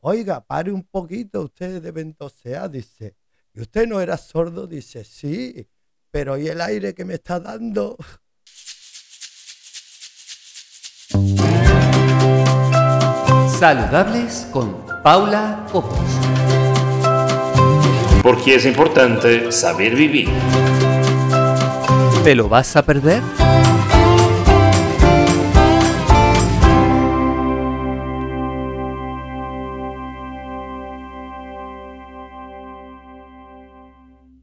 [0.00, 3.14] oiga, pare un poquito usted de ventosear, dice.
[3.52, 4.66] ¿Y usted no era sordo?
[4.66, 5.68] Dice, sí,
[6.10, 7.98] pero ¿y el aire que me está dando?
[13.58, 15.98] Saludables con Paula Copos.
[18.22, 20.30] Porque es importante saber vivir.
[22.26, 23.22] ¿Te lo vas a perder?